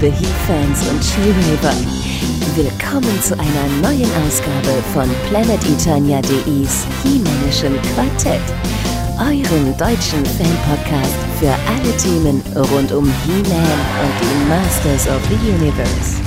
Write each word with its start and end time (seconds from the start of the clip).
liebe 0.00 0.14
He-Fans 0.14 0.88
und 0.88 1.02
She-Raver. 1.02 1.74
Willkommen 2.54 3.22
zu 3.22 3.34
einer 3.38 3.66
neuen 3.82 4.10
Ausgabe 4.26 4.82
von 4.92 5.08
PlanetEternia.de's 5.28 6.86
He-Manischen 7.02 7.78
Quartett, 7.94 8.42
eurem 9.18 9.76
deutschen 9.76 10.24
Fan-Podcast 10.24 11.16
für 11.38 11.54
alle 11.68 11.96
Themen 11.96 12.42
rund 12.72 12.92
um 12.92 13.04
He-Man 13.24 13.78
und 14.02 14.14
die 14.20 14.48
Masters 14.48 15.06
of 15.08 15.20
the 15.28 15.50
Universe. 15.50 16.20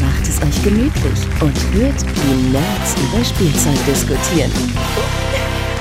Macht 0.00 0.28
es 0.28 0.40
euch 0.42 0.62
gemütlich 0.62 1.20
und 1.40 1.56
hört, 1.74 2.04
wie 2.04 2.50
Nerds 2.50 2.94
über 2.96 3.24
Spielzeug 3.24 3.78
diskutieren. 3.86 4.52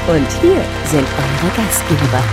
Und 0.08 0.28
hier 0.42 0.62
sind 0.90 1.08
eure 1.18 1.56
Gastgeber. 1.56 2.24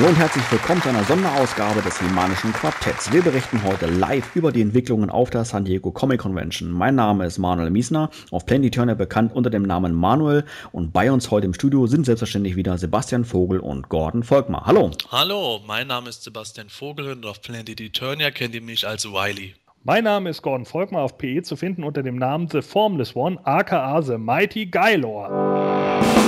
Hallo 0.00 0.08
und 0.08 0.18
herzlich 0.18 0.50
willkommen 0.50 0.80
zu 0.80 0.88
einer 0.88 1.04
Sonderausgabe 1.04 1.82
des 1.82 2.00
Himanischen 2.00 2.54
Quartetts. 2.54 3.12
Wir 3.12 3.20
berichten 3.20 3.62
heute 3.62 3.84
live 3.84 4.34
über 4.34 4.50
die 4.50 4.62
Entwicklungen 4.62 5.10
auf 5.10 5.28
der 5.28 5.44
San 5.44 5.66
Diego 5.66 5.90
Comic 5.90 6.22
Convention. 6.22 6.70
Mein 6.70 6.94
Name 6.94 7.26
ist 7.26 7.36
Manuel 7.36 7.68
Miesner, 7.68 8.08
auf 8.30 8.46
Plenty 8.46 8.70
Turner 8.70 8.94
bekannt 8.94 9.34
unter 9.34 9.50
dem 9.50 9.60
Namen 9.60 9.92
Manuel 9.92 10.46
und 10.72 10.94
bei 10.94 11.12
uns 11.12 11.30
heute 11.30 11.44
im 11.44 11.52
Studio 11.52 11.86
sind 11.86 12.06
selbstverständlich 12.06 12.56
wieder 12.56 12.78
Sebastian 12.78 13.26
Vogel 13.26 13.60
und 13.60 13.90
Gordon 13.90 14.22
Volkmar. 14.22 14.64
Hallo. 14.64 14.90
Hallo, 15.10 15.60
mein 15.66 15.88
Name 15.88 16.08
ist 16.08 16.24
Sebastian 16.24 16.70
Vogel 16.70 17.12
und 17.12 17.26
auf 17.26 17.42
Planet 17.42 17.78
Eternia 17.78 18.30
kennt 18.30 18.54
ihr 18.54 18.62
mich 18.62 18.88
als 18.88 19.04
Wiley. 19.04 19.54
Mein 19.84 20.04
Name 20.04 20.30
ist 20.30 20.40
Gordon 20.40 20.64
Volkmar 20.64 21.02
auf 21.02 21.18
PE 21.18 21.42
zu 21.42 21.56
finden 21.56 21.84
unter 21.84 22.02
dem 22.02 22.16
Namen 22.16 22.48
The 22.48 22.62
Formless 22.62 23.14
One, 23.14 23.38
aka 23.44 24.00
The 24.00 24.16
Mighty 24.16 24.64
Gylor. 24.64 26.19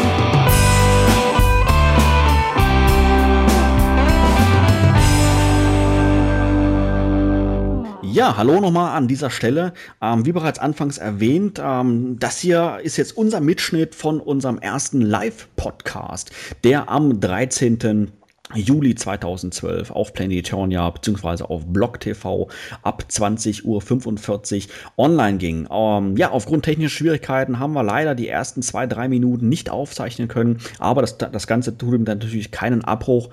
Ja, 8.13 8.37
hallo 8.37 8.61
nochmal 8.61 8.95
an 8.95 9.09
dieser 9.09 9.31
Stelle. 9.31 9.73
Ähm, 10.03 10.27
wie 10.27 10.33
bereits 10.33 10.59
anfangs 10.59 10.99
erwähnt, 10.99 11.59
ähm, 11.65 12.19
das 12.19 12.41
hier 12.41 12.79
ist 12.83 12.99
jetzt 12.99 13.17
unser 13.17 13.41
Mitschnitt 13.41 13.95
von 13.95 14.21
unserem 14.21 14.59
ersten 14.59 15.01
Live-Podcast, 15.01 16.31
der 16.63 16.91
am 16.91 17.21
13. 17.21 18.13
Juli 18.55 18.95
2012 18.95 19.91
auf 19.91 20.13
Planetonia 20.13 20.91
bzw. 20.91 21.45
auf 21.45 21.65
Blog 21.65 22.01
TV 22.01 22.49
ab 22.83 23.05
20.45 23.09 23.65
Uhr 23.65 24.73
online 24.99 25.39
ging. 25.39 25.67
Ähm, 25.71 26.19
ja, 26.19 26.33
aufgrund 26.33 26.67
technischer 26.67 26.95
Schwierigkeiten 26.95 27.59
haben 27.59 27.73
wir 27.73 27.83
leider 27.83 28.15
die 28.15 28.29
ersten 28.29 28.61
zwei, 28.61 28.87
drei 28.87 29.09
Minuten 29.09 29.49
nicht 29.49 29.71
aufzeichnen 29.71 30.29
können, 30.29 30.59
aber 30.79 31.01
das, 31.01 31.17
das 31.17 31.47
Ganze 31.47 31.79
tut 31.79 31.95
ihm 31.95 32.05
dann 32.05 32.19
natürlich 32.19 32.51
keinen 32.51 32.85
Abbruch 32.85 33.31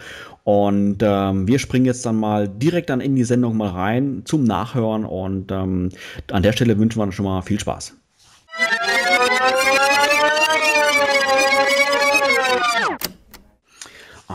und 0.49 0.97
ähm, 1.03 1.47
wir 1.47 1.59
springen 1.59 1.85
jetzt 1.85 2.07
dann 2.07 2.15
mal 2.15 2.47
direkt 2.47 2.89
dann 2.89 3.01
in 3.01 3.15
die 3.15 3.23
Sendung 3.23 3.55
mal 3.55 3.69
rein 3.69 4.23
zum 4.25 4.45
Nachhören 4.45 5.05
und 5.05 5.51
ähm, 5.51 5.89
an 6.31 6.41
der 6.41 6.53
Stelle 6.53 6.79
wünschen 6.79 6.97
wir 6.97 7.11
schon 7.11 7.25
mal 7.25 7.43
viel 7.43 7.59
Spaß. 7.59 7.95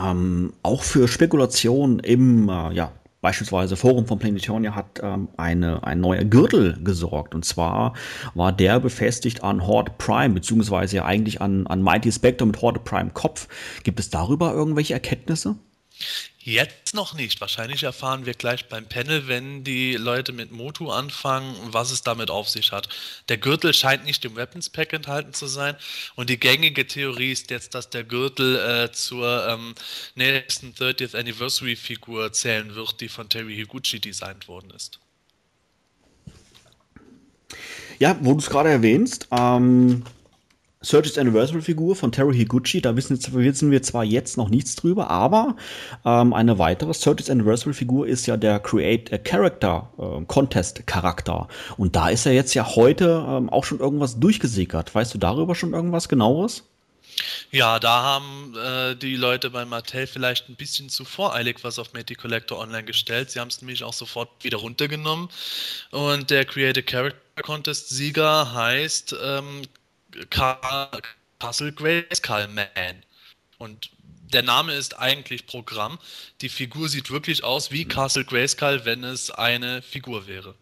Ähm, 0.01 0.53
auch 0.63 0.83
für 0.83 1.09
Spekulationen 1.09 1.99
im 1.99 2.47
äh, 2.47 2.71
ja, 2.73 2.93
beispielsweise 3.19 3.75
Forum 3.75 4.05
von 4.05 4.17
Planetonia 4.17 4.73
hat 4.73 5.01
ähm, 5.03 5.27
eine, 5.35 5.83
ein 5.83 5.99
neuer 5.99 6.23
Gürtel 6.23 6.77
gesorgt. 6.81 7.35
Und 7.35 7.43
zwar 7.43 7.91
war 8.35 8.53
der 8.53 8.79
befestigt 8.79 9.43
an 9.43 9.67
Horde 9.67 9.91
Prime, 9.97 10.33
beziehungsweise 10.33 10.95
ja 10.95 11.03
eigentlich 11.03 11.41
an, 11.41 11.67
an 11.67 11.81
Mighty 11.81 12.09
Spectre 12.09 12.47
mit 12.47 12.61
Horde 12.61 12.79
Prime 12.79 13.09
Kopf. 13.13 13.49
Gibt 13.83 13.99
es 13.99 14.09
darüber 14.09 14.53
irgendwelche 14.53 14.93
Erkenntnisse? 14.93 15.57
Jetzt 16.39 16.93
noch 16.93 17.15
nicht. 17.15 17.41
Wahrscheinlich 17.41 17.81
erfahren 17.81 18.27
wir 18.27 18.35
gleich 18.35 18.69
beim 18.69 18.87
Panel, 18.87 19.27
wenn 19.27 19.63
die 19.63 19.93
Leute 19.93 20.31
mit 20.31 20.51
Motu 20.51 20.91
anfangen, 20.91 21.55
was 21.63 21.89
es 21.89 22.03
damit 22.03 22.29
auf 22.29 22.49
sich 22.49 22.71
hat. 22.71 22.87
Der 23.29 23.37
Gürtel 23.37 23.73
scheint 23.73 24.05
nicht 24.05 24.23
im 24.25 24.35
Weapons 24.35 24.69
Pack 24.69 24.93
enthalten 24.93 25.33
zu 25.33 25.47
sein 25.47 25.75
und 26.15 26.29
die 26.29 26.39
gängige 26.39 26.85
Theorie 26.85 27.31
ist 27.31 27.49
jetzt, 27.49 27.73
dass 27.73 27.89
der 27.89 28.03
Gürtel 28.03 28.57
äh, 28.57 28.91
zur 28.91 29.47
ähm, 29.47 29.73
nächsten 30.13 30.73
30th 30.73 31.17
Anniversary 31.17 31.75
Figur 31.75 32.31
zählen 32.31 32.75
wird, 32.75 33.01
die 33.01 33.09
von 33.09 33.27
Terry 33.27 33.55
Higuchi 33.55 33.99
designt 33.99 34.47
worden 34.47 34.69
ist. 34.69 34.99
Ja, 37.97 38.15
wo 38.21 38.33
du 38.33 38.39
es 38.39 38.49
gerade 38.49 38.69
erwähnst, 38.69 39.27
ähm, 39.31 40.03
Surge's 40.85 41.17
Anniversary 41.17 41.61
Figur 41.61 41.95
von 41.95 42.11
Terry 42.11 42.35
Higuchi, 42.35 42.79
da 42.79 42.95
wissen, 42.95 43.19
wissen, 43.33 43.71
wir 43.71 43.81
zwar 43.81 44.03
jetzt 44.03 44.37
noch 44.37 44.49
nichts 44.49 44.75
drüber, 44.75 45.09
aber 45.09 45.55
ähm, 46.05 46.31
eine 46.31 46.59
weitere 46.59 46.93
Surge's 46.93 47.29
Anniversary 47.29 47.73
Figur 47.73 48.07
ist 48.07 48.27
ja 48.27 48.37
der 48.37 48.59
Create 48.59 49.11
a 49.11 49.17
Character 49.17 49.89
äh, 49.97 50.23
Contest 50.25 50.85
Charakter. 50.85 51.47
Und 51.77 51.95
da 51.95 52.09
ist 52.09 52.25
ja 52.25 52.33
jetzt 52.33 52.53
ja 52.53 52.75
heute 52.75 53.25
ähm, 53.27 53.49
auch 53.49 53.63
schon 53.63 53.79
irgendwas 53.79 54.19
durchgesickert. 54.19 54.93
Weißt 54.93 55.11
du 55.11 55.17
darüber 55.17 55.55
schon 55.55 55.73
irgendwas 55.73 56.07
genaueres? 56.07 56.63
Ja, 57.49 57.79
da 57.79 58.03
haben 58.03 58.55
äh, 58.55 58.95
die 58.95 59.15
Leute 59.15 59.49
bei 59.49 59.65
Mattel 59.65 60.05
vielleicht 60.05 60.49
ein 60.49 60.55
bisschen 60.55 60.89
zu 60.89 61.03
voreilig 61.03 61.63
was 61.63 61.79
auf 61.79 61.93
Matty 61.93 62.13
Collector 62.13 62.59
Online 62.59 62.83
gestellt. 62.83 63.31
Sie 63.31 63.39
haben 63.39 63.47
es 63.47 63.61
nämlich 63.61 63.83
auch 63.83 63.93
sofort 63.93 64.29
wieder 64.43 64.57
runtergenommen. 64.57 65.29
Und 65.89 66.29
der 66.29 66.45
Create 66.45 66.77
a 66.77 66.81
Character 66.81 67.41
Contest 67.41 67.89
Sieger 67.89 68.53
heißt 68.53 69.15
ähm, 69.23 69.63
Castle 70.29 71.71
Grayskull 71.71 72.47
Man. 72.47 73.03
Und 73.57 73.91
der 74.33 74.43
Name 74.43 74.73
ist 74.73 74.99
eigentlich 74.99 75.47
Programm. 75.47 75.99
Die 76.41 76.49
Figur 76.49 76.89
sieht 76.89 77.11
wirklich 77.11 77.43
aus 77.43 77.71
wie 77.71 77.85
Castle 77.85 78.25
Grayskull, 78.25 78.81
wenn 78.83 79.03
es 79.03 79.31
eine 79.31 79.81
Figur 79.81 80.27
wäre. 80.27 80.55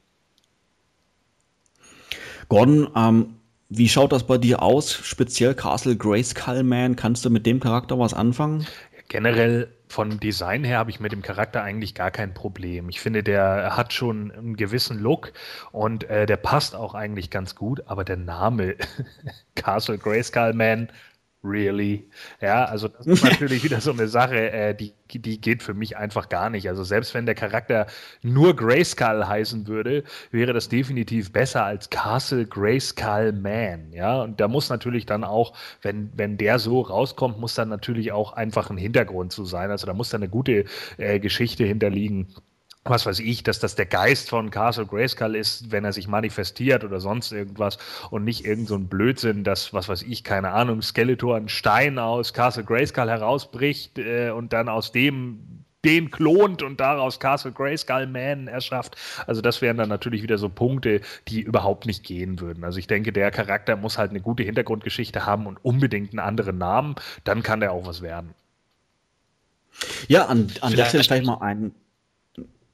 Gordon, 2.50 2.90
ähm, 2.96 3.36
wie 3.70 3.90
schaut 3.90 4.12
das 4.12 4.28
bei 4.28 4.38
dir 4.38 4.62
aus? 4.62 4.92
Speziell 4.92 5.56
Castle 5.56 5.96
Grayskull 5.96 6.64
Man, 6.64 6.96
kannst 6.96 7.26
du 7.26 7.30
mit 7.30 7.46
dem 7.46 7.60
Charakter 7.60 7.98
was 7.98 8.14
anfangen? 8.14 8.68
Generell 9.08 9.74
vom 9.94 10.20
Design 10.20 10.64
her 10.64 10.80
habe 10.80 10.90
ich 10.90 11.00
mit 11.00 11.12
dem 11.12 11.22
Charakter 11.22 11.62
eigentlich 11.62 11.94
gar 11.94 12.10
kein 12.10 12.34
Problem. 12.34 12.90
Ich 12.90 13.00
finde, 13.00 13.24
der 13.24 13.78
hat 13.78 13.94
schon 13.94 14.32
einen 14.32 14.58
gewissen 14.58 15.00
Look 15.00 15.32
und 15.72 16.10
äh, 16.10 16.26
der 16.26 16.38
passt 16.38 16.76
auch 16.76 16.96
eigentlich 16.96 17.30
ganz 17.30 17.56
gut, 17.56 17.84
aber 17.86 18.04
der 18.04 18.18
Name 18.18 18.76
Castle 19.56 20.00
Grayskull 20.00 20.54
Man 20.54 20.90
really? 21.44 22.10
Ja, 22.42 22.66
also 22.66 22.88
das 22.88 23.06
ist 23.06 23.24
natürlich 23.24 23.64
wieder 23.64 23.82
so 23.82 23.92
eine 23.92 24.08
Sache, 24.08 24.52
äh, 24.52 24.76
die, 24.76 24.94
die 25.12 25.40
geht 25.42 25.62
für 25.62 25.74
mich 25.74 25.98
einfach 25.98 26.30
gar 26.30 26.50
nicht. 26.50 26.68
Also 26.70 26.84
selbst 26.84 27.14
wenn 27.14 27.26
der 27.26 27.36
Charakter 27.36 27.88
nur 28.22 28.56
Grayskull 28.56 29.26
heißen 29.26 29.68
würde, 29.68 30.04
wäre 30.32 30.54
das 30.54 30.70
definitiv 30.70 31.32
besser 31.32 31.66
als 31.66 31.90
Castle 31.90 32.46
Grayskull 32.46 33.34
Man. 33.34 33.92
Ja, 33.92 34.22
und 34.22 34.40
da 34.40 34.48
muss 34.48 34.70
natürlich 34.70 35.06
dann 35.06 35.24
auch, 35.24 35.54
wenn, 35.82 36.12
wenn 36.16 36.38
der 36.38 36.60
so 36.60 36.82
rauskommt, 36.82 37.40
muss 37.40 37.56
dann 37.56 37.70
natürlich 37.70 38.12
auch 38.12 38.34
einfach 38.34 38.70
ein 38.70 38.78
Hintergrund 38.78 39.32
zu 39.32 39.46
sein. 39.46 39.72
Also 39.72 39.86
da 39.86 39.94
muss 39.94 40.10
dann 40.10 40.22
eine 40.22 40.30
gute 40.30 40.66
äh, 40.98 41.20
Geschichte 41.20 41.66
hinterliegen 41.66 42.28
was 42.86 43.06
weiß 43.06 43.20
ich, 43.20 43.44
dass 43.44 43.60
das 43.60 43.76
der 43.76 43.86
Geist 43.86 44.30
von 44.30 44.50
Castle 44.50 44.86
Grayskull 44.86 45.36
ist, 45.36 45.72
wenn 45.72 45.86
er 45.86 45.94
sich 45.94 46.08
manifestiert 46.08 46.84
oder 46.84 47.00
sonst 47.00 47.32
irgendwas 47.32 47.78
und 48.10 48.26
nicht 48.26 48.46
irgend 48.46 48.68
so 48.68 48.76
ein 48.76 48.88
Blödsinn, 48.88 49.44
dass, 49.44 49.74
was 49.74 49.88
weiß 49.88 50.04
ich, 50.04 50.24
keine 50.24 50.52
Ahnung, 50.52 50.82
Skeletor 50.82 51.38
einen 51.38 51.50
Stein 51.50 51.98
aus 51.98 52.34
Castle 52.34 52.64
Grayskull 52.64 53.10
herausbricht 53.10 53.98
äh, 54.00 54.32
und 54.32 54.54
dann 54.54 54.68
aus 54.68 54.92
dem 54.92 55.64
den 55.86 56.12
klont 56.12 56.64
und 56.64 56.80
daraus 56.80 57.20
Castle 57.20 57.52
Grayskull 57.52 58.08
Man 58.08 58.48
erschafft. 58.48 58.96
Also 59.28 59.42
das 59.42 59.62
wären 59.62 59.78
dann 59.78 59.90
natürlich 59.90 60.24
wieder 60.24 60.38
so 60.38 60.48
Punkte, 60.48 61.02
die 61.28 61.42
überhaupt 61.42 61.86
nicht 61.86 62.04
gehen 62.04 62.40
würden. 62.40 62.64
Also 62.64 62.80
ich 62.80 62.88
denke, 62.88 63.12
der 63.12 63.32
Charakter 63.32 63.76
muss 63.76 63.98
halt 63.98 64.12
eine 64.12 64.22
gute 64.22 64.44
Hintergrundgeschichte 64.44 65.26
haben 65.26 65.46
und 65.46 65.58
unbedingt 65.64 66.12
einen 66.12 66.20
anderen 66.20 66.58
Namen, 66.58 66.96
dann 67.26 67.44
kann 67.44 67.60
der 67.60 67.74
auch 67.74 67.86
was 67.86 68.02
werden. 68.02 68.34
Ja, 70.08 70.26
an, 70.28 70.48
an 70.62 70.74
der 70.74 70.86
Stelle 70.86 71.04
vielleicht 71.04 71.26
mal 71.26 71.42
einen 71.42 71.76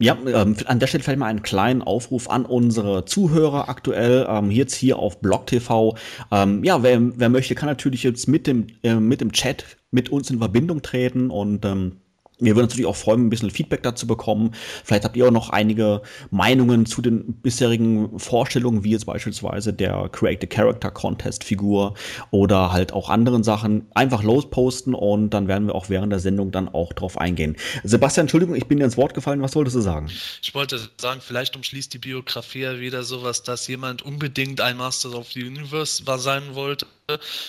ja, 0.01 0.17
ähm, 0.25 0.55
an 0.65 0.79
der 0.79 0.87
Stelle 0.87 1.03
vielleicht 1.03 1.19
mal 1.19 1.25
einen 1.25 1.43
kleinen 1.43 1.81
Aufruf 1.81 2.29
an 2.29 2.45
unsere 2.45 3.03
Zuhörer 3.03 3.67
aktuell, 3.67 4.25
ähm, 4.29 4.49
jetzt 4.49 4.75
hier 4.75 4.97
auf 4.97 5.19
Blog 5.19 5.47
TV. 5.47 5.95
Ähm, 6.31 6.63
ja, 6.63 6.81
wer, 6.83 6.99
wer 7.19 7.29
möchte, 7.29 7.53
kann 7.53 7.67
natürlich 7.67 8.03
jetzt 8.03 8.27
mit 8.27 8.47
dem, 8.47 8.67
äh, 8.83 8.95
mit 8.95 9.19
dem 9.19 9.33
Chat 9.33 9.65
mit 9.91 10.09
uns 10.09 10.29
in 10.29 10.39
Verbindung 10.39 10.81
treten 10.81 11.29
und 11.29 11.65
ähm, 11.65 11.97
wir 12.39 12.55
würden 12.55 12.65
uns 12.65 12.73
natürlich 12.73 12.87
auch 12.87 12.95
freuen, 12.95 13.25
ein 13.25 13.29
bisschen 13.29 13.51
Feedback 13.51 13.83
dazu 13.83 14.07
bekommen. 14.07 14.51
Vielleicht 14.83 15.03
habt 15.03 15.17
ihr 15.17 15.27
auch 15.27 15.31
noch 15.31 15.49
einige 15.49 16.01
Meinungen 16.31 16.85
zu 16.85 17.01
den 17.01 17.33
bisherigen 17.33 18.17
Vorstellungen, 18.17 18.83
wie 18.83 18.91
jetzt 18.91 19.05
beispielsweise 19.05 19.73
der 19.73 20.09
Create 20.11 20.43
a 20.43 20.47
Character 20.47 20.91
Contest 20.91 21.43
Figur 21.43 21.95
oder 22.31 22.71
halt 22.71 22.93
auch 22.93 23.09
anderen 23.09 23.43
Sachen. 23.43 23.87
Einfach 23.93 24.23
losposten 24.23 24.93
und 24.93 25.31
dann 25.31 25.47
werden 25.47 25.67
wir 25.67 25.75
auch 25.75 25.89
während 25.89 26.13
der 26.13 26.19
Sendung 26.19 26.51
dann 26.51 26.69
auch 26.69 26.93
drauf 26.93 27.17
eingehen. 27.17 27.57
Sebastian, 27.83 28.23
Entschuldigung, 28.23 28.55
ich 28.55 28.67
bin 28.67 28.79
dir 28.79 28.85
ins 28.85 28.97
Wort 28.97 29.13
gefallen. 29.13 29.41
Was 29.41 29.55
wolltest 29.55 29.75
du 29.75 29.81
sagen? 29.81 30.09
Ich 30.41 30.55
wollte 30.55 30.79
sagen, 30.97 31.21
vielleicht 31.21 31.55
umschließt 31.55 31.93
die 31.93 31.99
Biografie 31.99 32.61
ja 32.61 32.79
wieder 32.79 33.03
sowas, 33.03 33.43
dass 33.43 33.67
jemand 33.67 34.01
unbedingt 34.01 34.61
ein 34.61 34.77
Master 34.77 35.13
of 35.13 35.31
the 35.33 35.43
Universe 35.43 36.03
sein 36.19 36.43
wollte 36.53 36.85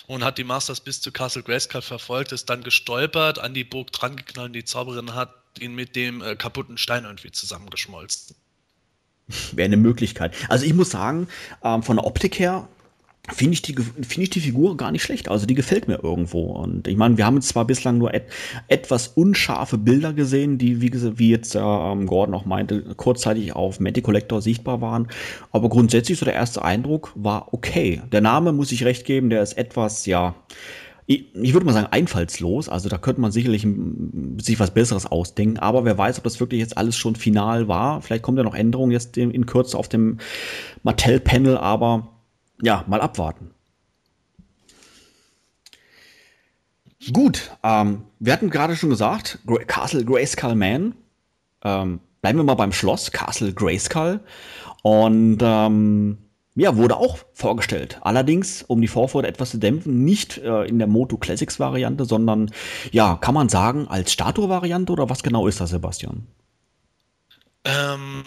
und 0.07 0.25
hat 0.25 0.39
die 0.39 0.45
Masters 0.45 0.81
bis 0.81 1.01
zu 1.01 1.13
Castle 1.13 1.43
Grayskull 1.43 1.83
verfolgt, 1.83 2.33
ist 2.33 2.49
dann 2.49 2.63
gestolpert, 2.63 3.39
an 3.39 3.55
die 3.55 3.65
Burg 3.65 3.93
drangeknallt 3.93 4.49
und 4.49 4.53
die 4.55 4.65
Zauberin 4.65 5.15
hat 5.15 5.35
ihn 5.59 5.75
mit 5.75 5.97
dem 5.97 6.23
äh, 6.23 6.37
kaputten 6.37 6.79
Stein 6.79 7.05
irgendwie 7.05 7.33
zusammengeschmolzen. 7.33 8.37
Wäre 9.53 9.67
eine 9.67 9.77
Möglichkeit. 9.77 10.35
Also 10.49 10.65
ich 10.65 10.75
muss 10.75 10.91
sagen, 10.91 11.29
ähm, 11.63 11.83
von 11.83 11.97
der 11.97 12.07
Optik 12.07 12.39
her 12.39 12.69
finde 13.29 13.55
ich, 13.55 13.63
die, 13.63 13.75
find 13.75 14.19
ich 14.19 14.31
die 14.31 14.41
Figur 14.41 14.77
gar 14.77 14.91
nicht 14.91 15.03
schlecht. 15.03 15.29
Also 15.29 15.47
die 15.47 15.55
gefällt 15.55 15.89
mir 15.89 16.03
irgendwo. 16.03 16.45
Und 16.45 16.89
ich 16.89 16.97
meine, 16.97 17.17
wir 17.17 17.27
haben 17.27 17.41
zwar 17.43 17.67
bislang 17.67 17.99
nur 17.99 18.15
et, 18.15 18.25
etwas 18.69 19.09
unscharfe 19.09 19.79
Bilder 19.79 20.13
gesehen, 20.13 20.59
die, 20.59 20.81
wie, 20.81 20.93
wie 21.19 21.31
jetzt 21.31 21.55
äh, 21.55 21.59
Gordon 21.59 22.35
auch 22.35 22.45
meinte, 22.45 22.83
kurzzeitig 22.97 23.55
auf 23.55 23.81
Matty 23.81 24.03
Collector 24.03 24.43
sichtbar 24.43 24.81
waren. 24.81 25.09
Aber 25.53 25.69
grundsätzlich 25.69 26.19
so 26.19 26.25
der 26.25 26.35
erste 26.35 26.65
Eindruck 26.65 27.13
war 27.15 27.53
okay. 27.53 28.03
Der 28.11 28.21
Name, 28.21 28.53
muss 28.53 28.73
ich 28.73 28.85
recht 28.85 29.05
geben, 29.05 29.31
der 29.31 29.43
ist 29.43 29.57
etwas, 29.59 30.07
ja, 30.07 30.35
ich, 31.07 31.53
würde 31.53 31.67
mal 31.67 31.73
sagen, 31.73 31.89
einfallslos. 31.91 32.69
Also 32.69 32.89
da 32.89 32.97
könnte 32.97 33.21
man 33.21 33.33
sicherlich 33.33 33.67
sich 34.41 34.61
was 34.61 34.73
Besseres 34.73 35.07
ausdenken. 35.07 35.59
Aber 35.59 35.85
wer 35.85 35.99
weiß, 35.99 36.19
ob 36.19 36.25
das 36.25 36.39
wirklich 36.39 36.61
jetzt 36.61 36.79
alles 36.79 36.97
schon 36.97 37.17
final 37.17 37.67
war. 37.67 38.01
Vielleicht 38.01 38.23
kommt 38.23 38.39
ja 38.39 38.45
noch 38.45 38.55
Änderungen 38.55 38.93
jetzt 38.93 39.17
in, 39.17 39.33
in 39.33 39.45
Kürze 39.45 39.77
auf 39.77 39.89
dem 39.89 40.19
Mattel-Panel. 40.85 41.57
Aber 41.57 42.20
ja, 42.63 42.85
mal 42.87 43.01
abwarten. 43.01 43.51
Gut, 47.13 47.51
ähm, 47.63 48.05
wir 48.19 48.33
hatten 48.33 48.51
gerade 48.51 48.77
schon 48.77 48.91
gesagt, 48.91 49.39
Castle 49.67 50.05
Grayskull 50.05 50.55
Man. 50.55 50.95
Ähm, 51.63 52.01
bleiben 52.21 52.39
wir 52.39 52.45
mal 52.45 52.55
beim 52.55 52.73
Schloss, 52.73 53.11
Castle 53.11 53.55
Grayskull. 53.55 54.21
Und 54.83 55.39
ähm, 55.41 56.19
ja, 56.57 56.77
wurde 56.77 56.97
auch 56.97 57.19
vorgestellt. 57.33 57.99
Allerdings, 58.03 58.63
um 58.63 58.81
die 58.83 58.89
Vorfreude 58.89 59.29
etwas 59.29 59.51
zu 59.51 59.59
dämpfen, 59.59 60.05
nicht 60.05 60.39
äh, 60.39 60.65
in 60.65 60.79
der 60.79 60.89
Moto 60.89 61.17
Classics 61.17 61.59
Variante, 61.59 62.05
sondern 62.05 62.51
ja, 62.93 63.17
kann 63.17 63.35
man 63.35 63.49
sagen, 63.49 63.89
als 63.89 64.13
Statue-Variante 64.13 64.93
oder 64.93 65.09
was 65.09 65.23
genau 65.23 65.47
ist 65.47 65.61
das, 65.61 65.71
Sebastian? 65.71 66.27
Ähm, 67.65 68.25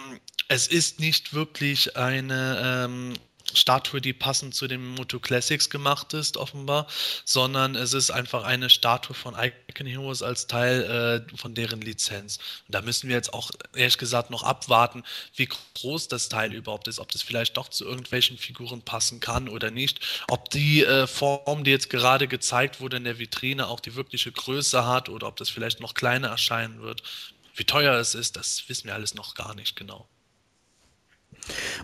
es 0.48 0.68
ist 0.68 1.00
nicht 1.00 1.34
wirklich 1.34 1.98
eine 1.98 2.86
ähm, 2.86 3.14
Statue, 3.54 4.02
die 4.02 4.14
passend 4.14 4.56
zu 4.56 4.68
den 4.68 4.86
Moto 4.86 5.20
Classics 5.20 5.70
gemacht 5.70 6.14
ist, 6.14 6.38
offenbar, 6.38 6.88
sondern 7.26 7.76
es 7.76 7.94
ist 7.94 8.10
einfach 8.10 8.44
eine 8.44 8.70
Statue 8.70 9.16
von 9.16 9.36
Icon 9.36 9.86
Heroes 9.86 10.24
als 10.24 10.48
Teil 10.48 11.26
äh, 11.30 11.38
von 11.38 11.54
deren 11.54 11.82
Lizenz. 11.82 12.40
Und 12.68 12.76
da 12.76 12.82
müssen 12.82 13.10
wir 13.10 13.16
jetzt 13.16 13.34
auch 13.34 13.52
ehrlich 13.76 13.98
gesagt 13.98 14.30
noch 14.30 14.44
abwarten, 14.44 15.04
wie 15.36 15.50
groß 15.76 16.08
das 16.08 16.30
Teil 16.30 16.54
überhaupt 16.54 16.88
ist, 16.88 17.00
ob 17.00 17.12
das 17.12 17.22
vielleicht 17.22 17.58
doch 17.58 17.68
zu 17.68 17.86
irgendwelchen 17.86 18.38
Figuren 18.38 18.82
passen 18.82 19.20
kann 19.20 19.50
oder 19.50 19.72
nicht, 19.72 20.00
ob 20.30 20.50
die 20.50 20.84
äh, 20.84 21.06
Form, 21.06 21.64
die 21.64 21.72
jetzt 21.72 21.90
gerade 21.90 22.28
gezeigt 22.28 22.80
wurde 22.80 22.98
in 22.98 23.04
der 23.04 23.20
Vitrine, 23.20 23.68
auch 23.68 23.80
die 23.80 23.96
wirkliche 23.96 24.32
Größe 24.32 24.86
hat 24.86 25.10
oder 25.10 25.28
ob 25.28 25.36
das 25.36 25.50
vielleicht 25.50 25.80
noch 25.80 25.94
kleiner 25.94 26.30
erscheinen 26.30 26.82
wird. 26.82 27.04
Wie 27.56 27.66
teuer 27.66 27.94
es 28.00 28.16
ist, 28.16 28.36
das 28.36 28.68
wissen 28.68 28.86
wir 28.86 28.96
alles 28.96 29.14
noch 29.14 29.36
gar 29.36 29.54
nicht 29.54 29.76
genau. 29.76 30.08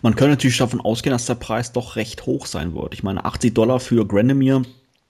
Man 0.02 0.16
könnte 0.16 0.32
natürlich 0.32 0.58
davon 0.58 0.82
ausgehen, 0.82 1.12
dass 1.12 1.26
der 1.26 1.36
Preis 1.36 1.72
doch 1.72 1.96
recht 1.96 2.26
hoch 2.26 2.46
sein 2.46 2.74
wird. 2.74 2.94
Ich 2.94 3.04
meine, 3.04 3.26
80 3.26 3.54
Dollar 3.54 3.80
für 3.80 4.06
Granemir 4.08 4.64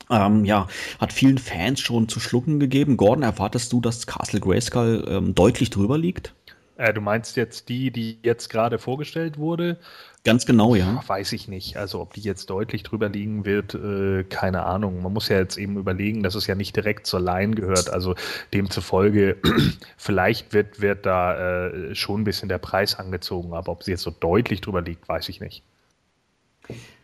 ähm, 0.09 0.45
ja, 0.45 0.67
hat 0.99 1.13
vielen 1.13 1.37
Fans 1.37 1.79
schon 1.79 2.09
zu 2.09 2.19
schlucken 2.19 2.59
gegeben. 2.59 2.97
Gordon, 2.97 3.23
erwartest 3.23 3.71
du, 3.73 3.81
dass 3.81 4.07
Castle 4.07 4.39
Grayskull 4.39 5.05
ähm, 5.07 5.35
deutlich 5.35 5.69
drüber 5.69 5.97
liegt? 5.97 6.33
Äh, 6.79 6.93
du 6.93 7.01
meinst 7.01 7.35
jetzt 7.35 7.67
die, 7.67 7.91
die 7.91 8.19
jetzt 8.23 8.49
gerade 8.49 8.79
vorgestellt 8.79 9.37
wurde? 9.37 9.77
Ganz 10.23 10.45
genau, 10.45 10.75
ja. 10.75 11.03
Weiß 11.05 11.33
ich 11.33 11.49
nicht. 11.49 11.75
Also 11.75 11.99
ob 11.99 12.13
die 12.13 12.21
jetzt 12.21 12.49
deutlich 12.49 12.83
drüber 12.83 13.09
liegen 13.09 13.43
wird, 13.43 13.75
äh, 13.75 14.23
keine 14.23 14.63
Ahnung. 14.63 15.03
Man 15.03 15.11
muss 15.11 15.27
ja 15.27 15.37
jetzt 15.37 15.57
eben 15.57 15.77
überlegen, 15.77 16.23
dass 16.23 16.35
es 16.35 16.47
ja 16.47 16.55
nicht 16.55 16.75
direkt 16.75 17.05
zur 17.05 17.19
Line 17.19 17.53
gehört. 17.53 17.89
Also 17.89 18.15
demzufolge, 18.53 19.37
vielleicht 19.97 20.53
wird, 20.53 20.79
wird 20.79 21.05
da 21.05 21.67
äh, 21.67 21.95
schon 21.95 22.21
ein 22.21 22.23
bisschen 22.23 22.47
der 22.47 22.59
Preis 22.59 22.95
angezogen, 22.95 23.53
aber 23.53 23.73
ob 23.73 23.83
sie 23.83 23.91
jetzt 23.91 24.03
so 24.03 24.11
deutlich 24.11 24.61
drüber 24.61 24.81
liegt, 24.81 25.07
weiß 25.09 25.27
ich 25.27 25.41
nicht. 25.41 25.63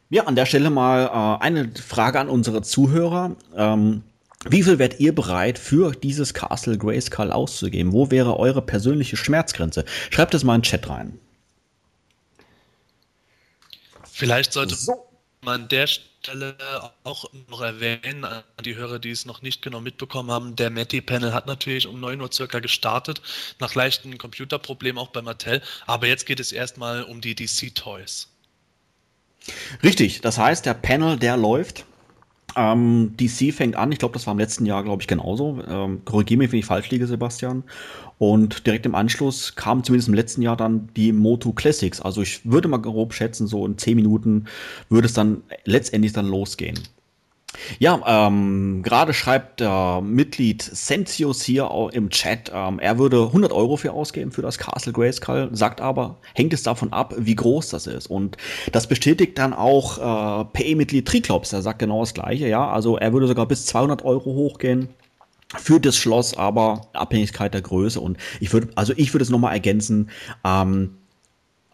Ja, 0.09 0.23
an 0.23 0.35
der 0.35 0.45
Stelle 0.45 0.69
mal 0.69 1.05
äh, 1.05 1.43
eine 1.43 1.69
Frage 1.73 2.21
an 2.21 2.29
unsere 2.29 2.61
Zuhörer. 2.61 3.35
Ähm, 3.57 4.03
wie 4.49 4.63
viel 4.63 4.79
wärt 4.79 4.99
ihr 4.99 5.13
bereit 5.13 5.57
für 5.57 5.91
dieses 5.91 6.33
Castle 6.33 6.77
Grayskull 6.77 7.31
auszugeben? 7.31 7.91
Wo 7.91 8.11
wäre 8.11 8.37
eure 8.37 8.61
persönliche 8.61 9.17
Schmerzgrenze? 9.17 9.85
Schreibt 10.11 10.33
es 10.33 10.43
mal 10.43 10.55
in 10.55 10.61
den 10.61 10.65
Chat 10.65 10.89
rein. 10.89 11.19
Vielleicht 14.11 14.53
sollte 14.53 14.75
so. 14.75 15.07
man 15.41 15.63
an 15.63 15.67
der 15.67 15.87
Stelle 15.87 16.55
auch 17.03 17.29
noch 17.49 17.61
erwähnen, 17.61 18.23
an 18.23 18.43
die 18.63 18.75
Hörer, 18.75 18.97
die 18.99 19.11
es 19.11 19.25
noch 19.25 19.41
nicht 19.41 19.61
genau 19.61 19.81
mitbekommen 19.81 20.31
haben, 20.31 20.55
der 20.55 20.69
Matty-Panel 20.69 21.33
hat 21.33 21.47
natürlich 21.47 21.85
um 21.85 21.99
9 21.99 22.21
Uhr 22.21 22.31
circa 22.31 22.59
gestartet, 22.59 23.21
nach 23.59 23.75
leichten 23.75 24.17
Computerproblemen 24.17 24.97
auch 24.99 25.09
bei 25.09 25.21
Mattel, 25.21 25.61
aber 25.85 26.07
jetzt 26.07 26.25
geht 26.25 26.39
es 26.39 26.51
erstmal 26.51 27.03
um 27.03 27.19
die 27.21 27.35
DC-Toys. 27.35 28.29
Richtig, 29.83 30.21
das 30.21 30.37
heißt, 30.37 30.65
der 30.65 30.73
Panel, 30.73 31.17
der 31.17 31.37
läuft. 31.37 31.85
Ähm, 32.55 33.15
DC 33.17 33.53
fängt 33.53 33.75
an, 33.75 33.91
ich 33.91 33.99
glaube, 33.99 34.13
das 34.13 34.25
war 34.27 34.31
im 34.31 34.39
letzten 34.39 34.65
Jahr, 34.65 34.83
glaube 34.83 35.01
ich, 35.01 35.07
genauso. 35.07 35.61
Ähm, 35.67 36.01
Korrigiere 36.05 36.37
mich, 36.37 36.51
wenn 36.51 36.59
ich 36.59 36.65
falsch 36.65 36.89
liege, 36.89 37.05
Sebastian. 37.07 37.63
Und 38.17 38.65
direkt 38.65 38.85
im 38.85 38.95
Anschluss 38.95 39.55
kam 39.55 39.83
zumindest 39.83 40.07
im 40.07 40.13
letzten 40.13 40.41
Jahr 40.41 40.55
dann 40.55 40.89
die 40.95 41.11
Moto 41.11 41.51
Classics. 41.51 41.99
Also 41.99 42.21
ich 42.21 42.49
würde 42.49 42.69
mal 42.69 42.77
grob 42.77 43.13
schätzen, 43.13 43.47
so 43.47 43.65
in 43.65 43.77
10 43.77 43.95
Minuten 43.95 44.45
würde 44.89 45.07
es 45.07 45.13
dann 45.13 45.43
letztendlich 45.65 46.13
dann 46.13 46.27
losgehen. 46.27 46.79
Ja, 47.79 48.27
ähm, 48.27 48.81
gerade 48.83 49.13
schreibt 49.13 49.59
der 49.59 50.01
Mitglied 50.01 50.61
Sentius 50.61 51.43
hier 51.43 51.69
im 51.93 52.09
Chat, 52.09 52.51
ähm, 52.53 52.79
er 52.79 52.97
würde 52.97 53.27
100 53.27 53.51
Euro 53.51 53.77
für 53.77 53.93
ausgeben 53.93 54.31
für 54.31 54.41
das 54.41 54.57
Castle 54.57 54.93
Grayskull, 54.93 55.49
sagt 55.51 55.81
aber, 55.81 56.17
hängt 56.33 56.53
es 56.53 56.63
davon 56.63 56.93
ab, 56.93 57.13
wie 57.17 57.35
groß 57.35 57.69
das 57.69 57.87
ist. 57.87 58.07
Und 58.07 58.37
das 58.71 58.87
bestätigt 58.87 59.37
dann 59.37 59.53
auch 59.53 59.97
äh, 59.97 60.45
PE-Mitglied 60.53 61.07
Triklops, 61.07 61.49
der 61.49 61.61
sagt 61.61 61.79
genau 61.79 62.01
das 62.01 62.13
Gleiche, 62.13 62.47
ja, 62.47 62.69
also 62.69 62.97
er 62.97 63.13
würde 63.13 63.27
sogar 63.27 63.47
bis 63.47 63.65
200 63.65 64.03
Euro 64.03 64.33
hochgehen 64.33 64.89
für 65.57 65.79
das 65.79 65.95
Schloss, 65.95 66.37
aber 66.37 66.87
Abhängigkeit 66.93 67.53
der 67.53 67.61
Größe. 67.61 67.99
Und 67.99 68.17
ich 68.39 68.51
würde, 68.51 68.69
also 68.75 68.93
ich 68.95 69.13
würde 69.13 69.23
es 69.23 69.29
nochmal 69.29 69.53
ergänzen, 69.53 70.09
ähm, 70.43 70.97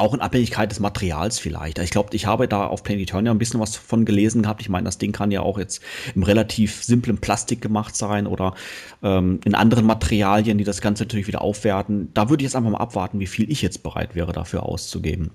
auch 0.01 0.13
in 0.13 0.21
Abhängigkeit 0.21 0.71
des 0.71 0.79
Materials 0.79 1.39
vielleicht. 1.39 1.79
Ich 1.79 1.91
glaube, 1.91 2.15
ich 2.15 2.25
habe 2.25 2.47
da 2.47 2.67
auf 2.67 2.83
Planetonia 2.83 3.31
ein 3.31 3.37
bisschen 3.37 3.59
was 3.59 3.75
von 3.75 4.03
gelesen 4.03 4.43
gehabt. 4.43 4.61
Ich 4.61 4.69
meine, 4.69 4.85
das 4.85 4.97
Ding 4.97 5.11
kann 5.11 5.31
ja 5.31 5.41
auch 5.41 5.57
jetzt 5.57 5.81
im 6.15 6.23
relativ 6.23 6.83
simplen 6.83 7.19
Plastik 7.19 7.61
gemacht 7.61 7.95
sein 7.95 8.27
oder 8.27 8.55
ähm, 9.03 9.39
in 9.45 9.55
anderen 9.55 9.85
Materialien, 9.85 10.57
die 10.57 10.63
das 10.63 10.81
Ganze 10.81 11.03
natürlich 11.03 11.27
wieder 11.27 11.41
aufwerten. 11.41 12.09
Da 12.13 12.29
würde 12.29 12.43
ich 12.43 12.47
jetzt 12.47 12.55
einfach 12.55 12.71
mal 12.71 12.79
abwarten, 12.79 13.19
wie 13.19 13.27
viel 13.27 13.49
ich 13.49 13.61
jetzt 13.61 13.83
bereit 13.83 14.15
wäre, 14.15 14.33
dafür 14.33 14.63
auszugeben. 14.63 15.31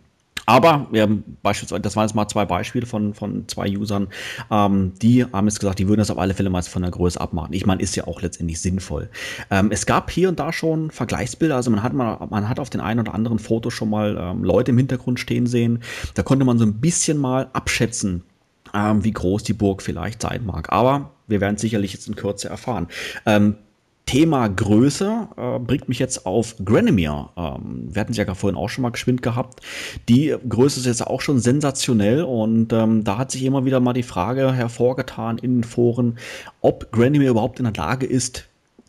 Aber 0.47 0.87
wir 0.93 1.03
haben 1.03 1.37
beispielsweise, 1.43 1.83
das 1.83 1.97
waren 1.97 2.07
jetzt 2.07 2.15
mal 2.15 2.29
zwei 2.29 2.45
Beispiele 2.45 2.87
von, 2.87 3.15
von 3.15 3.49
zwei 3.49 3.76
Usern, 3.76 4.09
ähm, 4.50 4.93
die 5.03 5.25
haben 5.25 5.47
jetzt 5.49 5.59
gesagt, 5.59 5.81
die 5.81 5.88
würden 5.88 5.99
das 5.99 6.11
auf 6.11 6.19
alle 6.19 6.35
Fälle 6.35 6.50
mal 6.50 6.62
von 6.62 6.83
der 6.83 6.91
Größe 6.91 7.21
abmachen. 7.21 7.53
Ich 7.53 7.67
meine, 7.67 7.83
ist 7.83 7.97
ja 7.97 8.07
auch 8.07 8.23
letztendlich 8.23 8.61
sinnvoll. 8.61 9.11
Ähm, 9.50 9.71
es 9.71 9.87
gab 9.87 10.11
hier 10.11 10.29
und 10.29 10.38
da 10.38 10.53
schon 10.53 10.91
Vergleichsbilder, 10.91 11.57
also 11.57 11.71
man 11.71 11.83
hat 11.83 11.93
mal, 11.93 12.26
man 12.31 12.49
hat 12.49 12.61
auf 12.61 12.71
den 12.71 12.81
einen 12.81 13.00
oder 13.00 13.15
anderen 13.15 13.38
Foto 13.38 13.71
schon 13.71 13.91
mal 13.91 14.17
ähm, 14.19 14.45
Leute 14.45 14.71
im 14.71 14.79
Hintergrund 14.79 15.21
stehen 15.21 15.47
sehen. 15.47 15.83
Da 16.15 16.23
konnte 16.23 16.45
man 16.45 16.59
so 16.59 16.65
ein 16.65 16.81
bisschen 16.81 17.19
mal 17.19 17.49
abschätzen, 17.53 18.23
ähm, 18.73 19.05
wie 19.05 19.12
groß 19.12 19.43
die 19.43 19.53
Burg 19.53 19.83
vielleicht 19.83 20.23
sein 20.23 20.47
mag. 20.47 20.73
Aber 20.73 21.11
wir 21.26 21.41
werden 21.41 21.57
sicherlich 21.57 21.93
jetzt 21.93 22.09
in 22.09 22.15
Kürze 22.15 22.49
erfahren. 22.49 22.87
Ähm, 23.26 23.57
Thema 24.07 24.49
Größe 24.49 25.29
äh, 25.37 25.59
bringt 25.59 25.89
mich 25.89 25.99
jetzt 25.99 26.27
auf 26.27 26.55
Granemir. 26.65 27.31
Ähm, 27.37 27.89
wir 27.91 28.01
hatten 28.01 28.13
es 28.13 28.19
ja 28.19 28.35
vorhin 28.35 28.57
auch 28.57 28.69
schon 28.69 28.83
mal 28.83 28.91
geschwind 28.91 29.21
gehabt. 29.21 29.61
Die 30.09 30.35
Größe 30.49 30.79
ist 30.79 30.87
jetzt 30.87 31.05
auch 31.05 31.21
schon 31.21 31.41
sensationell 31.41 32.23
und 32.23 32.73
ähm, 32.73 33.03
da 33.03 33.19
hat 33.19 33.33
sich 33.33 33.43
immer 33.43 33.65
wieder 33.65 33.81
mal 33.81 33.95
die 33.95 34.05
Frage 34.05 34.53
hervorgetan 34.53 35.39
in 35.39 35.57
den 35.57 35.65
Foren, 35.65 36.19
ob 36.61 36.93
Granemir 36.93 37.31
überhaupt 37.31 37.59
in 37.59 37.65
der 37.65 37.75
Lage 37.75 38.07
ist, 38.07 38.49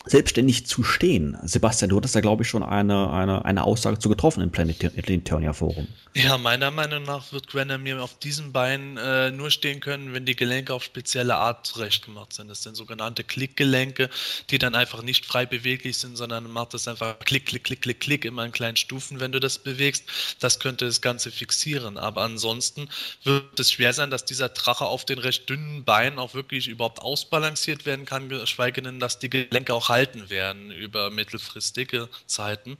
selbstständig 0.09 0.65
zu 0.65 0.83
stehen. 0.83 1.37
Sebastian, 1.43 1.89
du 1.89 1.97
hattest 1.97 2.15
da, 2.15 2.21
glaube 2.21 2.43
ich, 2.43 2.49
schon 2.49 2.63
eine, 2.63 3.11
eine, 3.11 3.45
eine 3.45 3.63
Aussage 3.63 3.99
zu 3.99 4.09
getroffen 4.09 4.41
im 4.41 4.51
Planetarian 4.51 5.53
Forum. 5.53 5.87
Ja, 6.13 6.37
meiner 6.37 6.71
Meinung 6.71 7.03
nach 7.03 7.31
wird 7.31 7.47
Granamir 7.47 8.01
auf 8.01 8.17
diesem 8.17 8.51
Bein 8.51 8.97
äh, 8.97 9.29
nur 9.29 9.51
stehen 9.51 9.79
können, 9.79 10.13
wenn 10.13 10.25
die 10.25 10.35
Gelenke 10.35 10.73
auf 10.73 10.83
spezielle 10.83 11.35
Art 11.35 11.67
zurecht 11.67 12.05
gemacht 12.05 12.33
sind. 12.33 12.49
Das 12.49 12.63
sind 12.63 12.75
sogenannte 12.75 13.23
Klickgelenke, 13.23 14.09
die 14.49 14.57
dann 14.57 14.73
einfach 14.73 15.03
nicht 15.03 15.25
frei 15.25 15.45
beweglich 15.45 15.97
sind, 15.97 16.17
sondern 16.17 16.49
macht 16.51 16.73
das 16.73 16.87
einfach 16.87 17.19
klick, 17.19 17.45
klick, 17.45 17.65
klick, 17.65 17.81
klick, 17.81 17.99
klick, 17.99 18.25
immer 18.25 18.45
in 18.45 18.51
kleinen 18.51 18.77
Stufen, 18.77 19.19
wenn 19.19 19.31
du 19.31 19.39
das 19.39 19.59
bewegst. 19.59 20.05
Das 20.39 20.59
könnte 20.59 20.85
das 20.85 21.01
Ganze 21.01 21.31
fixieren. 21.31 21.97
Aber 21.97 22.23
ansonsten 22.23 22.89
wird 23.23 23.59
es 23.59 23.71
schwer 23.71 23.93
sein, 23.93 24.09
dass 24.09 24.25
dieser 24.25 24.49
Drache 24.49 24.85
auf 24.85 25.05
den 25.05 25.19
recht 25.19 25.47
dünnen 25.49 25.83
Beinen 25.83 26.17
auch 26.17 26.33
wirklich 26.33 26.67
überhaupt 26.67 26.99
ausbalanciert 26.99 27.85
werden 27.85 28.05
kann, 28.05 28.29
geschweige 28.29 28.81
denn, 28.81 28.99
dass 28.99 29.19
die 29.19 29.29
Gelenke 29.29 29.73
auch 29.73 29.89
halten 29.89 29.96
halten 29.97 30.29
werden 30.29 30.69
über 30.69 31.09
mittelfristige 31.09 32.07
Zeiten. 32.27 32.77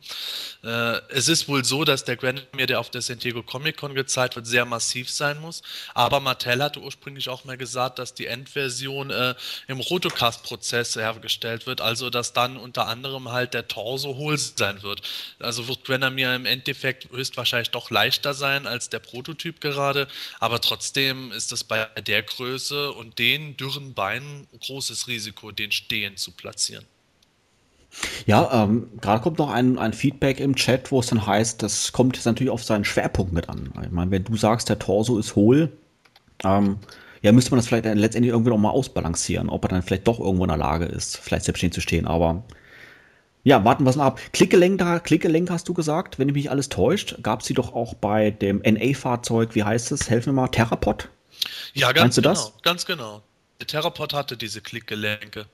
Äh, 0.64 1.00
es 1.10 1.28
ist 1.28 1.48
wohl 1.48 1.66
so, 1.66 1.84
dass 1.84 2.04
der 2.04 2.16
Granomir, 2.16 2.68
der 2.68 2.80
auf 2.80 2.92
der 2.92 3.02
San 3.02 3.18
Diego 3.18 3.42
Comic 3.42 3.78
Con 3.78 3.96
gezeigt 3.96 4.36
wird, 4.36 4.46
sehr 4.46 4.66
massiv 4.66 5.10
sein 5.10 5.42
muss. 5.42 5.64
Aber 5.96 6.20
Mattel 6.20 6.62
hatte 6.62 6.80
ursprünglich 6.80 7.30
auch 7.30 7.44
mal 7.44 7.58
gesagt, 7.58 7.98
dass 7.98 8.14
die 8.14 8.28
Endversion 8.28 9.10
äh, 9.10 9.34
im 9.68 9.80
Rotocast-Prozess 9.80 10.96
hergestellt 10.96 11.66
wird, 11.66 11.82
also 11.82 12.12
dass 12.12 12.34
dann 12.34 12.56
unter 12.56 12.86
anderem 12.86 13.32
halt 13.32 13.56
der 13.56 13.68
Torso 13.68 14.16
hohl 14.16 14.38
sein 14.38 14.84
wird. 14.84 15.02
Also 15.40 15.68
wird 15.68 15.86
Granomir 15.86 16.36
im 16.36 16.46
Endeffekt 16.46 17.10
höchstwahrscheinlich 17.10 17.72
doch 17.72 17.90
leichter 17.90 18.36
sein 18.36 18.68
als 18.68 18.90
der 18.90 19.00
Prototyp 19.00 19.60
gerade, 19.60 20.08
aber 20.40 20.62
trotzdem 20.62 21.32
ist 21.32 21.52
es 21.52 21.64
bei 21.64 21.86
der 21.86 22.22
Größe 22.22 22.92
und 22.92 23.18
den 23.18 23.58
dürren 23.58 23.96
Beinen 23.96 24.48
ein 24.54 24.60
großes 24.60 25.08
Risiko, 25.08 25.52
den 25.52 25.72
stehen 25.72 26.16
zu 26.16 26.32
platzieren. 26.32 26.86
Ja, 28.26 28.64
ähm, 28.64 28.90
gerade 29.02 29.22
kommt 29.22 29.40
noch 29.40 29.50
ein, 29.50 29.78
ein 29.78 29.94
Feedback 29.94 30.40
im 30.40 30.56
Chat, 30.56 30.92
wo 30.92 31.00
es 31.00 31.08
dann 31.08 31.26
heißt, 31.26 31.64
das 31.64 31.92
kommt 31.92 32.16
jetzt 32.16 32.26
natürlich 32.26 32.52
auf 32.52 32.64
seinen 32.64 32.86
Schwerpunkt 32.86 33.34
mit 33.34 33.50
an. 33.50 33.72
Ich 33.84 33.92
meine, 33.92 34.12
wenn 34.12 34.24
du 34.24 34.36
sagst, 34.36 34.70
der 34.70 34.80
Torso 34.80 35.18
ist 35.18 35.36
hohl, 35.36 35.72
ähm, 36.44 36.78
ja, 37.22 37.32
müsste 37.32 37.52
man 37.52 37.60
das 37.60 37.68
vielleicht 37.68 37.86
letztendlich 37.86 38.32
irgendwie 38.32 38.52
noch 38.52 38.58
mal 38.58 38.70
ausbalancieren, 38.70 39.50
ob 39.50 39.66
er 39.66 39.70
dann 39.70 39.82
vielleicht 39.82 40.08
doch 40.08 40.20
irgendwo 40.20 40.44
in 40.44 40.50
der 40.50 40.58
Lage 40.58 40.86
ist, 40.86 41.18
vielleicht 41.18 41.46
selbstständig 41.46 41.76
zu 41.76 41.82
stehen. 41.82 42.06
Aber 42.06 42.44
ja, 43.44 43.64
warten 43.64 43.86
wir 43.86 43.90
es 43.90 43.96
mal 43.96 44.08
ab. 44.08 44.20
Klickgelenk, 44.34 44.78
da, 44.78 45.00
Klickgelenk 45.00 45.50
hast 45.50 45.68
du 45.68 45.74
gesagt, 45.74 46.20
wenn 46.20 46.28
mich 46.28 46.36
nicht 46.36 46.52
alles 46.52 46.70
täuscht, 46.70 47.16
gab 47.24 47.42
es 47.42 47.48
sie 47.48 47.54
doch 47.54 47.74
auch 47.74 47.94
bei 47.94 48.32
dem 48.32 48.60
NA-Fahrzeug, 48.60 49.56
wie 49.56 49.64
heißt 49.64 49.92
es? 49.92 50.10
Helfen 50.10 50.28
wir 50.36 50.42
mal, 50.42 50.48
Terrapod? 50.50 51.10
Ja, 51.74 51.92
ganz 51.92 52.04
Meinst 52.04 52.18
du 52.18 52.22
genau, 52.24 52.34
das? 52.34 52.54
ganz 52.62 52.86
genau. 52.86 53.22
Der 53.60 53.68
Terrapod 53.68 54.14
hatte 54.14 54.38
diese 54.38 54.62
Klickgelenke. 54.62 55.46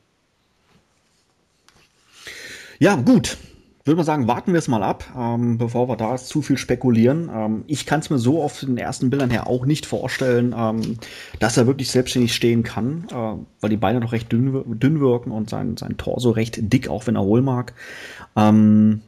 Ja, 2.79 2.95
gut. 2.95 3.37
Würde 3.85 3.97
man 3.97 4.05
sagen, 4.05 4.27
warten 4.29 4.53
wir 4.53 4.59
es 4.59 4.69
mal 4.69 4.81
ab, 4.81 5.03
ähm, 5.17 5.57
bevor 5.57 5.89
wir 5.89 5.97
da 5.97 6.15
zu 6.15 6.41
viel 6.41 6.57
spekulieren. 6.57 7.29
Ähm, 7.33 7.63
ich 7.67 7.85
kann 7.85 7.99
es 7.99 8.09
mir 8.09 8.17
so 8.17 8.41
auf 8.41 8.61
den 8.61 8.77
ersten 8.77 9.09
Bildern 9.09 9.29
her 9.29 9.45
auch 9.47 9.65
nicht 9.65 9.85
vorstellen, 9.85 10.55
ähm, 10.57 10.97
dass 11.39 11.57
er 11.57 11.67
wirklich 11.67 11.91
selbstständig 11.91 12.33
stehen 12.33 12.63
kann, 12.63 13.07
äh, 13.11 13.35
weil 13.59 13.69
die 13.69 13.75
Beine 13.75 13.99
noch 13.99 14.13
recht 14.13 14.31
dünn, 14.31 14.79
dünn 14.79 15.01
wirken 15.01 15.31
und 15.31 15.49
sein, 15.49 15.75
sein 15.75 15.97
Torso 15.97 16.31
recht 16.31 16.71
dick, 16.71 16.87
auch 16.87 17.07
wenn 17.07 17.17
er 17.17 17.23
hohl 17.23 17.41
mag. 17.41 17.73
Ähm, 18.37 19.01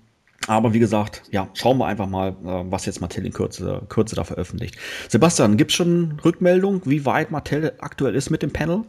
aber 0.48 0.74
wie 0.74 0.80
gesagt, 0.80 1.24
ja, 1.32 1.48
schauen 1.54 1.78
wir 1.78 1.88
einfach 1.88 2.08
mal, 2.08 2.32
äh, 2.44 2.66
was 2.70 2.86
jetzt 2.86 3.00
Mattel 3.00 3.26
in 3.26 3.32
Kürze, 3.32 3.84
Kürze 3.88 4.18
da 4.18 4.26
veröffentlicht. 4.26 4.76
Sebastian, 5.08 5.56
gibt 5.56 5.72
es 5.72 5.78
schon 5.78 6.20
Rückmeldung, 6.24 6.82
wie 6.84 7.06
weit 7.06 7.32
Mattel 7.32 7.72
aktuell 7.80 8.14
ist 8.14 8.30
mit 8.30 8.42
dem 8.42 8.52
Panel? 8.52 8.84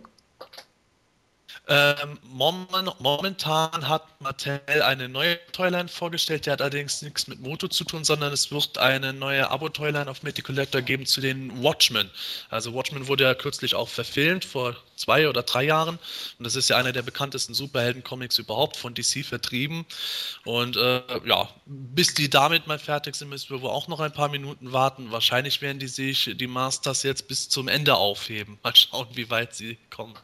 Ähm, 1.69 2.19
momentan 2.29 3.89
hat 3.89 4.21
Mattel 4.21 4.61
eine 4.83 5.09
neue 5.09 5.37
Toyline 5.51 5.89
vorgestellt, 5.89 6.47
die 6.47 6.51
hat 6.53 6.63
allerdings 6.63 7.03
nichts 7.03 7.27
mit 7.27 7.41
Moto 7.41 7.67
zu 7.67 7.83
tun, 7.83 8.05
sondern 8.05 8.33
es 8.33 8.53
wird 8.53 8.79
eine 8.79 9.13
neue 9.13 9.51
Abo-Toyline 9.51 10.09
auf 10.09 10.23
Mythic 10.23 10.45
Collector 10.45 10.81
geben 10.81 11.07
zu 11.07 11.21
den 11.21 11.65
Watchmen. 11.65 12.09
Also 12.51 12.73
Watchmen 12.73 13.09
wurde 13.09 13.25
ja 13.25 13.35
kürzlich 13.35 13.75
auch 13.75 13.89
verfilmt, 13.89 14.45
vor 14.45 14.77
zwei 14.95 15.29
oder 15.29 15.43
drei 15.43 15.65
Jahren. 15.65 15.99
Und 16.39 16.45
das 16.45 16.55
ist 16.55 16.69
ja 16.69 16.77
einer 16.77 16.93
der 16.93 17.03
bekanntesten 17.03 17.53
Superhelden-Comics 17.53 18.39
überhaupt 18.39 18.77
von 18.77 18.95
DC 18.95 19.25
vertrieben. 19.25 19.87
Und 20.45 20.77
äh, 20.77 21.03
ja, 21.25 21.49
bis 21.67 22.15
die 22.15 22.31
damit 22.31 22.69
mal 22.69 22.79
fertig 22.79 23.17
sind, 23.17 23.29
müssen 23.29 23.51
wir 23.51 23.63
wohl 23.63 23.71
auch 23.71 23.89
noch 23.89 23.99
ein 23.99 24.13
paar 24.13 24.29
Minuten 24.29 24.73
warten. 24.73 25.11
Wahrscheinlich 25.11 25.61
werden 25.63 25.81
die 25.81 25.89
sich 25.89 26.31
die 26.37 26.47
Masters 26.47 27.03
jetzt 27.03 27.27
bis 27.27 27.49
zum 27.49 27.67
Ende 27.67 27.97
aufheben. 27.97 28.59
Mal 28.63 28.77
schauen, 28.77 29.09
wie 29.15 29.31
weit 29.31 29.53
sie 29.53 29.79
kommen. 29.91 30.15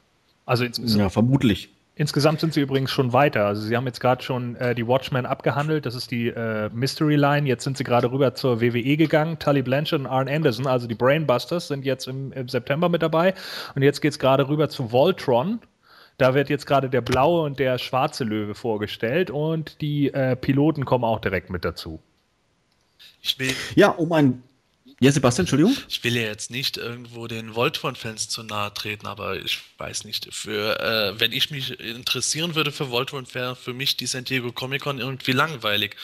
Also 0.46 0.64
ja, 0.64 1.08
vermutlich. 1.08 1.70
Insgesamt 1.94 2.40
sind 2.40 2.54
sie 2.54 2.60
übrigens 2.60 2.90
schon 2.90 3.12
weiter. 3.12 3.44
Also 3.44 3.62
sie 3.62 3.76
haben 3.76 3.86
jetzt 3.86 4.00
gerade 4.00 4.22
schon 4.22 4.56
äh, 4.56 4.74
die 4.74 4.86
Watchmen 4.86 5.26
abgehandelt. 5.26 5.84
Das 5.84 5.94
ist 5.94 6.10
die 6.10 6.28
äh, 6.28 6.70
Mystery 6.72 7.16
Line. 7.16 7.46
Jetzt 7.46 7.64
sind 7.64 7.76
sie 7.76 7.84
gerade 7.84 8.10
rüber 8.10 8.34
zur 8.34 8.62
WWE 8.62 8.96
gegangen. 8.96 9.38
Tully 9.38 9.62
Blanchard 9.62 10.00
und 10.00 10.06
Arn 10.06 10.28
Anderson, 10.28 10.66
also 10.66 10.86
die 10.86 10.94
Brainbusters, 10.94 11.68
sind 11.68 11.84
jetzt 11.84 12.08
im, 12.08 12.32
im 12.32 12.48
September 12.48 12.88
mit 12.88 13.02
dabei. 13.02 13.34
Und 13.74 13.82
jetzt 13.82 14.00
geht 14.00 14.12
es 14.12 14.18
gerade 14.18 14.48
rüber 14.48 14.70
zu 14.70 14.90
Voltron. 14.90 15.60
Da 16.16 16.34
wird 16.34 16.48
jetzt 16.48 16.66
gerade 16.66 16.88
der 16.88 17.02
blaue 17.02 17.42
und 17.42 17.58
der 17.58 17.78
schwarze 17.78 18.24
Löwe 18.24 18.54
vorgestellt 18.54 19.30
und 19.30 19.80
die 19.80 20.12
äh, 20.12 20.36
Piloten 20.36 20.84
kommen 20.84 21.04
auch 21.04 21.20
direkt 21.20 21.50
mit 21.50 21.64
dazu. 21.64 22.00
Ich 23.20 23.38
will 23.38 23.54
ja, 23.74 23.88
um 23.88 24.12
ein 24.12 24.42
ja, 25.02 25.10
Sebastian, 25.10 25.42
Entschuldigung. 25.42 25.76
Ich 25.88 26.04
will 26.04 26.14
ja 26.14 26.22
jetzt 26.22 26.52
nicht 26.52 26.76
irgendwo 26.76 27.26
den 27.26 27.56
Voltron-Fans 27.56 28.28
zu 28.28 28.44
nahe 28.44 28.72
treten, 28.72 29.08
aber 29.08 29.36
ich 29.36 29.58
weiß 29.78 30.04
nicht, 30.04 30.32
für, 30.32 30.78
äh, 30.78 31.18
wenn 31.18 31.32
ich 31.32 31.50
mich 31.50 31.80
interessieren 31.80 32.54
würde 32.54 32.70
für 32.70 32.88
Voltron, 32.88 33.26
wäre 33.34 33.56
für 33.56 33.74
mich 33.74 33.96
die 33.96 34.06
San 34.06 34.22
Diego 34.22 34.52
Comic-Con 34.52 35.00
irgendwie 35.00 35.32
langweilig, 35.32 35.96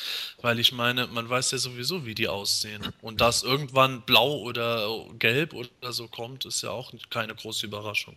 weil 0.43 0.59
ich 0.59 0.73
meine, 0.73 1.07
man 1.07 1.28
weiß 1.28 1.52
ja 1.52 1.59
sowieso, 1.59 2.07
wie 2.07 2.17
die 2.17 2.26
aussehen. 2.26 2.83
Und 3.00 3.21
dass 3.21 3.45
irgendwann 3.45 4.02
blau 4.02 4.38
oder 4.38 4.88
gelb 5.17 5.55
oder 5.55 5.93
so 5.93 6.09
kommt, 6.09 6.45
ist 6.45 6.62
ja 6.62 6.71
auch 6.71 6.93
keine 7.09 7.37
große 7.37 7.67
Überraschung. 7.67 8.17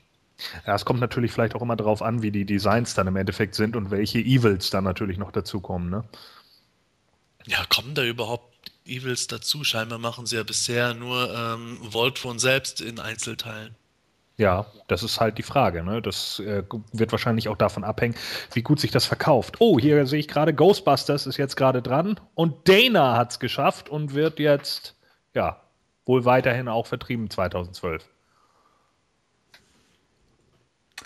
Ja, 0.66 0.74
es 0.74 0.84
kommt 0.84 1.00
natürlich 1.00 1.32
vielleicht 1.32 1.54
auch 1.54 1.62
immer 1.62 1.76
darauf 1.76 2.02
an, 2.02 2.24
wie 2.24 2.32
die 2.32 2.46
Designs 2.46 2.96
dann 2.96 3.06
im 3.06 3.18
Endeffekt 3.18 3.54
sind 3.54 3.76
und 3.76 3.92
welche 3.92 4.18
Evils 4.18 4.72
dann 4.72 4.84
natürlich 4.84 5.20
noch 5.20 5.32
dazukommen, 5.32 5.92
ne? 5.92 6.04
Ja, 7.46 7.64
kommen 7.70 7.94
da 7.96 8.04
überhaupt 8.04 8.50
Evils 8.86 9.28
dazu. 9.28 9.64
Scheinbar 9.64 10.00
machen 10.00 10.26
sie 10.26 10.36
ja 10.36 10.44
bisher 10.44 10.94
nur 10.94 11.34
ähm, 11.34 11.78
Voltron 11.82 12.40
selbst 12.40 12.82
in 12.82 13.00
Einzelteilen. 13.00 13.76
Ja, 14.38 14.66
das 14.88 15.04
ist 15.04 15.20
halt 15.20 15.38
die 15.38 15.44
Frage. 15.44 15.84
Ne? 15.84 16.02
Das 16.02 16.40
äh, 16.40 16.64
wird 16.94 17.12
wahrscheinlich 17.12 17.48
auch 17.48 17.58
davon 17.58 17.84
abhängen, 17.84 18.16
wie 18.54 18.64
gut 18.64 18.80
sich 18.80 18.90
das 18.90 19.06
verkauft. 19.06 19.58
Oh, 19.60 19.78
hier 19.78 20.08
sehe 20.08 20.20
ich 20.20 20.28
gerade, 20.28 20.54
Ghostbusters 20.54 21.28
ist 21.28 21.38
jetzt 21.38 21.56
gerade 21.56 21.82
dran 21.82 22.20
und 22.34 22.68
Dana 22.68 23.18
hat 23.18 23.32
es 23.32 23.40
geschafft 23.40 23.90
und 23.90 24.16
wird 24.16 24.40
jetzt, 24.40 24.96
ja, 25.36 25.62
wohl 26.06 26.26
weiterhin 26.26 26.68
auch 26.68 26.88
vertrieben 26.88 27.30
2012. 27.30 28.04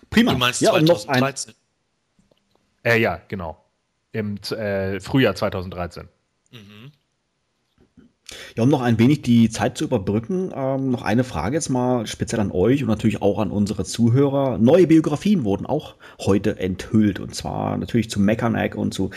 Prima. 0.09 0.31
Du 0.31 0.37
meinst 0.37 0.61
ja, 0.61 0.71
2013? 0.71 1.53
Äh, 2.85 3.01
ja, 3.01 3.21
genau. 3.27 3.61
Im 4.13 4.37
äh, 4.37 5.01
Frühjahr 5.01 5.35
2013. 5.35 6.07
Mhm. 6.51 6.91
Ja, 8.55 8.63
um 8.63 8.69
noch 8.69 8.81
ein 8.81 8.97
wenig 8.97 9.21
die 9.21 9.49
Zeit 9.49 9.77
zu 9.77 9.83
überbrücken, 9.83 10.51
ähm, 10.55 10.89
noch 10.89 11.03
eine 11.03 11.23
Frage 11.23 11.55
jetzt 11.55 11.69
mal 11.69 12.07
speziell 12.07 12.41
an 12.41 12.51
euch 12.51 12.81
und 12.81 12.89
natürlich 12.89 13.21
auch 13.21 13.37
an 13.37 13.51
unsere 13.51 13.85
Zuhörer. 13.85 14.57
Neue 14.57 14.87
Biografien 14.87 15.43
wurden 15.43 15.67
auch 15.67 15.95
heute 16.19 16.57
enthüllt 16.59 17.19
und 17.19 17.35
zwar 17.35 17.77
natürlich 17.77 18.09
zu 18.09 18.19
Mechanic 18.19 18.75
und 18.75 18.95
zu 18.95 19.11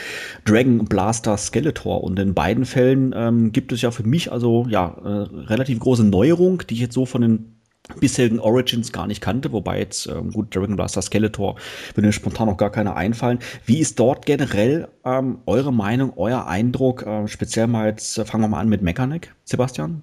Dragon 0.45 0.85
Blaster 0.85 1.39
Skeletor 1.39 2.05
und 2.05 2.19
in 2.19 2.35
beiden 2.35 2.67
Fällen 2.67 3.15
ähm, 3.17 3.53
gibt 3.53 3.73
es 3.73 3.81
ja 3.81 3.91
für 3.91 4.03
mich 4.03 4.31
also 4.31 4.67
ja 4.69 4.97
äh, 5.03 5.09
relativ 5.47 5.79
große 5.79 6.05
Neuerung, 6.05 6.63
die 6.69 6.75
ich 6.75 6.81
jetzt 6.81 6.95
so 6.95 7.07
von 7.07 7.23
den 7.23 7.58
bisherigen 8.01 8.39
Origins 8.39 8.93
gar 8.93 9.07
nicht 9.07 9.21
kannte, 9.21 9.53
wobei 9.53 9.79
jetzt, 9.79 10.07
ähm, 10.07 10.31
gut, 10.33 10.55
Dragon 10.55 10.77
Blaster 10.77 11.03
Skeletor 11.03 11.57
würde 11.95 12.07
mir 12.07 12.13
spontan 12.13 12.49
noch 12.49 12.57
gar 12.57 12.71
keine 12.71 12.97
einfallen. 12.97 13.39
Wie 13.65 13.79
ist 13.79 13.99
dort 13.99 14.27
generell 14.27 14.89
ähm, 15.05 15.39
eure 15.47 15.73
Meinung, 15.73 16.13
euer 16.17 16.47
Eindruck? 16.47 17.03
Äh, 17.03 17.29
speziell 17.29 17.67
mal 17.67 17.89
jetzt, 17.89 18.19
äh, 18.19 18.25
fangen 18.25 18.45
wir 18.45 18.49
mal 18.49 18.61
an 18.61 18.69
mit 18.69 18.83
Mechanic, 18.83 19.35
Sebastian? 19.45 20.03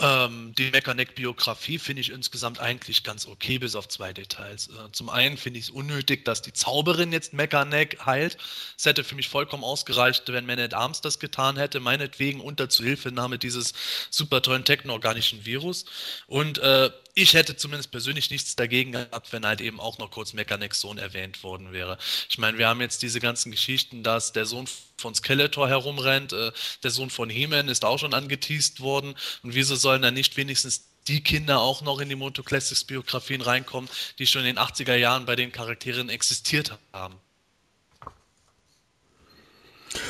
Ähm, 0.00 0.54
die 0.56 0.70
Mechaneck-Biografie 0.70 1.78
finde 1.78 2.00
ich 2.00 2.10
insgesamt 2.10 2.58
eigentlich 2.58 3.04
ganz 3.04 3.26
okay, 3.26 3.58
bis 3.58 3.74
auf 3.74 3.86
zwei 3.88 4.14
Details. 4.14 4.68
Äh, 4.68 4.92
zum 4.92 5.10
einen 5.10 5.36
finde 5.36 5.58
ich 5.58 5.66
es 5.66 5.70
unnötig, 5.70 6.24
dass 6.24 6.40
die 6.40 6.54
Zauberin 6.54 7.12
jetzt 7.12 7.34
Mechaneck 7.34 7.98
heilt. 8.06 8.38
Es 8.78 8.86
hätte 8.86 9.04
für 9.04 9.14
mich 9.14 9.28
vollkommen 9.28 9.62
ausgereicht, 9.62 10.24
wenn 10.28 10.46
Man 10.46 10.58
at 10.58 10.72
Arms 10.72 11.02
das 11.02 11.18
getan 11.18 11.58
hätte, 11.58 11.80
meinetwegen 11.80 12.40
unter 12.40 12.70
Zuhilfenahme 12.70 13.38
dieses 13.38 13.74
super 14.08 14.40
tollen 14.40 14.64
technorganischen 14.64 15.44
Virus. 15.44 15.84
Und 16.26 16.58
äh, 16.58 16.90
ich 17.20 17.34
hätte 17.34 17.56
zumindest 17.56 17.90
persönlich 17.90 18.30
nichts 18.30 18.56
dagegen 18.56 18.92
gehabt, 18.92 19.32
wenn 19.32 19.44
halt 19.44 19.60
eben 19.60 19.78
auch 19.78 19.98
noch 19.98 20.10
kurz 20.10 20.32
Mechanics 20.32 20.80
Sohn 20.80 20.98
erwähnt 20.98 21.42
worden 21.42 21.72
wäre. 21.72 21.98
Ich 22.28 22.38
meine, 22.38 22.58
wir 22.58 22.68
haben 22.68 22.80
jetzt 22.80 23.02
diese 23.02 23.20
ganzen 23.20 23.50
Geschichten, 23.50 24.02
dass 24.02 24.32
der 24.32 24.46
Sohn 24.46 24.66
von 24.96 25.14
Skeletor 25.14 25.68
herumrennt, 25.68 26.32
äh, 26.32 26.52
der 26.82 26.90
Sohn 26.90 27.10
von 27.10 27.28
He-Man 27.28 27.68
ist 27.68 27.84
auch 27.84 27.98
schon 27.98 28.14
angeteased 28.14 28.80
worden. 28.80 29.14
Und 29.42 29.54
wieso 29.54 29.76
sollen 29.76 30.02
da 30.02 30.10
nicht 30.10 30.36
wenigstens 30.36 30.86
die 31.08 31.22
Kinder 31.22 31.60
auch 31.60 31.82
noch 31.82 32.00
in 32.00 32.08
die 32.08 32.14
Moto 32.14 32.42
Classics 32.42 32.84
Biografien 32.84 33.40
reinkommen, 33.40 33.90
die 34.18 34.26
schon 34.26 34.42
in 34.42 34.56
den 34.56 34.58
80er 34.58 34.94
Jahren 34.94 35.26
bei 35.26 35.36
den 35.36 35.52
Charakteren 35.52 36.08
existiert 36.08 36.78
haben? 36.92 37.16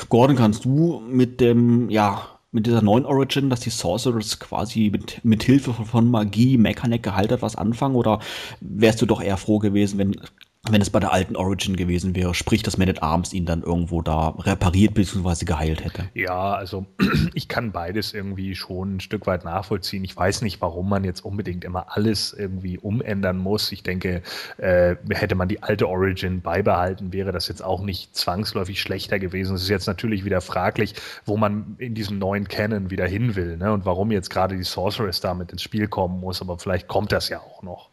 Gordon, 0.09 0.35
kannst 0.35 0.63
du 0.65 0.99
mit 0.99 1.41
dem, 1.41 1.89
ja, 1.89 2.39
mit 2.51 2.67
dieser 2.67 2.81
neuen 2.81 3.05
Origin, 3.05 3.49
dass 3.49 3.61
die 3.61 3.69
Sorcerers 3.69 4.39
quasi 4.39 4.89
mit, 4.91 5.23
mit 5.23 5.43
Hilfe 5.43 5.73
von 5.73 6.11
Magie, 6.11 6.57
Mechanik 6.57 7.03
gehalten 7.03 7.33
hat, 7.33 7.41
was 7.41 7.55
anfangen? 7.55 7.95
Oder 7.95 8.19
wärst 8.59 9.01
du 9.01 9.05
doch 9.05 9.21
eher 9.21 9.37
froh 9.37 9.59
gewesen, 9.59 9.97
wenn 9.97 10.15
wenn 10.69 10.81
es 10.81 10.91
bei 10.91 10.99
der 10.99 11.11
alten 11.11 11.35
Origin 11.35 11.75
gewesen 11.75 12.15
wäre, 12.15 12.35
sprich, 12.35 12.61
dass 12.61 12.77
Man 12.77 12.87
at 12.87 13.01
Arms 13.01 13.33
ihn 13.33 13.45
dann 13.45 13.63
irgendwo 13.63 14.03
da 14.03 14.29
repariert 14.37 14.93
bzw. 14.93 15.45
geheilt 15.45 15.83
hätte. 15.83 16.09
Ja, 16.13 16.53
also 16.53 16.85
ich 17.33 17.47
kann 17.47 17.71
beides 17.71 18.13
irgendwie 18.13 18.53
schon 18.53 18.97
ein 18.97 18.99
Stück 18.99 19.25
weit 19.25 19.43
nachvollziehen. 19.43 20.03
Ich 20.03 20.15
weiß 20.15 20.43
nicht, 20.43 20.61
warum 20.61 20.87
man 20.87 21.03
jetzt 21.03 21.25
unbedingt 21.25 21.63
immer 21.63 21.97
alles 21.97 22.31
irgendwie 22.33 22.77
umändern 22.77 23.37
muss. 23.37 23.71
Ich 23.71 23.81
denke, 23.81 24.21
äh, 24.57 24.97
hätte 25.09 25.33
man 25.33 25.47
die 25.47 25.63
alte 25.63 25.89
Origin 25.89 26.41
beibehalten, 26.41 27.11
wäre 27.11 27.31
das 27.31 27.47
jetzt 27.47 27.63
auch 27.63 27.81
nicht 27.81 28.15
zwangsläufig 28.15 28.79
schlechter 28.79 29.17
gewesen. 29.17 29.55
Es 29.55 29.63
ist 29.63 29.69
jetzt 29.69 29.87
natürlich 29.87 30.25
wieder 30.25 30.41
fraglich, 30.41 30.93
wo 31.25 31.37
man 31.37 31.75
in 31.79 31.95
diesem 31.95 32.19
neuen 32.19 32.47
Canon 32.47 32.91
wieder 32.91 33.07
hin 33.07 33.35
will 33.35 33.57
ne? 33.57 33.73
und 33.73 33.85
warum 33.85 34.11
jetzt 34.11 34.29
gerade 34.29 34.55
die 34.55 34.63
Sorceress 34.63 35.21
damit 35.21 35.51
ins 35.51 35.63
Spiel 35.63 35.87
kommen 35.87 36.19
muss, 36.19 36.39
aber 36.39 36.59
vielleicht 36.59 36.87
kommt 36.87 37.11
das 37.11 37.29
ja 37.29 37.39
auch 37.39 37.63
noch. 37.63 37.90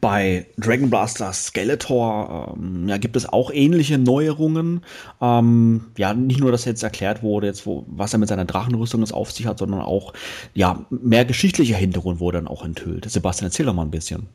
Bei 0.00 0.46
Dragon 0.56 0.90
Blaster 0.90 1.32
Skeletor 1.32 2.56
ähm, 2.56 2.88
ja, 2.88 2.98
gibt 2.98 3.16
es 3.16 3.28
auch 3.28 3.50
ähnliche 3.50 3.98
Neuerungen. 3.98 4.82
Ähm, 5.20 5.86
ja, 5.96 6.14
nicht 6.14 6.40
nur, 6.40 6.52
dass 6.52 6.64
jetzt 6.64 6.82
erklärt 6.82 7.22
wurde, 7.22 7.46
jetzt, 7.46 7.66
wo, 7.66 7.84
was 7.86 8.12
er 8.12 8.18
mit 8.18 8.28
seiner 8.28 8.44
Drachenrüstung 8.44 9.00
jetzt 9.00 9.12
auf 9.12 9.30
sich 9.30 9.46
hat, 9.46 9.58
sondern 9.58 9.80
auch 9.80 10.12
ja, 10.54 10.86
mehr 10.90 11.24
geschichtlicher 11.24 11.76
Hintergrund 11.76 12.20
wurde 12.20 12.38
dann 12.38 12.48
auch 12.48 12.64
enthüllt. 12.64 13.10
Sebastian, 13.10 13.48
erzähl 13.48 13.66
doch 13.66 13.74
mal 13.74 13.82
ein 13.82 13.90
bisschen. 13.90 14.28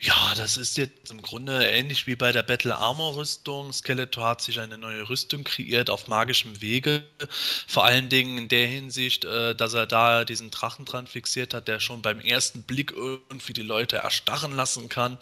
Ja, 0.00 0.32
das 0.36 0.56
ist 0.56 0.76
jetzt 0.76 1.10
im 1.10 1.22
Grunde 1.22 1.66
ähnlich 1.66 2.06
wie 2.06 2.14
bei 2.14 2.30
der 2.30 2.44
Battle 2.44 2.76
Armor 2.76 3.16
Rüstung. 3.16 3.72
Skeletor 3.72 4.28
hat 4.28 4.40
sich 4.40 4.60
eine 4.60 4.78
neue 4.78 5.08
Rüstung 5.08 5.42
kreiert 5.42 5.90
auf 5.90 6.06
magischem 6.06 6.60
Wege. 6.60 7.02
Vor 7.66 7.84
allen 7.84 8.08
Dingen 8.08 8.38
in 8.38 8.48
der 8.48 8.68
Hinsicht, 8.68 9.24
äh, 9.24 9.56
dass 9.56 9.74
er 9.74 9.86
da 9.86 10.24
diesen 10.24 10.52
Drachen 10.52 10.84
dran 10.84 11.08
fixiert 11.08 11.52
hat, 11.52 11.66
der 11.66 11.80
schon 11.80 12.00
beim 12.00 12.20
ersten 12.20 12.62
Blick 12.62 12.92
irgendwie 12.92 13.52
die 13.52 13.62
Leute 13.62 13.96
erstarren 13.96 14.54
lassen 14.54 14.88
kann. 14.88 15.18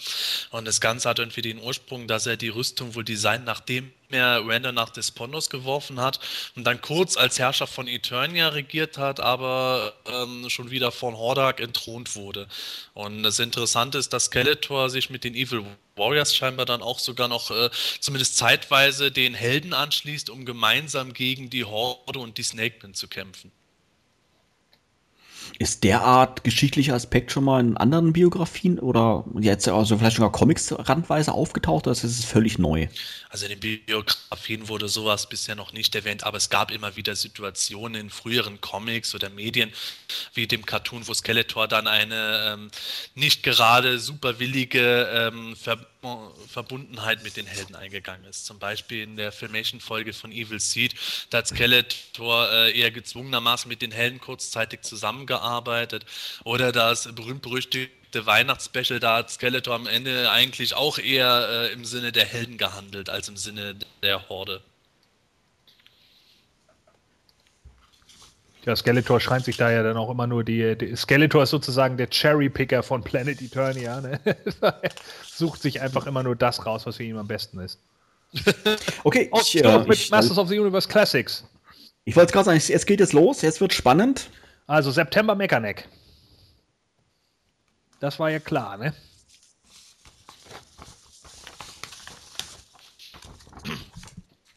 Und 0.50 0.66
das 0.66 0.82
Ganze 0.82 1.08
hat 1.08 1.20
irgendwie 1.20 1.42
den 1.42 1.58
Ursprung, 1.58 2.06
dass 2.06 2.26
er 2.26 2.36
die 2.36 2.50
Rüstung 2.50 2.94
wohl 2.94 3.04
designt, 3.04 3.46
nachdem 3.46 3.90
mehr 4.10 4.42
Randall 4.44 4.72
nach 4.72 4.90
Despondos 4.90 5.50
geworfen 5.50 6.00
hat 6.00 6.20
und 6.54 6.64
dann 6.64 6.80
kurz 6.80 7.16
als 7.16 7.38
Herrscher 7.38 7.66
von 7.66 7.88
Eternia 7.88 8.48
regiert 8.48 8.98
hat, 8.98 9.20
aber 9.20 9.94
ähm, 10.06 10.48
schon 10.48 10.70
wieder 10.70 10.92
von 10.92 11.16
Hordak 11.16 11.60
entthront 11.60 12.16
wurde. 12.16 12.48
Und 12.94 13.22
das 13.22 13.38
Interessante 13.38 13.98
ist, 13.98 14.12
dass 14.12 14.26
Skeletor 14.26 14.90
sich 14.90 15.10
mit 15.10 15.24
den 15.24 15.34
Evil 15.34 15.64
Warriors 15.96 16.34
scheinbar 16.34 16.66
dann 16.66 16.82
auch 16.82 16.98
sogar 16.98 17.28
noch 17.28 17.50
äh, 17.50 17.70
zumindest 18.00 18.36
zeitweise 18.36 19.10
den 19.10 19.34
Helden 19.34 19.72
anschließt, 19.72 20.30
um 20.30 20.44
gemeinsam 20.44 21.12
gegen 21.12 21.50
die 21.50 21.64
Horde 21.64 22.18
und 22.18 22.38
die 22.38 22.42
Snakemen 22.42 22.94
zu 22.94 23.08
kämpfen. 23.08 23.50
Ist 25.58 25.84
derart 25.84 26.44
geschichtlicher 26.44 26.94
Aspekt 26.94 27.32
schon 27.32 27.44
mal 27.44 27.60
in 27.60 27.76
anderen 27.76 28.12
Biografien 28.12 28.78
oder 28.78 29.24
jetzt 29.40 29.68
also 29.68 29.98
vielleicht 29.98 30.16
sogar 30.16 30.32
Comics 30.32 30.74
randweise 30.76 31.32
aufgetaucht 31.32 31.86
oder 31.86 31.92
ist 31.92 32.04
es 32.04 32.24
völlig 32.24 32.58
neu? 32.58 32.88
Also 33.30 33.46
in 33.46 33.58
den 33.58 33.80
Biografien 33.84 34.68
wurde 34.68 34.88
sowas 34.88 35.28
bisher 35.28 35.54
noch 35.54 35.72
nicht 35.72 35.94
erwähnt, 35.94 36.24
aber 36.24 36.36
es 36.36 36.50
gab 36.50 36.70
immer 36.70 36.96
wieder 36.96 37.16
Situationen 37.16 38.00
in 38.00 38.10
früheren 38.10 38.60
Comics 38.60 39.14
oder 39.14 39.30
Medien, 39.30 39.72
wie 40.34 40.46
dem 40.46 40.64
Cartoon, 40.64 41.06
wo 41.06 41.14
Skeletor 41.14 41.68
dann 41.68 41.86
eine 41.86 42.54
ähm, 42.54 42.70
nicht 43.14 43.42
gerade 43.42 43.98
superwillige 43.98 45.08
ähm, 45.12 45.56
Ver 45.56 45.78
Verbundenheit 46.48 47.22
mit 47.22 47.36
den 47.36 47.46
Helden 47.46 47.74
eingegangen 47.74 48.24
ist. 48.26 48.46
Zum 48.46 48.58
Beispiel 48.58 49.02
in 49.02 49.16
der 49.16 49.32
Filmation-Folge 49.32 50.12
von 50.12 50.32
Evil 50.32 50.60
Seed, 50.60 50.94
da 51.30 51.38
hat 51.38 51.48
Skeletor 51.48 52.50
äh, 52.50 52.78
eher 52.78 52.90
gezwungenermaßen 52.90 53.68
mit 53.68 53.82
den 53.82 53.92
Helden 53.92 54.20
kurzzeitig 54.20 54.82
zusammengearbeitet. 54.82 56.04
Oder 56.44 56.72
das 56.72 57.14
berühmt-berüchtigte 57.14 58.26
Weihnachtsspecial, 58.26 59.00
da 59.00 59.18
hat 59.18 59.30
Skeletor 59.30 59.74
am 59.74 59.86
Ende 59.86 60.30
eigentlich 60.30 60.74
auch 60.74 60.98
eher 60.98 61.48
äh, 61.48 61.72
im 61.72 61.84
Sinne 61.84 62.12
der 62.12 62.24
Helden 62.24 62.58
gehandelt, 62.58 63.10
als 63.10 63.28
im 63.28 63.36
Sinne 63.36 63.76
der 64.02 64.28
Horde. 64.28 64.62
Ja, 68.66 68.74
Skeletor 68.74 69.20
scheint 69.20 69.44
sich 69.44 69.56
da 69.56 69.70
ja 69.70 69.84
dann 69.84 69.96
auch 69.96 70.10
immer 70.10 70.26
nur 70.26 70.42
die, 70.42 70.76
die 70.76 70.96
Skeletor 70.96 71.44
ist 71.44 71.50
sozusagen 71.50 71.96
der 71.96 72.10
Cherry-Picker 72.10 72.82
von 72.82 73.00
Planet 73.02 73.40
Eternia. 73.40 74.00
Ne? 74.00 74.20
Sucht 75.24 75.62
sich 75.62 75.80
einfach 75.80 76.08
immer 76.08 76.24
nur 76.24 76.34
das 76.34 76.66
raus, 76.66 76.84
was 76.84 76.96
für 76.96 77.04
ihn 77.04 77.16
am 77.16 77.28
besten 77.28 77.60
ist. 77.60 77.78
Okay, 79.04 79.30
ich, 79.40 79.64
äh, 79.64 79.78
mit 79.78 79.96
ich, 79.96 80.10
Masters 80.10 80.36
of 80.36 80.48
the 80.48 80.58
Universe 80.58 80.88
Classics. 80.88 81.44
Ich 82.04 82.16
wollte 82.16 82.32
gerade 82.32 82.46
sagen, 82.46 82.58
es 82.58 82.86
geht 82.86 82.98
jetzt 82.98 83.12
los, 83.12 83.40
jetzt 83.42 83.60
wird 83.60 83.72
spannend. 83.72 84.30
Also 84.66 84.90
September 84.90 85.36
Mechaneck. 85.36 85.88
Das 88.00 88.18
war 88.18 88.30
ja 88.30 88.40
klar, 88.40 88.76
ne? 88.78 88.92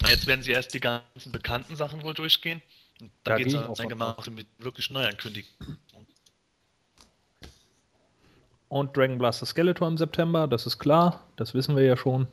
Jetzt 0.07 0.25
werden 0.25 0.41
sie 0.41 0.51
erst 0.51 0.73
die 0.73 0.79
ganzen 0.79 1.31
bekannten 1.31 1.75
Sachen 1.75 2.01
wohl 2.01 2.15
durchgehen. 2.15 2.63
Und 3.01 3.12
da, 3.23 3.31
da 3.31 3.38
geht 3.38 3.47
es 3.47 3.77
dann 3.77 3.89
gemacht 3.89 4.29
mit 4.29 4.47
wirklich 4.57 4.89
Neuankündigungen. 4.89 5.77
Und 8.67 8.95
Dragon 8.95 9.17
Blaster 9.17 9.45
Skeletor 9.45 9.88
im 9.88 9.97
September, 9.97 10.47
das 10.47 10.67
ist 10.67 10.77
klar, 10.77 11.25
das 11.38 11.53
wissen 11.53 11.75
wir 11.75 11.83
ja 11.83 11.97
schon. 11.97 12.27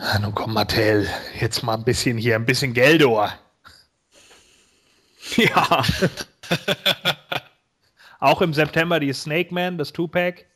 Ah, 0.00 0.18
nun 0.20 0.34
komm, 0.34 0.54
Mattel, 0.54 1.06
jetzt 1.40 1.62
mal 1.62 1.74
ein 1.74 1.84
bisschen 1.84 2.16
hier, 2.16 2.36
ein 2.36 2.46
bisschen 2.46 2.72
Geldor. 2.74 3.32
Ja. 5.36 5.84
Auch 8.18 8.40
im 8.40 8.54
September 8.54 8.98
die 8.98 9.12
Snake 9.12 9.52
Man, 9.52 9.76
das 9.76 9.92
Two-Pack. 9.92 10.46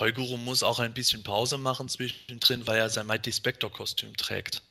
Toyguru 0.00 0.38
muss 0.38 0.62
auch 0.62 0.78
ein 0.78 0.94
bisschen 0.94 1.22
Pause 1.22 1.58
machen 1.58 1.86
zwischendrin, 1.90 2.66
weil 2.66 2.78
er 2.78 2.88
sein 2.88 3.06
Mighty 3.06 3.30
Spectre 3.30 3.68
Kostüm 3.68 4.16
trägt. 4.16 4.62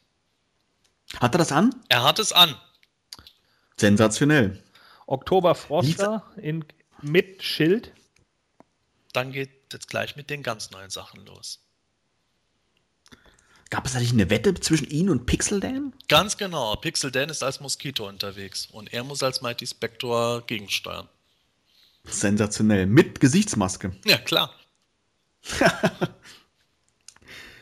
Hat 1.20 1.36
er 1.36 1.38
das 1.38 1.52
an? 1.52 1.76
Er 1.88 2.02
hat 2.02 2.18
es 2.18 2.32
an. 2.32 2.56
Sensationell. 3.78 4.64
Oktober 5.06 5.54
Froster 5.54 6.24
in, 6.38 6.66
mit 7.04 7.44
Schild. 7.44 7.94
Dann 9.14 9.32
geht 9.32 9.52
jetzt 9.72 9.88
gleich 9.88 10.16
mit 10.16 10.32
den 10.32 10.42
ganz 10.42 10.72
neuen 10.72 10.90
Sachen 10.90 11.24
los. 11.28 11.60
Gab 13.70 13.86
es 13.86 13.96
eigentlich 13.96 14.14
eine 14.14 14.32
Wette 14.32 14.56
zwischen 14.56 14.90
ihm 14.90 15.12
und 15.12 15.28
Pixel 15.28 15.60
Dan? 15.60 15.94
Ganz 16.08 16.38
genau. 16.38 16.76
Pixel 16.76 17.12
Dan 17.12 17.30
ist 17.30 17.44
als 17.44 17.60
Moskito 17.60 18.08
unterwegs 18.08 18.66
und 18.66 18.92
er 18.92 19.04
muss 19.04 19.22
als 19.22 19.44
Mighty 19.44 19.68
Spector 19.68 20.44
gegensteuern. 20.48 21.08
Sensationell. 22.06 22.88
Mit 22.88 23.20
Gesichtsmaske. 23.20 23.96
Ja, 24.06 24.18
klar. 24.18 24.59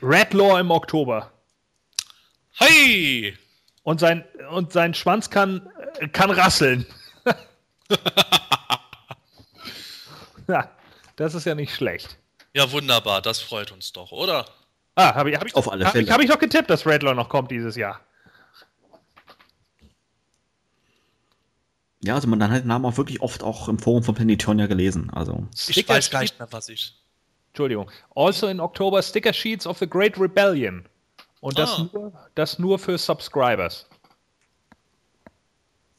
Redlaw 0.01 0.59
im 0.59 0.71
Oktober. 0.71 1.31
Hey! 2.53 3.37
Und 3.83 3.99
sein, 3.99 4.25
und 4.51 4.73
sein 4.73 4.93
Schwanz 4.93 5.29
kann, 5.29 5.69
kann 6.11 6.31
rasseln. 6.31 6.85
ja, 10.47 10.69
das 11.15 11.35
ist 11.35 11.45
ja 11.45 11.55
nicht 11.55 11.73
schlecht. 11.73 12.17
Ja, 12.53 12.71
wunderbar, 12.71 13.21
das 13.21 13.39
freut 13.39 13.71
uns 13.71 13.93
doch, 13.93 14.11
oder? 14.11 14.45
Ah, 14.95 15.13
habe 15.13 15.29
ich, 15.29 15.37
hab 15.37 15.45
ich, 15.45 15.55
Auf 15.55 15.71
alle 15.71 15.85
Fälle. 15.85 16.11
Habe 16.11 16.23
ich 16.23 16.29
noch 16.29 16.39
getippt, 16.39 16.69
dass 16.69 16.85
Redlaw 16.85 17.13
noch 17.13 17.29
kommt 17.29 17.51
dieses 17.51 17.75
Jahr. 17.75 18.01
Ja, 22.03 22.15
also 22.15 22.27
man 22.27 22.39
dann 22.39 22.51
hat 22.51 22.63
den 22.63 22.67
Namen 22.67 22.85
auch 22.85 22.97
wirklich 22.97 23.21
oft 23.21 23.43
auch 23.43 23.67
im 23.67 23.79
Forum 23.79 24.03
von 24.03 24.15
Planetonia 24.15 24.67
gelesen. 24.67 25.09
Also. 25.11 25.47
Ich 25.67 25.87
weiß 25.87 26.09
gar 26.09 26.21
nicht 26.21 26.39
mehr, 26.39 26.47
was 26.51 26.69
ich. 26.69 26.95
Entschuldigung. 27.57 27.89
Also 28.15 28.47
in 28.47 28.59
Oktober 28.59 29.01
Sticker 29.01 29.33
Sheets 29.33 29.65
of 29.65 29.79
the 29.79 29.89
Great 29.89 30.19
Rebellion. 30.19 30.87
Und 31.39 31.57
das, 31.57 31.71
ah. 31.71 31.89
nur, 31.91 32.29
das 32.35 32.59
nur 32.59 32.77
für 32.77 32.99
Subscribers. 32.99 33.87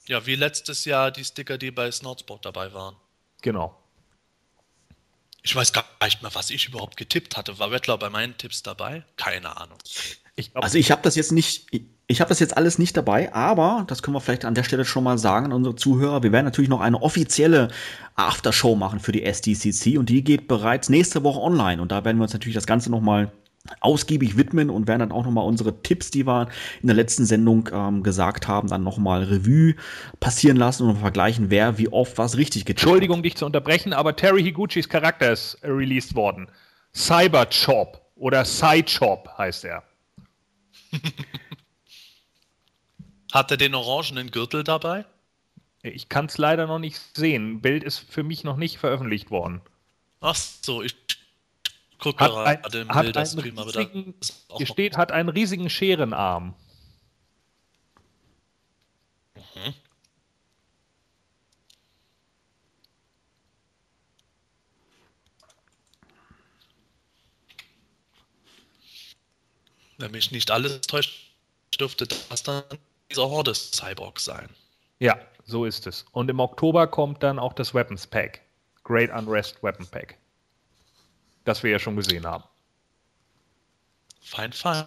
Ja, 0.07 0.25
wie 0.25 0.37
letztes 0.37 0.85
Jahr 0.85 1.11
die 1.11 1.25
Sticker, 1.25 1.59
die 1.59 1.73
bei 1.73 1.90
Snoutsport 1.90 2.44
dabei 2.44 2.73
waren. 2.73 2.94
Genau. 3.42 3.77
Ich 5.42 5.57
weiß 5.57 5.73
gar 5.73 5.85
nicht 6.03 6.23
mehr, 6.23 6.33
was 6.33 6.51
ich 6.51 6.68
überhaupt 6.68 6.97
getippt 6.97 7.37
hatte. 7.37 7.59
War 7.59 7.73
Wettler 7.73 7.99
bei 7.99 8.09
meinen 8.09 8.38
Tipps 8.38 8.62
dabei? 8.62 9.05
Keine 9.16 9.57
Ahnung. 9.57 9.79
Ich 10.37 10.55
also 10.55 10.79
ich 10.79 10.92
habe 10.92 11.03
das 11.03 11.16
jetzt 11.16 11.33
nicht, 11.33 11.66
ich 12.11 12.23
habe 12.23 12.31
das 12.31 12.40
jetzt 12.40 12.57
alles 12.57 12.79
nicht 12.79 12.97
dabei, 12.97 13.35
aber 13.35 13.85
das 13.87 14.03
können 14.03 14.16
wir 14.16 14.23
vielleicht 14.23 14.47
an 14.47 14.55
der 14.55 14.64
Stelle 14.64 14.87
schon 14.87 15.05
mal 15.05 15.18
sagen 15.18 15.47
an 15.47 15.53
unsere 15.53 15.77
Zuhörer. 15.77 16.23
Wir 16.23 16.33
werden 16.33 16.47
natürlich 16.47 16.71
noch 16.71 16.81
eine 16.81 17.03
offizielle 17.03 17.68
Aftershow 18.16 18.75
machen 18.75 18.99
für 18.99 19.12
die 19.12 19.25
SDCC 19.25 19.99
und 19.99 20.09
die 20.09 20.25
geht 20.25 20.49
bereits 20.49 20.88
nächste 20.88 21.23
Woche 21.23 21.40
online 21.40 21.83
und 21.83 21.92
da 21.92 22.07
werden 22.07 22.16
wir 22.16 22.23
uns 22.23 22.33
natürlich 22.33 22.55
das 22.55 22.66
Ganze 22.66 22.90
noch 22.90 23.03
mal 23.03 23.31
ausgiebig 23.81 24.38
widmen 24.38 24.71
und 24.71 24.88
werden 24.88 25.01
dann 25.01 25.12
auch 25.12 25.27
noch 25.27 25.31
mal 25.31 25.42
unsere 25.42 25.83
Tipps, 25.83 26.11
die 26.11 26.27
wir 26.27 26.49
in 26.81 26.87
der 26.87 26.97
letzten 26.97 27.27
Sendung 27.27 27.68
ähm, 27.71 28.03
gesagt 28.03 28.49
haben, 28.49 28.68
dann 28.68 28.83
noch 28.83 28.97
mal 28.97 29.25
Revue 29.25 29.75
passieren 30.18 30.57
lassen 30.57 30.88
und 30.88 30.97
vergleichen, 30.97 31.51
wer 31.51 31.77
wie 31.77 31.88
oft 31.88 32.16
was 32.16 32.38
richtig 32.38 32.64
getan 32.64 32.85
Entschuldigung, 32.85 33.18
hat. 33.18 33.27
dich 33.27 33.37
zu 33.37 33.44
unterbrechen, 33.44 33.92
aber 33.92 34.16
Terry 34.16 34.42
Higuchis 34.42 34.88
Charakter 34.88 35.33
ist 35.33 35.59
released 35.62 36.14
worden. 36.14 36.51
Cyberchop 36.94 38.01
oder 38.16 38.47
Sidechop 38.47 39.29
heißt 39.37 39.66
er. 39.66 39.83
Hat 43.32 43.50
er 43.50 43.56
den 43.56 43.74
orangenen 43.74 44.30
Gürtel 44.30 44.64
dabei? 44.64 45.04
Ich 45.82 46.08
kann 46.08 46.26
es 46.26 46.38
leider 46.38 46.66
noch 46.66 46.78
nicht 46.78 47.00
sehen. 47.14 47.60
Bild 47.60 47.84
ist 47.84 47.98
für 47.98 48.22
mich 48.22 48.42
noch 48.44 48.56
nicht 48.56 48.78
veröffentlicht 48.78 49.30
worden. 49.30 49.60
Ach 50.20 50.34
so, 50.34 50.82
ich 50.82 50.96
gucke 51.98 52.24
gerade 52.24 52.78
im 52.78 52.88
Bilderstream, 52.88 53.58
aber 53.58 53.72
da 53.72 53.86
Hier 54.56 54.66
steht, 54.66 54.96
hat 54.96 55.12
einen 55.12 55.28
riesigen 55.28 55.70
Scherenarm. 55.70 56.54
Mhm. 59.36 59.74
Wenn 69.98 70.10
mich 70.12 70.30
nicht 70.30 70.50
alles 70.50 70.80
täuscht, 70.82 71.32
dürfte 71.78 72.06
das 72.06 72.42
dann 72.42 72.62
dieser 73.11 73.29
Horde-Cyborg 73.29 74.21
sein. 74.21 74.49
Ja, 74.99 75.18
so 75.44 75.64
ist 75.64 75.87
es. 75.87 76.05
Und 76.12 76.29
im 76.31 76.40
Oktober 76.40 76.87
kommt 76.87 77.23
dann 77.23 77.38
auch 77.38 77.53
das 77.53 77.75
Weapons 77.75 78.07
Pack. 78.07 78.42
Great 78.85 79.11
Unrest 79.11 79.62
Weapon 79.62 79.87
Pack. 79.87 80.18
Das 81.44 81.62
wir 81.62 81.71
ja 81.71 81.79
schon 81.79 81.97
gesehen 81.97 82.27
haben. 82.27 82.44
Fein, 84.21 84.53
fein. 84.53 84.87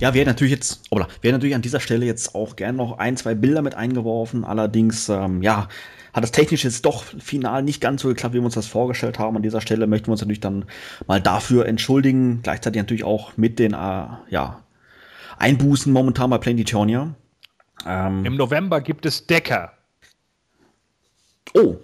Ja, 0.00 0.14
wir 0.14 0.20
hätten 0.20 0.30
natürlich 0.30 0.52
jetzt, 0.52 0.82
oder 0.90 1.06
wir 1.06 1.28
hätten 1.28 1.36
natürlich 1.36 1.54
an 1.54 1.62
dieser 1.62 1.80
Stelle 1.80 2.06
jetzt 2.06 2.34
auch 2.34 2.56
gerne 2.56 2.76
noch 2.76 2.98
ein, 2.98 3.16
zwei 3.16 3.34
Bilder 3.34 3.62
mit 3.62 3.74
eingeworfen. 3.74 4.44
Allerdings, 4.44 5.08
ähm, 5.08 5.42
ja, 5.42 5.68
hat 6.12 6.22
das 6.22 6.32
technisch 6.32 6.64
jetzt 6.64 6.84
doch 6.84 7.04
final 7.04 7.62
nicht 7.62 7.80
ganz 7.80 8.02
so 8.02 8.08
geklappt, 8.08 8.34
wie 8.34 8.38
wir 8.38 8.44
uns 8.44 8.54
das 8.54 8.66
vorgestellt 8.66 9.18
haben. 9.18 9.36
An 9.36 9.42
dieser 9.42 9.60
Stelle 9.60 9.86
möchten 9.86 10.08
wir 10.08 10.12
uns 10.12 10.20
natürlich 10.20 10.40
dann 10.40 10.64
mal 11.06 11.20
dafür 11.20 11.66
entschuldigen. 11.66 12.40
Gleichzeitig 12.42 12.80
natürlich 12.80 13.04
auch 13.04 13.36
mit 13.36 13.58
den, 13.58 13.72
äh, 13.72 14.06
ja, 14.30 14.62
Einbußen 15.38 15.92
momentan 15.92 16.30
bei 16.30 16.38
Planetonia. 16.38 17.14
Ähm, 17.86 18.24
Im 18.24 18.36
November 18.36 18.80
gibt 18.80 19.06
es 19.06 19.26
Decker. 19.26 19.72
Oh, 21.54 21.76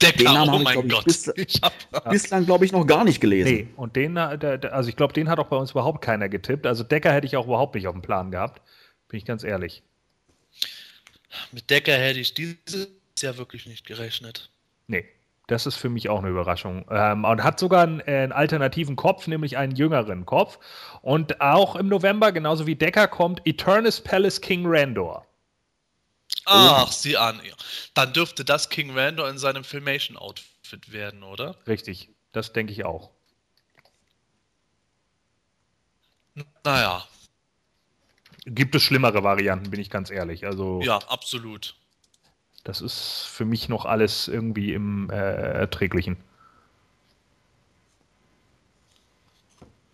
Decker, 0.00 0.16
den 0.16 0.24
Namen 0.24 0.54
oh 0.54 0.58
mein 0.58 0.86
ich, 0.86 0.90
Gott. 0.90 1.04
Bis, 1.04 1.30
bislang, 2.10 2.46
glaube 2.46 2.64
ich, 2.64 2.72
noch 2.72 2.86
gar 2.86 3.04
nicht 3.04 3.20
gelesen. 3.20 3.52
Nee, 3.52 3.68
und 3.76 3.96
den, 3.96 4.16
äh, 4.16 4.60
also 4.72 4.88
ich 4.88 4.96
glaube, 4.96 5.12
den 5.12 5.28
hat 5.28 5.38
auch 5.38 5.48
bei 5.48 5.56
uns 5.56 5.72
überhaupt 5.72 6.02
keiner 6.02 6.28
getippt. 6.28 6.66
Also 6.66 6.84
Decker 6.84 7.12
hätte 7.12 7.26
ich 7.26 7.36
auch 7.36 7.46
überhaupt 7.46 7.74
nicht 7.74 7.86
auf 7.86 7.94
dem 7.94 8.02
Plan 8.02 8.30
gehabt. 8.30 8.62
Bin 9.08 9.18
ich 9.18 9.24
ganz 9.24 9.44
ehrlich. 9.44 9.82
Mit 11.52 11.68
Decker 11.68 11.92
hätte 11.92 12.18
ich 12.18 12.34
dieses 12.34 12.88
Jahr 13.18 13.36
wirklich 13.36 13.66
nicht 13.66 13.86
gerechnet. 13.86 14.50
Nee, 14.86 15.06
das 15.50 15.66
ist 15.66 15.76
für 15.76 15.88
mich 15.88 16.08
auch 16.08 16.20
eine 16.20 16.28
Überraschung. 16.28 16.86
Ähm, 16.90 17.24
und 17.24 17.42
hat 17.42 17.58
sogar 17.58 17.82
einen, 17.82 18.00
äh, 18.00 18.22
einen, 18.22 18.32
alternativen 18.32 18.94
Kopf, 18.96 19.26
nämlich 19.26 19.56
einen 19.56 19.74
jüngeren 19.74 20.24
Kopf. 20.24 20.58
Und 21.02 21.40
auch 21.40 21.74
im 21.74 21.88
November, 21.88 22.30
genauso 22.30 22.66
wie 22.66 22.76
Decker, 22.76 23.08
kommt 23.08 23.42
Eternus 23.44 24.00
Palace 24.00 24.40
King 24.40 24.64
Randor. 24.66 25.26
Ach, 26.46 26.90
sieh 26.90 27.16
an. 27.16 27.40
Dann 27.94 28.12
dürfte 28.12 28.44
das 28.44 28.68
King 28.68 28.96
Randor 28.96 29.28
in 29.28 29.38
seinem 29.38 29.64
Filmation-Outfit 29.64 30.92
werden, 30.92 31.22
oder? 31.22 31.56
Richtig, 31.66 32.10
das 32.32 32.52
denke 32.52 32.72
ich 32.72 32.84
auch. 32.84 33.10
Naja. 36.64 37.04
Gibt 38.46 38.74
es 38.74 38.82
schlimmere 38.82 39.22
Varianten, 39.22 39.70
bin 39.70 39.80
ich 39.80 39.90
ganz 39.90 40.10
ehrlich. 40.10 40.46
Also, 40.46 40.80
ja, 40.82 40.98
absolut. 41.08 41.74
Das 42.64 42.80
ist 42.80 43.24
für 43.28 43.44
mich 43.44 43.68
noch 43.68 43.84
alles 43.86 44.28
irgendwie 44.28 44.72
im 44.72 45.10
äh, 45.10 45.14
Erträglichen. 45.14 46.16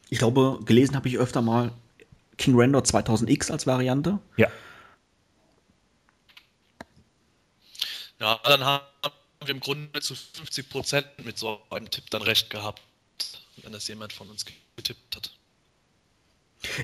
Ich 0.09 0.19
glaube, 0.19 0.61
gelesen 0.65 0.97
habe 0.97 1.09
ich 1.09 1.19
öfter 1.19 1.43
mal 1.43 1.73
King 2.39 2.55
Randor 2.57 2.83
2000X 2.83 3.51
als 3.51 3.67
Variante. 3.67 4.19
Ja. 4.37 4.49
Ja, 8.19 8.41
dann 8.45 8.65
haben 8.65 8.85
wir 9.41 9.51
im 9.51 9.61
Grunde 9.61 10.01
zu 10.01 10.15
50 10.15 10.71
Prozent 10.71 11.07
mit 11.25 11.39
so 11.39 11.61
einem 11.71 11.91
Tipp 11.91 12.09
dann 12.11 12.23
recht 12.23 12.51
gehabt, 12.51 12.83
wenn 13.63 13.73
das 13.73 13.89
jemand 13.89 14.13
von 14.13 14.31
uns 14.31 14.45
getippt 14.77 15.17
hat. 15.17 15.33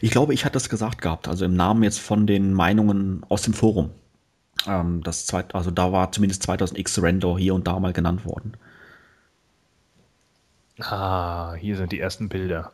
Ich 0.00 0.10
glaube, 0.10 0.34
ich 0.34 0.44
hatte 0.44 0.54
das 0.54 0.68
gesagt 0.68 1.00
gehabt, 1.00 1.28
also 1.28 1.44
im 1.44 1.54
Namen 1.54 1.82
jetzt 1.82 1.98
von 1.98 2.26
den 2.26 2.52
Meinungen 2.52 3.24
aus 3.28 3.42
dem 3.42 3.54
Forum. 3.54 3.90
Ähm, 4.66 5.02
das 5.02 5.26
zweit, 5.26 5.54
also 5.54 5.70
da 5.70 5.92
war 5.92 6.12
zumindest 6.12 6.48
2000X 6.48 7.02
Render 7.02 7.36
hier 7.38 7.54
und 7.54 7.66
da 7.66 7.78
mal 7.78 7.92
genannt 7.92 8.24
worden. 8.24 8.54
Ah, 10.80 11.54
hier 11.54 11.76
sind 11.76 11.92
die 11.92 12.00
ersten 12.00 12.28
Bilder. 12.28 12.72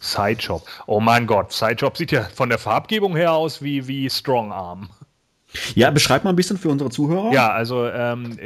Sideshop. 0.00 0.66
Oh 0.86 1.00
mein 1.00 1.26
Gott, 1.26 1.52
Sideshop 1.52 1.96
sieht 1.96 2.12
ja 2.12 2.24
von 2.24 2.48
der 2.50 2.58
Farbgebung 2.58 3.16
her 3.16 3.32
aus 3.32 3.62
wie, 3.62 3.88
wie 3.88 4.10
Strong 4.10 4.52
Arm. 4.52 4.90
Ja, 5.74 5.90
beschreib 5.90 6.24
mal 6.24 6.30
ein 6.30 6.36
bisschen 6.36 6.58
für 6.58 6.68
unsere 6.68 6.90
Zuhörer. 6.90 7.32
Ja, 7.32 7.52
also 7.52 7.86
ähm, 7.86 8.36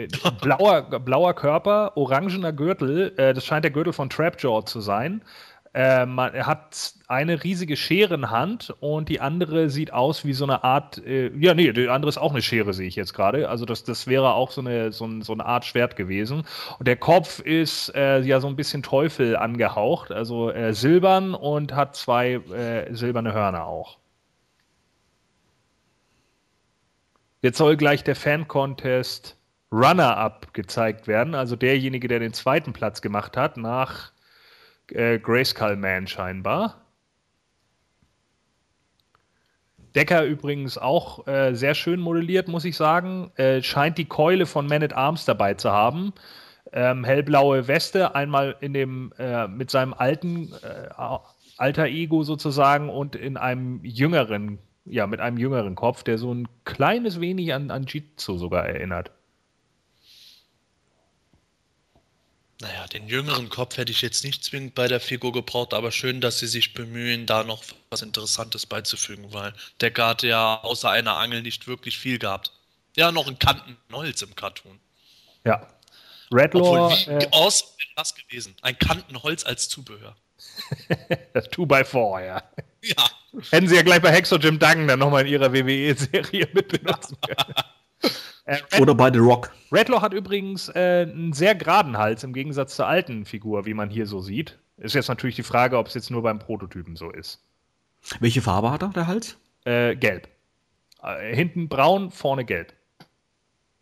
blauer, 0.42 0.82
blauer 0.82 1.34
Körper, 1.34 1.96
orangener 1.96 2.52
Gürtel, 2.52 3.14
äh, 3.16 3.32
das 3.32 3.44
scheint 3.44 3.64
der 3.64 3.70
Gürtel 3.70 3.92
von 3.92 4.10
Trapjaw 4.10 4.62
zu 4.64 4.80
sein. 4.80 5.22
Äh, 5.78 6.06
man, 6.06 6.34
er 6.34 6.46
hat 6.48 6.94
eine 7.06 7.44
riesige 7.44 7.76
Scherenhand 7.76 8.74
und 8.80 9.08
die 9.08 9.20
andere 9.20 9.70
sieht 9.70 9.92
aus 9.92 10.24
wie 10.24 10.32
so 10.32 10.42
eine 10.42 10.64
Art, 10.64 10.98
äh, 11.06 11.30
ja, 11.38 11.54
nee, 11.54 11.70
die 11.72 11.88
andere 11.88 12.08
ist 12.08 12.18
auch 12.18 12.32
eine 12.32 12.42
Schere, 12.42 12.74
sehe 12.74 12.88
ich 12.88 12.96
jetzt 12.96 13.14
gerade. 13.14 13.48
Also 13.48 13.64
das, 13.64 13.84
das 13.84 14.08
wäre 14.08 14.32
auch 14.34 14.50
so 14.50 14.60
eine, 14.60 14.90
so, 14.90 15.06
ein, 15.06 15.22
so 15.22 15.32
eine 15.32 15.46
Art 15.46 15.64
Schwert 15.64 15.94
gewesen. 15.94 16.42
Und 16.80 16.88
der 16.88 16.96
Kopf 16.96 17.38
ist 17.38 17.94
äh, 17.94 18.18
ja 18.22 18.40
so 18.40 18.48
ein 18.48 18.56
bisschen 18.56 18.82
Teufel 18.82 19.36
angehaucht, 19.36 20.10
also 20.10 20.50
äh, 20.50 20.74
silbern 20.74 21.32
und 21.32 21.72
hat 21.76 21.94
zwei 21.94 22.32
äh, 22.32 22.92
silberne 22.92 23.32
Hörner 23.32 23.64
auch. 23.64 23.98
Jetzt 27.40 27.58
soll 27.58 27.76
gleich 27.76 28.02
der 28.02 28.16
Fan-Contest 28.16 29.36
Runner-Up 29.70 30.52
gezeigt 30.54 31.06
werden, 31.06 31.36
also 31.36 31.54
derjenige, 31.54 32.08
der 32.08 32.18
den 32.18 32.32
zweiten 32.32 32.72
Platz 32.72 33.00
gemacht 33.00 33.36
hat, 33.36 33.56
nach 33.56 34.10
äh, 34.92 35.18
Grayskull 35.18 35.76
Man 35.76 36.06
scheinbar. 36.06 36.84
Decker 39.94 40.24
übrigens 40.24 40.78
auch 40.78 41.26
äh, 41.26 41.54
sehr 41.54 41.74
schön 41.74 42.00
modelliert, 42.00 42.48
muss 42.48 42.64
ich 42.64 42.76
sagen. 42.76 43.32
Äh, 43.36 43.62
scheint 43.62 43.98
die 43.98 44.04
Keule 44.04 44.46
von 44.46 44.66
Man 44.66 44.82
at 44.82 44.92
Arms 44.92 45.24
dabei 45.24 45.54
zu 45.54 45.70
haben. 45.72 46.12
Ähm, 46.72 47.04
hellblaue 47.04 47.66
Weste, 47.66 48.14
einmal 48.14 48.56
in 48.60 48.74
dem 48.74 49.12
äh, 49.18 49.48
mit 49.48 49.70
seinem 49.70 49.94
alten 49.94 50.52
äh, 50.62 50.88
alter 51.56 51.86
Ego 51.86 52.22
sozusagen 52.22 52.90
und 52.90 53.16
in 53.16 53.36
einem 53.36 53.80
jüngeren 53.82 54.58
ja, 54.90 55.06
mit 55.06 55.20
einem 55.20 55.36
jüngeren 55.36 55.74
Kopf, 55.74 56.02
der 56.02 56.18
so 56.18 56.32
ein 56.32 56.48
kleines 56.64 57.20
wenig 57.20 57.52
an, 57.54 57.70
an 57.70 57.84
Jitsu 57.84 58.38
sogar 58.38 58.66
erinnert. 58.66 59.12
Naja, 62.60 62.86
den 62.88 63.06
jüngeren 63.06 63.48
Kopf 63.50 63.76
hätte 63.76 63.92
ich 63.92 64.02
jetzt 64.02 64.24
nicht 64.24 64.42
zwingend 64.42 64.74
bei 64.74 64.88
der 64.88 64.98
Figur 64.98 65.32
gebraucht, 65.32 65.74
aber 65.74 65.92
schön, 65.92 66.20
dass 66.20 66.40
sie 66.40 66.48
sich 66.48 66.74
bemühen, 66.74 67.24
da 67.24 67.44
noch 67.44 67.62
was 67.90 68.02
Interessantes 68.02 68.66
beizufügen, 68.66 69.32
weil 69.32 69.52
der 69.80 69.92
hat 69.96 70.24
ja 70.24 70.60
außer 70.62 70.90
einer 70.90 71.18
Angel 71.18 71.42
nicht 71.42 71.68
wirklich 71.68 71.98
viel 71.98 72.18
gehabt. 72.18 72.52
Ja, 72.96 73.12
noch 73.12 73.28
ein 73.28 73.38
Kantenholz 73.38 74.22
im 74.22 74.34
Cartoon. 74.34 74.80
Ja. 75.44 75.68
Redlaw. 76.32 76.60
Obwohl, 76.60 76.90
wie 76.90 77.24
äh, 77.24 77.28
awesome 77.30 77.70
das 77.98 78.14
gewesen. 78.14 78.54
Ein 78.62 78.78
Kantenholz 78.78 79.44
als 79.44 79.68
Zubehör. 79.68 80.16
das 81.32 81.50
2x4, 81.50 82.24
ja. 82.24 82.42
Ja. 82.82 83.10
Hätten 83.50 83.68
sie 83.68 83.74
ja 83.74 83.82
gleich 83.82 84.00
bei 84.00 84.12
Hexo 84.12 84.36
Jim 84.36 84.58
Duggan 84.58 84.86
dann 84.86 85.00
nochmal 85.00 85.26
in 85.26 85.32
ihrer 85.32 85.52
WWE-Serie 85.52 86.48
mit 86.54 86.68
benutzen 86.68 87.16
können. 87.20 87.54
Äh, 88.44 88.58
Oder 88.80 88.94
bei 88.94 89.12
The 89.12 89.18
Rock. 89.18 89.52
Redlaw 89.70 90.00
hat 90.00 90.14
übrigens 90.14 90.70
äh, 90.70 91.02
einen 91.02 91.34
sehr 91.34 91.54
geraden 91.54 91.98
Hals 91.98 92.24
im 92.24 92.32
Gegensatz 92.32 92.76
zur 92.76 92.86
alten 92.86 93.26
Figur, 93.26 93.66
wie 93.66 93.74
man 93.74 93.90
hier 93.90 94.06
so 94.06 94.20
sieht. 94.20 94.58
Ist 94.78 94.94
jetzt 94.94 95.08
natürlich 95.08 95.36
die 95.36 95.42
Frage, 95.42 95.76
ob 95.76 95.88
es 95.88 95.94
jetzt 95.94 96.10
nur 96.10 96.22
beim 96.22 96.38
Prototypen 96.38 96.96
so 96.96 97.10
ist. 97.10 97.42
Welche 98.20 98.40
Farbe 98.40 98.70
hat 98.70 98.82
er, 98.82 98.88
der 98.88 99.06
Hals? 99.06 99.36
Äh, 99.64 99.96
gelb. 99.96 100.28
Äh, 101.02 101.34
hinten 101.34 101.68
braun, 101.68 102.10
vorne 102.10 102.44
gelb. 102.44 102.72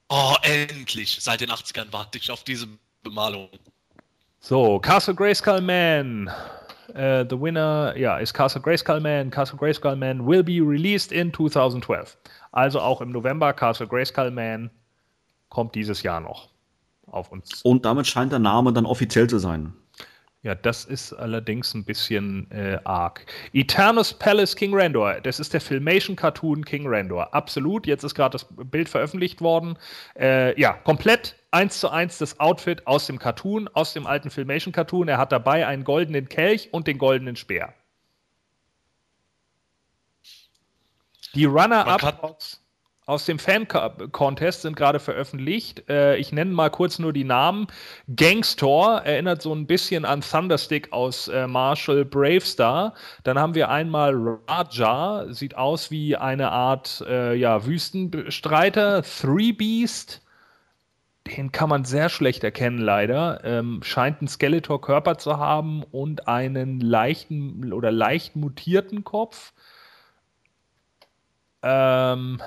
Oh, 0.08 0.34
endlich! 0.42 1.18
Seit 1.20 1.40
den 1.40 1.50
80ern 1.50 1.92
warte 1.92 2.18
ich 2.18 2.30
auf 2.30 2.44
diese 2.44 2.66
Bemalung. 3.02 3.48
So, 4.40 4.78
Castle 4.78 5.14
Grayskull 5.14 5.60
Man. 5.60 6.30
Uh, 6.90 7.24
the 7.28 7.38
winner 7.38 7.94
ja, 7.96 8.18
ist 8.18 8.32
Castle 8.32 8.60
Grayskull 8.60 9.00
Man. 9.00 9.30
Castle 9.30 9.58
Grayskull 9.58 9.96
Man 9.96 10.24
will 10.24 10.42
be 10.42 10.60
released 10.60 11.12
in 11.12 11.32
2012. 11.32 12.16
Also 12.56 12.80
auch 12.80 13.02
im 13.02 13.10
November 13.10 13.52
Castle 13.52 13.86
Grayskull 13.86 14.30
Man 14.30 14.70
kommt 15.50 15.74
dieses 15.74 16.02
Jahr 16.02 16.20
noch 16.20 16.48
auf 17.06 17.30
uns. 17.30 17.60
Und 17.62 17.84
damit 17.84 18.06
scheint 18.06 18.32
der 18.32 18.38
Name 18.38 18.72
dann 18.72 18.86
offiziell 18.86 19.28
zu 19.28 19.38
sein. 19.38 19.74
Ja, 20.42 20.54
das 20.54 20.86
ist 20.86 21.12
allerdings 21.12 21.74
ein 21.74 21.84
bisschen 21.84 22.50
äh, 22.50 22.78
arg. 22.84 23.26
Eternus 23.52 24.14
Palace 24.14 24.56
King 24.56 24.72
Randor. 24.72 25.20
Das 25.20 25.38
ist 25.38 25.52
der 25.52 25.60
Filmation-Cartoon 25.60 26.64
King 26.64 26.84
Randor. 26.86 27.34
Absolut. 27.34 27.86
Jetzt 27.86 28.04
ist 28.04 28.14
gerade 28.14 28.32
das 28.32 28.46
Bild 28.50 28.88
veröffentlicht 28.88 29.42
worden. 29.42 29.78
Äh, 30.18 30.58
ja, 30.58 30.72
komplett 30.72 31.36
eins 31.50 31.78
zu 31.78 31.90
eins 31.90 32.16
das 32.16 32.40
Outfit 32.40 32.86
aus 32.86 33.06
dem 33.06 33.18
Cartoon, 33.18 33.68
aus 33.74 33.92
dem 33.92 34.06
alten 34.06 34.30
Filmation-Cartoon. 34.30 35.08
Er 35.08 35.18
hat 35.18 35.30
dabei 35.30 35.66
einen 35.66 35.84
goldenen 35.84 36.30
Kelch 36.30 36.70
und 36.72 36.86
den 36.86 36.96
goldenen 36.96 37.36
Speer. 37.36 37.74
Die 41.36 41.44
Runner-Up 41.44 42.38
aus 43.04 43.26
dem 43.26 43.38
Fan-Contest 43.38 44.62
sind 44.62 44.74
gerade 44.74 44.98
veröffentlicht. 44.98 45.86
Äh, 45.86 46.16
ich 46.16 46.32
nenne 46.32 46.50
mal 46.50 46.70
kurz 46.70 46.98
nur 46.98 47.12
die 47.12 47.24
Namen. 47.24 47.66
Gangstor 48.08 49.02
erinnert 49.02 49.42
so 49.42 49.54
ein 49.54 49.66
bisschen 49.66 50.06
an 50.06 50.22
Thunderstick 50.22 50.92
aus 50.94 51.28
äh, 51.28 51.46
Marshall 51.46 52.06
Bravestar. 52.06 52.94
Dann 53.22 53.38
haben 53.38 53.54
wir 53.54 53.68
einmal 53.68 54.40
Raja, 54.48 55.26
sieht 55.28 55.56
aus 55.58 55.90
wie 55.90 56.16
eine 56.16 56.50
Art 56.52 57.04
äh, 57.06 57.34
ja, 57.34 57.66
Wüstenstreiter. 57.66 59.02
Three 59.02 59.52
Beast, 59.52 60.22
den 61.36 61.52
kann 61.52 61.68
man 61.68 61.84
sehr 61.84 62.08
schlecht 62.08 62.44
erkennen, 62.44 62.78
leider. 62.78 63.44
Ähm, 63.44 63.80
scheint 63.82 64.20
einen 64.20 64.28
Skeletor-Körper 64.28 65.18
zu 65.18 65.36
haben 65.36 65.82
und 65.82 66.28
einen 66.28 66.80
leichten 66.80 67.74
oder 67.74 67.92
leicht 67.92 68.36
mutierten 68.36 69.04
Kopf. 69.04 69.52
Ähm, 71.68 72.40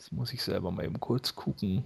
Jetzt 0.00 0.12
muss 0.12 0.32
ich 0.32 0.42
selber 0.42 0.70
mal 0.70 0.84
eben 0.84 0.98
kurz 0.98 1.34
gucken. 1.34 1.84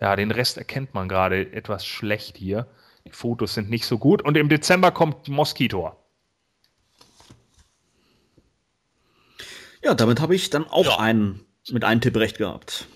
Ja, 0.00 0.16
den 0.16 0.30
Rest 0.30 0.58
erkennt 0.58 0.94
man 0.94 1.08
gerade 1.08 1.52
etwas 1.52 1.84
schlecht 1.84 2.36
hier. 2.36 2.66
Die 3.04 3.10
Fotos 3.10 3.54
sind 3.54 3.68
nicht 3.68 3.84
so 3.84 3.98
gut. 3.98 4.22
Und 4.22 4.36
im 4.36 4.48
Dezember 4.48 4.90
kommt 4.90 5.28
Mosquito. 5.28 5.92
Ja, 9.82 9.94
damit 9.94 10.20
habe 10.20 10.34
ich 10.34 10.50
dann 10.50 10.68
auch 10.68 10.86
ja. 10.86 10.98
einen 10.98 11.44
mit 11.70 11.84
einem 11.84 12.00
Tipp 12.00 12.16
recht 12.16 12.38
gehabt. 12.38 12.86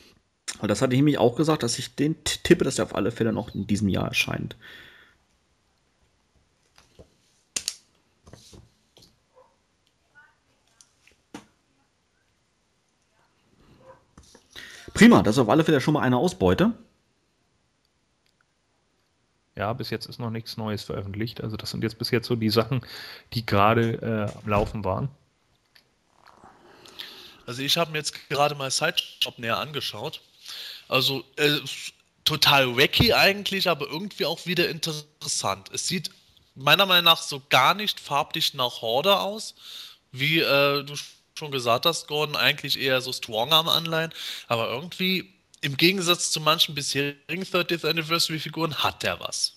Weil 0.60 0.68
das 0.68 0.80
hatte 0.80 0.94
ich 0.94 0.98
nämlich 0.98 1.18
auch 1.18 1.36
gesagt, 1.36 1.62
dass 1.62 1.78
ich 1.78 1.96
den 1.96 2.22
tippe, 2.24 2.64
dass 2.64 2.78
er 2.78 2.84
auf 2.84 2.94
alle 2.94 3.10
Fälle 3.10 3.32
noch 3.32 3.54
in 3.54 3.66
diesem 3.66 3.88
Jahr 3.88 4.08
erscheint. 4.08 4.56
Prima, 14.94 15.22
das 15.22 15.36
ist 15.36 15.40
auf 15.40 15.48
alle 15.48 15.64
Fälle 15.64 15.80
schon 15.80 15.94
mal 15.94 16.02
eine 16.02 16.16
Ausbeute. 16.16 16.72
Ja, 19.56 19.72
bis 19.72 19.90
jetzt 19.90 20.06
ist 20.06 20.18
noch 20.18 20.30
nichts 20.30 20.56
Neues 20.56 20.84
veröffentlicht. 20.84 21.42
Also 21.42 21.56
das 21.56 21.70
sind 21.70 21.82
jetzt 21.82 21.98
bis 21.98 22.10
jetzt 22.10 22.26
so 22.26 22.36
die 22.36 22.50
Sachen, 22.50 22.80
die 23.34 23.44
gerade 23.44 24.30
äh, 24.32 24.38
am 24.38 24.48
Laufen 24.48 24.84
waren. 24.84 25.08
Also 27.46 27.62
ich 27.62 27.76
habe 27.76 27.92
mir 27.92 27.98
jetzt 27.98 28.28
gerade 28.28 28.54
mal 28.54 28.70
Sideshop 28.70 29.38
näher 29.38 29.58
angeschaut. 29.58 30.20
Also 30.88 31.24
äh, 31.36 31.58
total 32.24 32.76
wacky 32.76 33.12
eigentlich, 33.12 33.68
aber 33.68 33.86
irgendwie 33.86 34.26
auch 34.26 34.46
wieder 34.46 34.68
interessant. 34.68 35.70
Es 35.72 35.88
sieht 35.88 36.10
meiner 36.54 36.86
Meinung 36.86 37.04
nach 37.04 37.22
so 37.22 37.42
gar 37.50 37.74
nicht 37.74 38.00
farblich 38.00 38.54
nach 38.54 38.80
Horde 38.80 39.18
aus, 39.18 39.54
wie 40.12 40.38
äh, 40.38 40.84
du 40.84 40.94
schon 41.38 41.50
gesagt 41.50 41.86
hast, 41.86 42.06
Gordon, 42.06 42.36
eigentlich 42.36 42.80
eher 42.80 43.00
so 43.00 43.12
Strongarm-Anleihen, 43.12 44.12
aber 44.46 44.68
irgendwie 44.68 45.34
im 45.60 45.76
Gegensatz 45.76 46.30
zu 46.30 46.40
manchen 46.40 46.74
bisherigen 46.74 47.42
30th 47.42 47.88
Anniversary-Figuren 47.88 48.76
hat 48.76 49.02
der 49.02 49.18
was. 49.20 49.56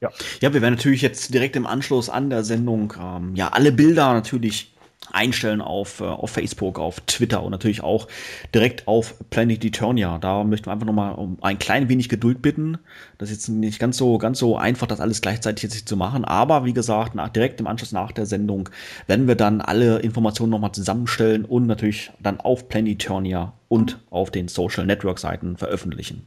Ja. 0.00 0.10
ja, 0.40 0.54
wir 0.54 0.62
werden 0.62 0.76
natürlich 0.76 1.02
jetzt 1.02 1.34
direkt 1.34 1.56
im 1.56 1.66
Anschluss 1.66 2.08
an 2.08 2.30
der 2.30 2.42
Sendung 2.42 2.94
ähm, 2.98 3.34
ja 3.36 3.48
alle 3.48 3.70
Bilder 3.70 4.14
natürlich 4.14 4.72
einstellen 5.12 5.60
auf, 5.60 6.00
äh, 6.00 6.04
auf 6.04 6.30
Facebook, 6.30 6.78
auf 6.78 7.00
Twitter 7.00 7.42
und 7.42 7.50
natürlich 7.50 7.82
auch 7.82 8.08
direkt 8.54 8.86
auf 8.88 9.14
Planet 9.30 9.64
Eternia. 9.64 10.18
Da 10.18 10.44
möchten 10.44 10.66
wir 10.66 10.72
einfach 10.72 10.86
nochmal 10.86 11.14
um 11.14 11.38
ein 11.42 11.58
klein 11.58 11.88
wenig 11.88 12.08
Geduld 12.08 12.42
bitten. 12.42 12.78
Das 13.18 13.30
ist 13.30 13.36
jetzt 13.36 13.48
nicht 13.48 13.78
ganz 13.78 13.96
so, 13.96 14.18
ganz 14.18 14.38
so 14.38 14.56
einfach, 14.56 14.86
das 14.86 15.00
alles 15.00 15.20
gleichzeitig 15.20 15.64
jetzt 15.64 15.88
zu 15.88 15.96
machen. 15.96 16.24
Aber 16.24 16.64
wie 16.64 16.72
gesagt, 16.72 17.14
nach, 17.14 17.28
direkt 17.28 17.60
im 17.60 17.66
Anschluss 17.66 17.92
nach 17.92 18.12
der 18.12 18.26
Sendung 18.26 18.68
werden 19.06 19.28
wir 19.28 19.34
dann 19.34 19.60
alle 19.60 19.98
Informationen 19.98 20.50
nochmal 20.50 20.72
zusammenstellen 20.72 21.44
und 21.44 21.66
natürlich 21.66 22.10
dann 22.20 22.40
auf 22.40 22.68
Planet 22.68 22.94
Eternia 22.94 23.52
und 23.68 23.98
auf 24.10 24.30
den 24.30 24.48
Social 24.48 24.86
Network 24.86 25.18
Seiten 25.18 25.56
veröffentlichen. 25.56 26.26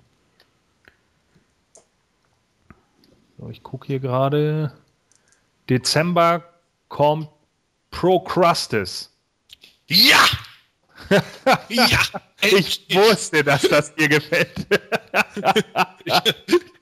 So, 3.38 3.50
ich 3.50 3.64
gucke 3.64 3.88
hier 3.88 4.00
gerade. 4.00 4.72
Dezember 5.70 6.44
kommt 6.88 7.30
Procrustes. 7.94 9.10
Ja! 9.88 10.26
ja! 11.70 11.88
ich 12.42 12.86
wusste, 12.94 13.44
dass 13.44 13.62
das 13.62 13.96
dir 13.96 14.10
gefällt. 14.10 14.52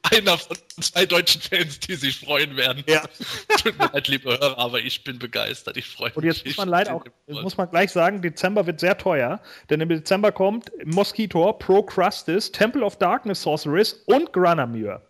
Einer 0.03 0.37
von 0.37 0.57
zwei 0.81 1.05
deutschen 1.05 1.41
Fans, 1.41 1.79
die 1.79 1.95
sich 1.95 2.19
freuen 2.19 2.57
werden. 2.57 2.83
Ja. 2.87 3.03
Tut 3.61 3.77
mir 3.77 3.89
leid, 3.93 4.07
liebe 4.07 4.29
Hörer, 4.29 4.57
aber 4.57 4.79
ich 4.79 5.03
bin 5.03 5.19
begeistert. 5.19 5.77
Ich 5.77 5.85
freue 5.85 6.09
mich. 6.09 6.17
Und 6.17 6.23
jetzt 6.23 6.45
muss 6.45 6.57
man 6.57 6.69
leider 6.69 6.95
auch, 6.95 7.05
muss 7.27 7.57
man 7.57 7.69
gleich 7.69 7.91
sagen, 7.91 8.21
Dezember 8.21 8.65
wird 8.65 8.79
sehr 8.79 8.97
teuer, 8.97 9.41
denn 9.69 9.79
im 9.81 9.89
Dezember 9.89 10.31
kommt 10.31 10.71
Mosquito, 10.85 11.53
Procrustes, 11.53 12.51
Temple 12.51 12.83
of 12.83 12.97
Darkness 12.97 13.41
Sorceress 13.43 13.93
und 14.05 14.33
Granamure. 14.33 15.01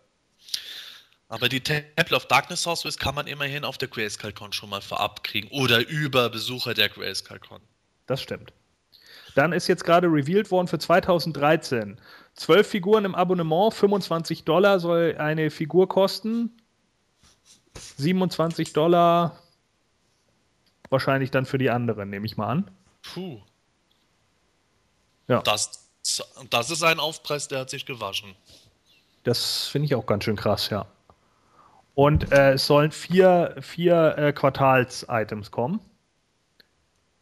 Aber 1.32 1.48
die 1.48 1.62
Temple 1.62 2.14
of 2.14 2.26
Darkness 2.26 2.62
Sorceress 2.62 2.98
kann 2.98 3.14
man 3.14 3.26
immerhin 3.26 3.64
auf 3.64 3.78
der 3.78 3.88
Grayskull-Con 3.88 4.52
schon 4.52 4.68
mal 4.68 4.82
vorab 4.82 5.24
kriegen 5.24 5.48
oder 5.48 5.88
über 5.88 6.28
Besucher 6.28 6.74
der 6.74 6.90
Grayskull-Con. 6.90 7.62
Das 8.06 8.20
stimmt. 8.20 8.52
Dann 9.34 9.54
ist 9.54 9.66
jetzt 9.66 9.82
gerade 9.84 10.08
revealed 10.08 10.50
worden 10.50 10.68
für 10.68 10.78
2013. 10.78 11.98
Zwölf 12.34 12.68
Figuren 12.68 13.06
im 13.06 13.14
Abonnement, 13.14 13.72
25 13.72 14.44
Dollar 14.44 14.78
soll 14.78 15.16
eine 15.18 15.50
Figur 15.50 15.88
kosten. 15.88 16.50
27 17.96 18.74
Dollar 18.74 19.40
wahrscheinlich 20.90 21.30
dann 21.30 21.46
für 21.46 21.56
die 21.56 21.70
anderen, 21.70 22.10
nehme 22.10 22.26
ich 22.26 22.36
mal 22.36 22.48
an. 22.48 22.70
Puh. 23.00 23.40
Ja. 25.28 25.40
Das, 25.40 25.88
das 26.50 26.70
ist 26.70 26.82
ein 26.82 27.00
Aufpreis, 27.00 27.48
der 27.48 27.60
hat 27.60 27.70
sich 27.70 27.86
gewaschen. 27.86 28.34
Das 29.24 29.68
finde 29.68 29.86
ich 29.86 29.94
auch 29.94 30.04
ganz 30.04 30.24
schön 30.24 30.36
krass, 30.36 30.68
ja. 30.68 30.86
Und 31.94 32.32
äh, 32.32 32.52
es 32.52 32.66
sollen 32.66 32.90
vier, 32.90 33.56
vier 33.60 34.16
äh, 34.16 34.32
Quartals-Items 34.32 35.50
kommen. 35.50 35.80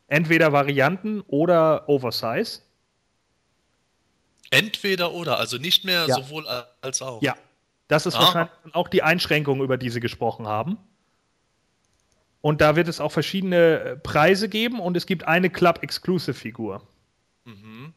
Entweder 0.07 0.53
Varianten 0.53 1.23
oder 1.23 1.89
Oversize. 1.89 2.63
Entweder 4.51 5.13
oder, 5.13 5.39
also 5.39 5.59
nicht 5.59 5.85
mehr 5.85 6.07
ja. 6.07 6.15
sowohl 6.15 6.47
als 6.81 7.03
auch. 7.03 7.23
Ja, 7.23 7.37
das 7.89 8.07
ist 8.07 8.17
ah. 8.17 8.21
wahrscheinlich 8.21 8.75
auch 8.75 8.89
die 8.89 9.03
Einschränkung, 9.03 9.63
über 9.63 9.77
die 9.77 9.91
Sie 9.91 10.01
gesprochen 10.01 10.47
haben. 10.47 10.79
Und 12.41 12.61
da 12.61 12.75
wird 12.75 12.89
es 12.89 13.01
auch 13.01 13.13
verschiedene 13.13 13.81
äh, 13.81 13.97
Preise 13.97 14.49
geben 14.49 14.81
und 14.81 14.97
es 14.97 15.07
gibt 15.07 15.25
eine 15.25 15.51
Club-Exclusive-Figur. 15.51 16.87
Mhm. 17.45 17.93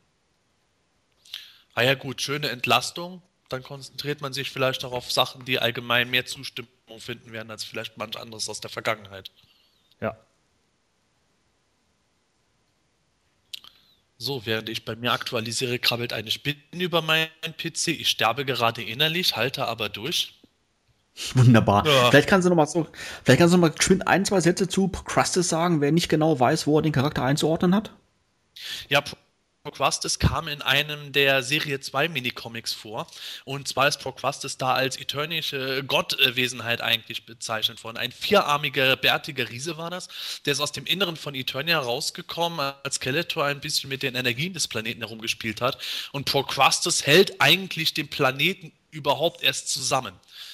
Ah 1.75 1.81
ja, 1.81 1.95
gut, 1.95 2.21
schöne 2.21 2.49
Entlastung 2.49 3.21
dann 3.49 3.63
konzentriert 3.63 4.21
man 4.21 4.33
sich 4.33 4.49
vielleicht 4.51 4.83
auch 4.85 4.93
auf 4.93 5.11
Sachen, 5.11 5.45
die 5.45 5.59
allgemein 5.59 6.09
mehr 6.09 6.25
Zustimmung 6.25 6.69
finden 6.99 7.31
werden, 7.31 7.51
als 7.51 7.63
vielleicht 7.63 7.97
manch 7.97 8.17
anderes 8.17 8.49
aus 8.49 8.61
der 8.61 8.69
Vergangenheit. 8.69 9.31
Ja. 10.01 10.17
So, 14.17 14.45
während 14.45 14.69
ich 14.69 14.85
bei 14.85 14.95
mir 14.95 15.11
aktualisiere, 15.11 15.79
krabbelt 15.79 16.13
eine 16.13 16.31
Spinne 16.31 16.61
über 16.71 17.01
meinen 17.01 17.29
PC. 17.57 17.89
Ich 17.89 18.09
sterbe 18.09 18.45
gerade 18.45 18.81
innerlich, 18.81 19.35
halte 19.35 19.65
aber 19.67 19.89
durch. 19.89 20.39
Wunderbar. 21.35 21.85
Ja. 21.85 22.09
Vielleicht 22.09 22.29
kannst 22.29 22.45
du 22.45 22.49
noch 22.49 22.55
mal 22.55 22.65
so, 22.65 22.87
vielleicht 23.23 23.39
kannst 23.39 23.53
du 23.53 23.57
noch 23.57 23.67
mal 23.67 23.75
geschwind 23.75 24.07
ein, 24.07 24.25
zwei 24.25 24.39
Sätze 24.41 24.67
zu 24.67 24.87
Crustus 24.87 25.49
sagen, 25.49 25.81
wer 25.81 25.91
nicht 25.91 26.09
genau 26.09 26.39
weiß, 26.39 26.65
wo 26.65 26.79
er 26.79 26.81
den 26.81 26.91
Charakter 26.91 27.23
einzuordnen 27.23 27.75
hat. 27.75 27.91
Ja, 28.89 29.03
Procrustes 29.63 30.19
kam 30.19 30.49
in 30.49 30.61
einem 30.61 31.13
der 31.13 31.41
Serie 31.41 31.79
2 31.79 32.09
Minicomics 32.09 32.73
vor. 32.73 33.07
Und 33.45 33.65
zwar 33.65 33.87
ist 33.87 34.01
Procrustes 34.01 34.57
da 34.57 34.73
als 34.73 34.97
eternische 34.97 35.85
Gottwesenheit 35.85 36.81
eigentlich 36.81 37.25
bezeichnet 37.25 37.81
worden. 37.85 37.95
Ein 37.95 38.11
vierarmiger, 38.11 38.97
bärtiger 38.97 39.49
Riese 39.49 39.77
war 39.77 39.89
das. 39.89 40.09
Der 40.45 40.51
ist 40.51 40.59
aus 40.59 40.73
dem 40.73 40.85
Inneren 40.85 41.15
von 41.15 41.33
Eternia 41.33 41.79
rausgekommen, 41.79 42.73
als 42.83 42.95
Skeletor 42.95 43.45
ein 43.45 43.61
bisschen 43.61 43.89
mit 43.89 44.03
den 44.03 44.15
Energien 44.15 44.51
des 44.51 44.67
Planeten 44.67 44.99
herumgespielt 44.99 45.61
hat. 45.61 45.77
Und 46.11 46.25
Procrustes 46.25 47.07
hält 47.07 47.39
eigentlich 47.39 47.93
den 47.93 48.09
Planeten 48.09 48.73
überhaupt 48.93 49.43
erst 49.43 49.69
zusammen. 49.69 50.13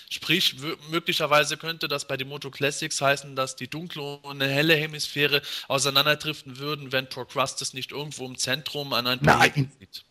Sprich, 0.09 0.55
möglicherweise 0.89 1.55
könnte 1.55 1.87
das 1.87 2.05
bei 2.05 2.17
den 2.17 2.29
Moto 2.29 2.49
Classics 2.49 2.99
heißen, 2.99 3.35
dass 3.35 3.55
die 3.55 3.67
dunkle 3.67 4.01
und 4.01 4.41
eine 4.41 4.51
helle 4.51 4.75
Hemisphäre 4.75 5.43
auseinanderdriften 5.67 6.57
würden, 6.57 6.91
wenn 6.91 7.07
Procrustes 7.07 7.73
nicht 7.73 7.91
irgendwo 7.91 8.25
im 8.25 8.35
Zentrum 8.37 8.93
an 8.93 9.05
einem 9.05 9.21
Planeten 9.21 9.71
sieht. 9.79 10.03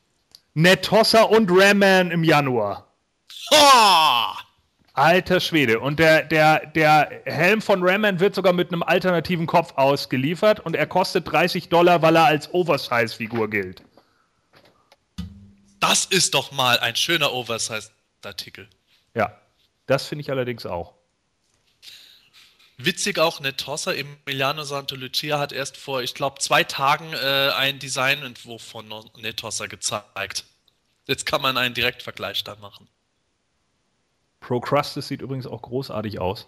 Netossa 0.54 1.22
und 1.22 1.50
Ramman 1.50 2.12
im 2.12 2.22
Januar. 2.22 2.86
Oh! 3.50 4.34
Alter 4.92 5.38
Schwede. 5.38 5.78
Und 5.78 5.98
der, 6.00 6.24
der, 6.24 6.66
der 6.66 7.22
Helm 7.24 7.62
von 7.62 7.82
Ramman 7.82 8.18
wird 8.18 8.34
sogar 8.34 8.52
mit 8.52 8.72
einem 8.72 8.82
alternativen 8.82 9.46
Kopf 9.46 9.72
ausgeliefert 9.76 10.60
und 10.60 10.74
er 10.74 10.86
kostet 10.86 11.30
30 11.30 11.68
Dollar, 11.68 12.02
weil 12.02 12.16
er 12.16 12.24
als 12.24 12.52
Oversize-Figur 12.52 13.48
gilt. 13.48 13.82
Das 15.80 16.04
ist 16.04 16.34
doch 16.34 16.50
mal 16.50 16.78
ein 16.80 16.96
schöner 16.96 17.32
Oversize-Artikel. 18.18 18.68
Ja, 19.14 19.38
das 19.86 20.06
finde 20.06 20.22
ich 20.22 20.30
allerdings 20.30 20.66
auch. 20.66 20.94
Witzig 22.76 23.18
auch, 23.18 23.40
Netossa 23.40 23.92
Emiliano 23.92 24.62
Santolucia 24.62 25.38
hat 25.38 25.52
erst 25.52 25.76
vor, 25.76 26.00
ich 26.02 26.14
glaube, 26.14 26.38
zwei 26.38 26.62
Tagen 26.62 27.12
äh, 27.12 27.50
einen 27.56 27.80
Designentwurf 27.80 28.62
von 28.62 28.88
Netossa 29.16 29.66
gezeigt. 29.66 30.44
Jetzt 31.06 31.26
kann 31.26 31.42
man 31.42 31.56
einen 31.56 31.74
Direktvergleich 31.74 32.44
da 32.44 32.54
machen. 32.56 32.86
Procrustes 34.40 35.08
sieht 35.08 35.22
übrigens 35.22 35.46
auch 35.46 35.62
großartig 35.62 36.20
aus. 36.20 36.46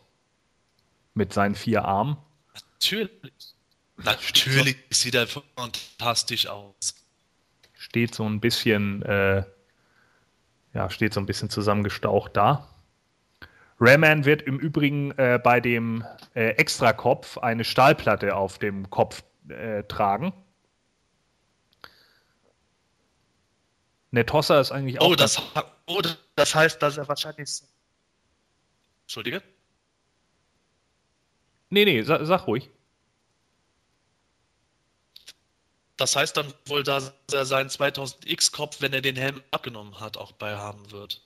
Mit 1.15 1.33
seinen 1.33 1.57
vier 1.57 1.85
Armen. 1.85 2.17
Natürlich. 2.55 3.11
Natürlich 3.97 4.77
sieht 4.91 5.17
er 5.17 5.27
fantastisch 5.27 6.47
aus. 6.47 6.95
Steht 7.77 8.15
so 8.15 8.25
ein 8.25 8.41
bisschen, 8.41 9.03
äh, 9.03 9.43
ja, 10.75 10.91
steht 10.91 11.15
so 11.15 11.21
ein 11.21 11.27
bisschen 11.27 11.51
zusammengestaucht 11.51 12.37
da. 12.37 12.69
Rayman 13.81 14.25
wird 14.25 14.43
im 14.43 14.59
Übrigen 14.59 15.13
äh, 15.19 15.41
bei 15.43 15.61
dem 15.61 16.05
äh, 16.35 16.51
Extrakopf 16.51 17.39
eine 17.39 17.65
Stahlplatte 17.65 18.37
auf 18.37 18.59
dem 18.59 18.91
Kopf 18.91 19.23
äh, 19.49 19.83
tragen. 19.85 20.33
Netossa 24.11 24.61
ist 24.61 24.73
eigentlich 24.73 25.01
auch. 25.01 25.11
Oh, 25.11 25.15
das, 25.15 25.41
oh, 25.87 26.03
das 26.35 26.55
heißt, 26.55 26.83
dass 26.83 26.99
er 26.99 27.09
wahrscheinlich 27.09 27.63
Entschuldige? 29.11 29.43
Nee, 31.69 31.85
nee, 31.85 32.03
sag, 32.03 32.25
sag 32.27 32.47
ruhig. 32.47 32.71
Das 36.01 36.17
heißt 36.17 36.35
dann 36.35 36.47
wohl, 36.65 36.83
dass 36.83 37.13
er 37.31 37.45
seinen 37.45 37.69
2000X-Kopf, 37.69 38.81
wenn 38.81 38.95
er 38.95 39.03
den 39.03 39.17
Helm 39.17 39.43
abgenommen 39.51 40.01
hat, 40.01 40.17
auch 40.17 40.33
bei 40.33 40.57
haben 40.57 40.91
wird. 40.91 41.21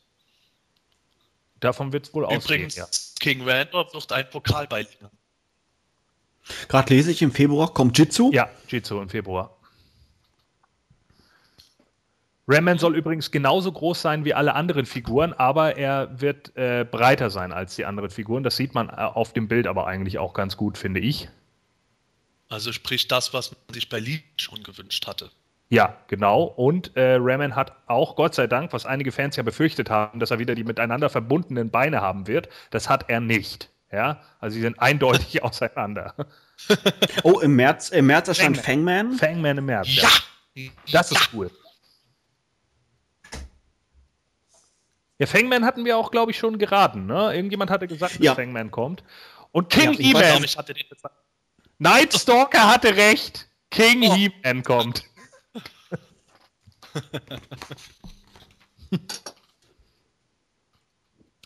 Davon 1.61 1.93
wird 1.93 2.09
es 2.09 2.15
wohl 2.15 2.25
ausgehen. 2.25 2.43
Übrigens, 2.43 2.75
ja. 2.75 2.87
King 3.21 3.49
Randolph 3.49 3.95
wird 3.95 4.11
ein 4.11 4.29
Pokal 4.29 4.67
beiliegen. 4.67 5.09
Gerade 6.67 6.93
lese 6.93 7.13
ich, 7.13 7.23
im 7.23 7.31
Februar 7.31 7.73
kommt 7.73 7.97
Jitsu. 7.97 8.33
Ja, 8.33 8.51
Jitsu 8.67 9.01
im 9.01 9.09
Februar. 9.09 9.57
Ramman 12.49 12.79
soll 12.79 12.97
übrigens 12.97 13.31
genauso 13.31 13.71
groß 13.71 14.03
sein 14.03 14.25
wie 14.25 14.35
alle 14.35 14.57
anderen 14.57 14.87
Figuren, 14.87 15.33
aber 15.35 15.77
er 15.77 16.21
wird 16.21 16.55
äh, 16.57 16.85
breiter 16.85 17.31
sein 17.31 17.53
als 17.53 17.77
die 17.77 17.85
anderen 17.85 18.11
Figuren. 18.11 18.43
Das 18.43 18.57
sieht 18.57 18.75
man 18.75 18.89
äh, 18.89 18.95
auf 18.95 19.33
dem 19.33 19.47
Bild 19.47 19.69
aber 19.69 19.87
eigentlich 19.87 20.19
auch 20.19 20.35
ganz 20.35 20.57
gut, 20.57 20.77
finde 20.77 20.99
ich. 20.99 21.29
Also 22.55 22.71
sprich 22.71 23.09
das, 23.09 23.35
was 23.35 23.51
man 23.51 23.75
sich 23.75 23.89
bei 23.89 23.99
Lee 23.99 24.23
schon 24.37 24.63
gewünscht 24.63 25.09
hatte. 25.09 25.29
Ja, 25.71 25.97
genau. 26.07 26.45
Und 26.45 26.97
äh, 26.97 27.17
Raman 27.19 27.57
hat 27.57 27.73
auch, 27.89 28.15
Gott 28.15 28.37
sei 28.37 28.47
Dank, 28.47 28.73
was 28.73 28.87
einige 28.87 29.11
Fans 29.11 29.35
ja 29.35 29.43
befürchtet 29.43 29.91
haben, 29.91 30.21
dass 30.21 30.31
er 30.31 30.39
wieder 30.39 30.55
die 30.55 30.63
miteinander 30.63 31.11
verbundenen 31.11 31.71
Beine 31.71 32.01
haben 32.01 32.29
wird. 32.29 32.49
Das 32.71 32.89
hat 32.89 33.11
er 33.11 33.19
nicht. 33.19 33.71
Ja, 33.91 34.23
also 34.39 34.55
sie 34.55 34.61
sind 34.61 34.79
eindeutig 34.79 35.43
auseinander. 35.43 36.15
oh, 37.25 37.41
im 37.41 37.57
März, 37.57 37.89
im 37.89 38.07
März 38.07 38.29
erscheint 38.29 38.59
Fangman. 38.59 39.15
Fangman 39.15 39.59
im 39.59 39.67
März. 39.67 39.89
Ja! 39.97 40.09
ja. 40.55 40.71
Das 40.93 41.11
ist 41.11 41.31
cool. 41.33 41.51
Ja, 45.19 45.27
Fangman 45.27 45.65
hatten 45.65 45.85
wir 45.85 45.99
auch, 45.99 46.13
glaube 46.13 46.31
ich, 46.31 46.39
schon 46.39 46.59
geraten. 46.59 47.07
Ne? 47.07 47.35
Irgendjemand 47.35 47.73
hatte 47.73 47.89
gesagt, 47.89 48.15
dass 48.15 48.25
ja. 48.25 48.37
Fangman 48.37 48.71
kommt. 48.71 49.03
Und 49.51 49.71
King 49.71 49.93
ja, 49.95 49.99
He-Man. 49.99 50.45
Nightstalker 51.79 52.69
hatte 52.69 52.97
recht. 52.97 53.49
King 53.71 54.03
oh. 54.05 54.15
He-Man 54.15 54.63
kommt. 54.63 55.05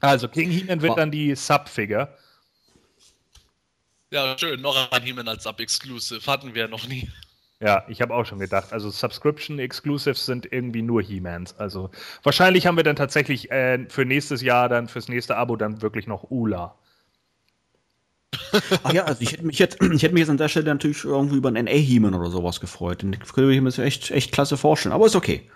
also, 0.01 0.29
King 0.29 0.51
He-Man 0.51 0.83
wird 0.83 0.99
dann 0.99 1.11
die 1.11 1.35
Sub-Figure. 1.35 2.17
Ja, 4.11 4.39
schön. 4.39 4.61
Noch 4.61 4.91
ein 4.93 5.03
He-Man 5.03 5.29
als 5.29 5.45
Sub-Exclusive. 5.45 6.27
Hatten 6.31 6.55
wir 6.55 6.69
noch 6.69 6.87
nie. 6.87 7.11
Ja, 7.61 7.85
ich 7.89 8.01
habe 8.01 8.15
auch 8.15 8.25
schon 8.25 8.39
gedacht. 8.39 8.73
Also 8.73 8.91
Subscription 8.91 9.59
Exclusives 9.59 10.25
sind 10.25 10.53
irgendwie 10.53 10.83
nur 10.83 11.03
He-Mans. 11.03 11.59
Also 11.59 11.91
wahrscheinlich 12.23 12.67
haben 12.67 12.77
wir 12.77 12.85
dann 12.85 12.95
tatsächlich 12.95 13.51
äh, 13.51 13.85
für 13.89 14.05
nächstes 14.05 14.43
Jahr 14.43 14.69
dann 14.69 14.87
fürs 14.87 15.09
nächste 15.09 15.37
Abo 15.37 15.57
dann 15.57 15.83
wirklich 15.83 16.07
noch 16.07 16.31
Ula. 16.31 16.77
Ach 18.83 18.93
ja, 18.93 19.05
also 19.05 19.23
ich 19.23 19.33
hätte 19.33 19.47
mich 19.47 19.59
jetzt, 19.59 19.81
ich 19.93 20.03
hätte 20.03 20.13
mich 20.13 20.21
jetzt 20.21 20.31
an 20.31 20.37
der 20.37 20.49
Stelle 20.49 20.67
natürlich 20.67 21.05
irgendwie 21.05 21.37
über 21.37 21.49
einen 21.49 21.65
NA 21.65 21.73
He-Man 21.73 22.15
oder 22.15 22.31
sowas 22.31 22.61
gefreut. 22.61 23.03
Den 23.03 23.19
könnte 23.19 23.53
ich 23.53 23.61
mir 23.61 23.85
echt, 23.85 24.11
echt 24.11 24.33
klasse 24.33 24.57
vorstellen. 24.57 24.93
Aber 24.93 25.07
ist 25.07 25.17
okay. 25.17 25.51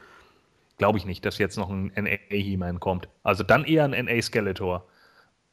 Glaube 0.79 0.99
ich 0.99 1.05
nicht, 1.05 1.25
dass 1.25 1.39
jetzt 1.39 1.57
noch 1.59 1.71
ein 1.71 1.93
NA 1.95 2.19
He-Man 2.29 2.81
kommt. 2.81 3.09
Also 3.23 3.45
dann 3.45 3.65
eher 3.65 3.85
ein 3.85 4.05
NA 4.05 4.21
Skeletor. 4.23 4.89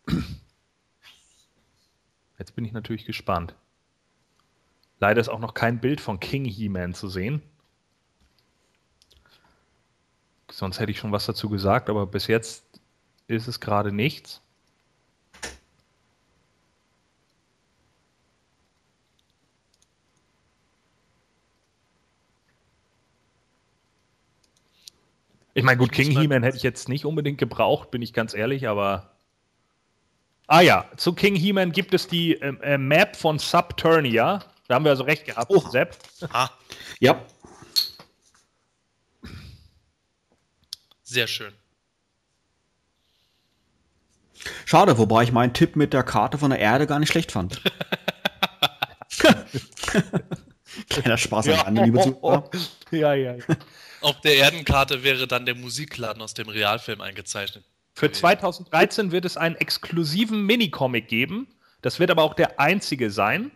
Jetzt 2.39 2.55
bin 2.55 2.63
ich 2.63 2.71
natürlich 2.71 3.05
gespannt. 3.05 3.53
Leider 4.99 5.19
ist 5.19 5.27
auch 5.27 5.39
noch 5.39 5.53
kein 5.53 5.81
Bild 5.81 5.99
von 5.99 6.21
King 6.21 6.45
He-Man 6.45 6.93
zu 6.93 7.09
sehen. 7.09 7.41
Sonst 10.49 10.79
hätte 10.79 10.91
ich 10.91 10.99
schon 10.99 11.11
was 11.11 11.25
dazu 11.25 11.49
gesagt, 11.49 11.89
aber 11.89 12.07
bis 12.07 12.27
jetzt 12.27 12.63
ist 13.27 13.47
es 13.47 13.59
gerade 13.59 13.91
nichts. 13.91 14.41
Ich 25.59 25.65
meine, 25.65 25.77
gut, 25.77 25.91
King 25.91 26.17
He-Man 26.17 26.41
hätte 26.41 26.55
ich 26.55 26.63
jetzt 26.63 26.87
nicht 26.87 27.03
unbedingt 27.03 27.37
gebraucht, 27.37 27.91
bin 27.91 28.01
ich 28.01 28.13
ganz 28.13 28.33
ehrlich, 28.33 28.69
aber. 28.69 29.11
Ah 30.47 30.61
ja, 30.61 30.85
zu 30.95 31.11
King 31.11 31.35
He-Man 31.35 31.73
gibt 31.73 31.93
es 31.93 32.07
die 32.07 32.39
äh, 32.39 32.55
äh 32.61 32.77
Map 32.77 33.17
von 33.17 33.39
Subturnia. 33.39 34.39
Da 34.69 34.75
haben 34.75 34.85
wir 34.85 34.91
also 34.91 35.03
recht 35.03 35.25
gehabt, 35.25 35.51
oh. 35.51 35.59
Sepp. 35.69 35.97
Ah. 36.31 36.49
Ja. 37.01 37.21
Sehr 41.03 41.27
schön. 41.27 41.51
Schade, 44.63 44.97
wobei 44.97 45.23
ich 45.23 45.33
meinen 45.33 45.53
Tipp 45.53 45.75
mit 45.75 45.91
der 45.91 46.03
Karte 46.03 46.37
von 46.37 46.51
der 46.51 46.59
Erde 46.59 46.87
gar 46.87 46.99
nicht 46.99 47.11
schlecht 47.11 47.33
fand. 47.33 47.61
Kleiner 50.89 51.17
Spaß 51.17 51.47
ja. 51.47 51.61
an 51.63 51.75
liebe 51.75 51.99
Zuhörer. 51.99 52.49
Ja, 52.91 53.13
ja, 53.13 53.35
ja. 53.35 53.43
Auf 54.01 54.21
der 54.21 54.37
Erdenkarte 54.37 55.03
wäre 55.03 55.27
dann 55.27 55.45
der 55.45 55.55
Musikladen 55.55 56.21
aus 56.21 56.33
dem 56.33 56.49
Realfilm 56.49 57.01
eingezeichnet. 57.01 57.63
Für 57.93 58.11
2013 58.11 59.11
wird 59.11 59.25
es 59.25 59.35
einen 59.35 59.55
exklusiven 59.55 60.45
Minicomic 60.45 61.07
geben. 61.07 61.47
Das 61.81 61.99
wird 61.99 62.11
aber 62.11 62.23
auch 62.23 62.33
der 62.33 62.59
einzige 62.59 63.11
sein 63.11 63.51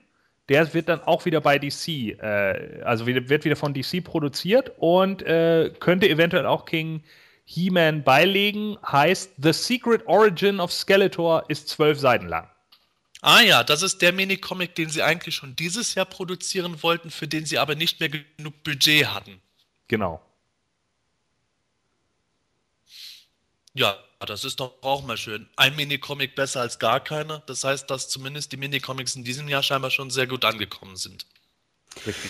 der 0.50 0.74
wird 0.74 0.90
dann 0.90 1.02
auch 1.02 1.26
wieder 1.26 1.42
bei 1.42 1.58
DC, 1.58 1.88
äh, 1.88 2.82
also 2.84 3.06
wird 3.06 3.46
wieder 3.46 3.56
von 3.56 3.74
DC 3.74 4.04
produziert 4.04 4.72
und 4.78 5.22
äh, 5.24 5.72
könnte 5.80 6.10
eventuell 6.10 6.46
auch 6.46 6.66
King 6.66 7.04
He-Man 7.46 8.04
beilegen. 8.04 8.78
Heißt, 8.86 9.32
The 9.42 9.54
Secret 9.54 10.06
Origin 10.06 10.60
of 10.60 10.72
Skeletor 10.72 11.46
ist 11.50 11.70
zwölf 11.70 12.00
Seiten 12.00 12.28
lang. 12.28 12.50
Ah 13.22 13.40
ja, 13.40 13.64
das 13.64 13.84
ist 13.84 14.02
der 14.02 14.12
Minicomic, 14.12 14.76
den 14.76 14.90
sie 14.90 15.02
eigentlich 15.02 15.36
schon 15.36 15.56
dieses 15.56 15.96
Jahr 15.96 16.06
produzieren 16.06 16.84
wollten, 16.84 17.10
für 17.10 17.28
den 17.28 17.46
sie 17.46 17.58
aber 17.58 17.76
nicht 17.76 18.02
mehr 18.02 18.10
genug 18.10 18.64
Budget 18.64 19.08
hatten. 19.08 19.42
Genau. 19.88 20.22
Ja, 23.74 23.98
das 24.20 24.44
ist 24.44 24.60
doch 24.60 24.76
auch 24.82 25.04
mal 25.04 25.18
schön. 25.18 25.48
Ein 25.56 25.76
Minicomic 25.76 26.36
besser 26.36 26.62
als 26.62 26.80
gar 26.80 27.00
keiner. 27.00 27.44
Das 27.48 27.64
heißt, 27.64 27.90
dass 27.90 28.08
zumindest 28.08 28.52
die 28.52 28.58
Minicomics 28.58 29.16
in 29.16 29.24
diesem 29.24 29.48
Jahr 29.50 29.64
scheinbar 29.64 29.92
schon 29.92 30.10
sehr 30.10 30.28
gut 30.28 30.46
angekommen 30.46 30.96
sind. 30.96 31.26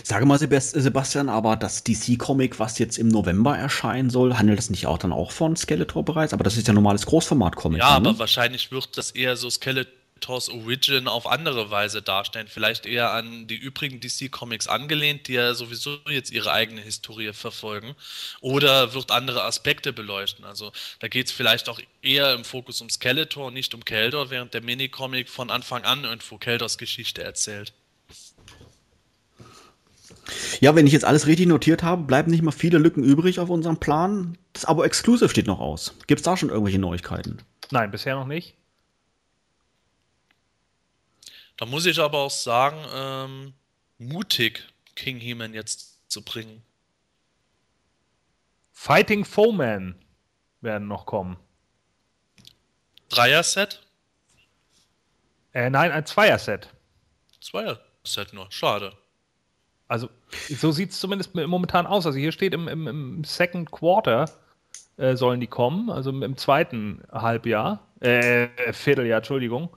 Sage 0.03 0.25
mal, 0.25 0.37
Sebastian, 0.37 1.29
aber 1.29 1.55
das 1.55 1.83
DC-Comic, 1.83 2.59
was 2.59 2.79
jetzt 2.79 2.97
im 2.97 3.07
November 3.07 3.57
erscheinen 3.57 4.09
soll, 4.09 4.35
handelt 4.35 4.57
das 4.57 4.69
nicht 4.69 4.87
auch 4.87 4.97
dann 4.97 5.13
auch 5.13 5.31
von 5.31 5.55
Skeletor 5.55 6.03
bereits? 6.03 6.33
Aber 6.33 6.43
das 6.43 6.57
ist 6.57 6.67
ja 6.67 6.73
normales 6.73 7.05
Großformat-Comic. 7.05 7.79
Ja, 7.79 7.99
ne? 7.99 8.09
aber 8.09 8.19
wahrscheinlich 8.19 8.71
wird 8.71 8.97
das 8.97 9.11
eher 9.11 9.37
so 9.37 9.49
Skeletor 9.49 10.02
Thors 10.23 10.49
Origin 10.49 11.07
auf 11.07 11.27
andere 11.27 11.69
Weise 11.69 12.01
darstellen. 12.01 12.47
Vielleicht 12.47 12.85
eher 12.85 13.11
an 13.11 13.45
die 13.47 13.57
übrigen 13.57 13.99
DC-Comics 13.99 14.67
angelehnt, 14.67 15.27
die 15.27 15.33
ja 15.33 15.53
sowieso 15.53 15.97
jetzt 16.09 16.31
ihre 16.31 16.51
eigene 16.51 16.81
Historie 16.81 17.33
verfolgen. 17.33 17.95
Oder 18.41 18.93
wird 18.93 19.11
andere 19.11 19.43
Aspekte 19.43 19.93
beleuchten. 19.93 20.45
Also 20.45 20.71
da 20.99 21.07
geht 21.07 21.27
es 21.27 21.31
vielleicht 21.31 21.69
auch 21.69 21.79
eher 22.01 22.33
im 22.33 22.45
Fokus 22.45 22.81
um 22.81 22.89
Skeletor 22.89 23.47
und 23.47 23.53
nicht 23.53 23.73
um 23.75 23.83
Keldor, 23.83 24.29
während 24.29 24.53
der 24.53 24.61
Minicomic 24.61 25.29
von 25.29 25.51
Anfang 25.51 25.83
an 25.83 26.05
irgendwo 26.05 26.37
Keldors 26.37 26.77
Geschichte 26.77 27.21
erzählt. 27.23 27.73
Ja, 30.61 30.75
wenn 30.75 30.87
ich 30.87 30.93
jetzt 30.93 31.05
alles 31.05 31.27
richtig 31.27 31.47
notiert 31.47 31.83
habe, 31.83 32.03
bleiben 32.03 32.31
nicht 32.31 32.43
mal 32.43 32.51
viele 32.51 32.77
Lücken 32.77 33.03
übrig 33.03 33.39
auf 33.39 33.49
unserem 33.49 33.77
Plan. 33.77 34.37
Das 34.53 34.63
Abo 34.63 34.83
Exclusive 34.83 35.29
steht 35.29 35.47
noch 35.47 35.59
aus. 35.59 35.93
Gibt 36.07 36.19
es 36.19 36.23
da 36.23 36.37
schon 36.37 36.49
irgendwelche 36.49 36.79
Neuigkeiten? 36.79 37.39
Nein, 37.71 37.91
bisher 37.91 38.15
noch 38.15 38.27
nicht. 38.27 38.55
Da 41.57 41.65
muss 41.65 41.85
ich 41.85 41.99
aber 41.99 42.19
auch 42.19 42.31
sagen, 42.31 42.77
ähm, 42.93 43.53
mutig, 43.97 44.67
King 44.95 45.17
He-Man 45.17 45.53
jetzt 45.53 46.09
zu 46.11 46.23
bringen. 46.23 46.63
Fighting 48.71 49.23
Foeman 49.23 49.95
werden 50.61 50.87
noch 50.87 51.05
kommen. 51.05 51.37
Dreier-Set? 53.09 53.81
Äh, 55.53 55.69
nein, 55.69 55.91
ein 55.91 56.05
Zweier-Set. 56.05 56.69
Zweier-Set 57.39 58.33
nur, 58.33 58.51
schade. 58.51 58.93
Also, 59.87 60.09
so 60.49 60.71
sieht 60.71 60.91
es 60.91 60.99
zumindest 60.99 61.35
momentan 61.35 61.85
aus. 61.85 62.05
Also, 62.05 62.17
hier 62.17 62.31
steht 62.31 62.53
im, 62.53 62.67
im, 62.67 62.87
im 62.87 63.23
Second 63.23 63.71
Quarter 63.71 64.25
äh, 64.97 65.15
sollen 65.15 65.39
die 65.39 65.47
kommen, 65.47 65.89
also 65.89 66.09
im, 66.09 66.23
im 66.23 66.37
zweiten 66.37 67.01
Halbjahr, 67.11 67.87
äh, 67.99 68.47
Vierteljahr, 68.73 69.17
Entschuldigung. 69.17 69.69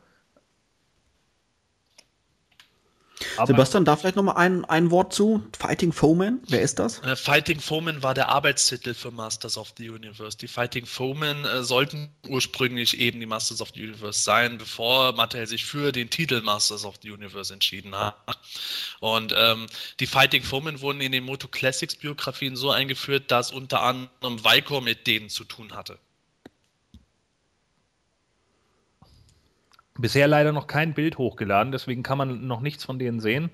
Aber 3.37 3.47
Sebastian, 3.47 3.85
da 3.85 3.97
vielleicht 3.97 4.17
noch 4.17 4.23
mal 4.23 4.37
ein, 4.37 4.65
ein 4.67 4.91
Wort 4.91 5.13
zu 5.13 5.43
Fighting 5.59 5.93
Foeman. 5.93 6.43
Wer 6.49 6.61
ist 6.61 6.79
das? 6.79 7.03
Äh, 7.03 7.17
Fighting 7.17 7.61
Foeman 7.61 8.03
war 8.03 8.13
der 8.13 8.29
Arbeitstitel 8.29 8.93
für 8.93 9.11
Masters 9.11 9.57
of 9.57 9.73
the 9.79 9.89
Universe. 9.89 10.37
Die 10.37 10.49
Fighting 10.49 10.85
Foeman 10.85 11.45
äh, 11.45 11.63
sollten 11.63 12.11
ursprünglich 12.29 12.99
eben 12.99 13.19
die 13.21 13.27
Masters 13.27 13.63
of 13.63 13.71
the 13.75 13.83
Universe 13.83 14.23
sein, 14.23 14.59
bevor 14.59 15.13
Mattel 15.13 15.47
sich 15.47 15.65
für 15.65 15.93
den 15.93 16.11
Titel 16.11 16.43
Masters 16.43 16.85
of 16.85 16.97
the 17.03 17.11
Universe 17.11 17.53
entschieden 17.53 17.95
hat. 17.95 18.17
Und 19.01 19.35
ähm, 19.37 19.67
die 20.01 20.07
Fighting 20.07 20.43
Foeman 20.43 20.81
wurden 20.81 21.01
in 21.01 21.13
den 21.13 21.25
Moto 21.25 21.49
Classics 21.49 21.97
Biografien 21.97 22.57
so 22.57 22.71
eingeführt, 22.71 23.31
dass 23.31 23.51
unter 23.51 23.83
anderem 23.83 24.45
Vicor 24.45 24.83
mit 24.83 25.07
denen 25.07 25.31
zu 25.31 25.45
tun 25.45 25.75
hatte. 25.75 25.99
Bisher 29.99 30.29
leider 30.29 30.53
noch 30.53 30.67
kein 30.67 30.95
Bild 30.95 31.19
hochgeladen, 31.19 31.73
deswegen 31.73 32.03
kann 32.03 32.19
man 32.19 32.47
noch 32.47 32.61
nichts 32.61 32.85
von 32.85 32.99
denen 32.99 33.21
sehen. 33.21 33.51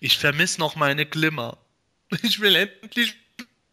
Ich 0.00 0.18
vermisse 0.18 0.60
noch 0.60 0.76
meine 0.76 1.06
Glimmer. 1.06 1.58
Ich 2.22 2.40
will 2.40 2.56
endlich 2.56 3.16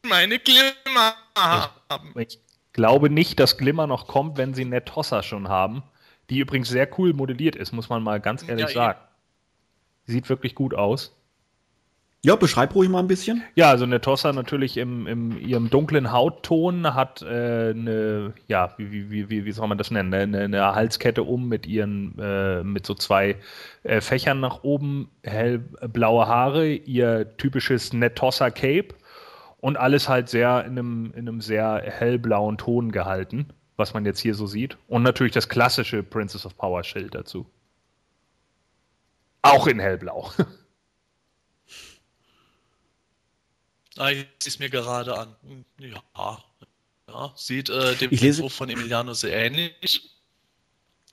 meine 0.03 0.39
Glimmer 0.39 1.13
haben. 1.37 2.13
Ich, 2.15 2.35
ich 2.35 2.39
glaube 2.71 3.09
nicht, 3.09 3.39
dass 3.39 3.57
Glimmer 3.57 3.85
noch 3.85 4.07
kommt, 4.07 4.37
wenn 4.37 4.53
sie 4.53 4.63
Netossa 4.63 5.23
schon 5.23 5.49
haben. 5.49 5.83
Die 6.29 6.39
übrigens 6.39 6.69
sehr 6.69 6.87
cool 6.97 7.13
modelliert 7.13 7.55
ist, 7.55 7.73
muss 7.73 7.89
man 7.89 8.01
mal 8.03 8.21
ganz 8.21 8.47
ehrlich 8.47 8.67
ja, 8.67 8.73
sagen. 8.73 8.99
Sieht 10.05 10.29
wirklich 10.29 10.55
gut 10.55 10.73
aus. 10.73 11.18
Ja, 12.22 12.36
beschreib 12.36 12.76
ruhig 12.76 12.89
mal 12.89 12.99
ein 12.99 13.07
bisschen. 13.07 13.43
Ja, 13.55 13.70
also 13.70 13.86
eine 13.86 14.01
Tossa 14.01 14.34
natürlich 14.34 14.76
im, 14.76 15.07
im 15.07 15.39
ihrem 15.39 15.70
dunklen 15.70 16.11
Hautton 16.11 16.93
hat 16.93 17.22
äh, 17.22 17.70
eine, 17.70 18.34
ja, 18.47 18.74
wie, 18.78 19.09
wie, 19.09 19.30
wie, 19.30 19.45
wie 19.45 19.51
soll 19.53 19.70
man 19.70 19.78
das 19.78 19.89
nennen, 19.89 20.13
eine, 20.13 20.39
eine 20.39 20.76
Halskette 20.76 21.24
um 21.24 21.47
mit 21.47 21.65
ihren, 21.65 22.20
äh, 22.20 22.61
mit 22.61 22.86
so 22.86 22.93
zwei 22.93 23.38
äh, 23.84 24.01
Fächern 24.01 24.41
nach 24.41 24.63
oben, 24.63 25.09
hellblaue 25.24 26.28
Haare, 26.28 26.67
ihr 26.67 27.38
typisches 27.38 27.93
Netossa 27.93 28.49
Cape 28.49 28.95
und 29.61 29.78
alles 29.78 30.09
halt 30.09 30.28
sehr 30.28 30.65
in 30.65 30.78
einem, 30.78 31.13
in 31.15 31.30
einem 31.30 31.39
sehr 31.39 31.82
hellblauen 31.86 32.57
Ton 32.57 32.91
gehalten, 32.91 33.47
was 33.78 33.93
man 33.93 34.03
jetzt 34.03 34.20
hier 34.20 34.36
so 34.36 34.45
sieht. 34.45 34.78
Und 34.89 35.03
natürlich 35.03 35.34
das 35.34 35.47
klassische 35.47 36.03
Princess 36.03 36.45
of 36.45 36.57
Power 36.57 36.84
Schild 36.84 37.15
dazu. 37.15 37.45
Auch 39.41 39.67
in 39.67 39.80
hellblau. 39.80 40.32
Ah, 43.99 44.11
ich 44.11 44.25
sehe 44.39 44.49
es 44.49 44.59
mir 44.59 44.69
gerade 44.69 45.17
an. 45.17 45.35
Hm, 45.43 45.65
ja, 45.77 46.43
ja 47.09 47.33
sieht 47.35 47.69
äh, 47.69 47.95
dem 47.95 48.13
ich 48.13 48.21
lese... 48.21 48.49
von 48.49 48.69
Emiliano 48.69 49.13
sehr 49.13 49.33
ähnlich. 49.33 50.09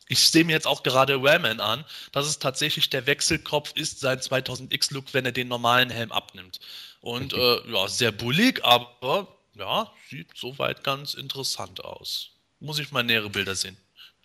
Ich 0.08 0.20
sehe 0.20 0.44
mir 0.44 0.52
jetzt 0.52 0.68
auch 0.68 0.84
gerade 0.84 1.20
Wayman 1.20 1.58
an, 1.58 1.84
dass 2.12 2.26
es 2.26 2.38
tatsächlich 2.38 2.88
der 2.88 3.06
Wechselkopf 3.06 3.72
ist, 3.74 3.98
sein 3.98 4.20
2000X-Look, 4.20 5.12
wenn 5.14 5.24
er 5.24 5.32
den 5.32 5.48
normalen 5.48 5.90
Helm 5.90 6.12
abnimmt. 6.12 6.60
Und 7.00 7.32
äh, 7.32 7.70
ja, 7.72 7.88
sehr 7.88 8.12
bullig, 8.12 8.64
aber 8.64 9.26
ja, 9.54 9.92
sieht 10.08 10.28
soweit 10.36 10.84
ganz 10.84 11.14
interessant 11.14 11.84
aus. 11.84 12.30
Muss 12.60 12.78
ich 12.78 12.92
mal 12.92 13.02
nähere 13.02 13.30
Bilder 13.30 13.56
sehen. 13.56 13.76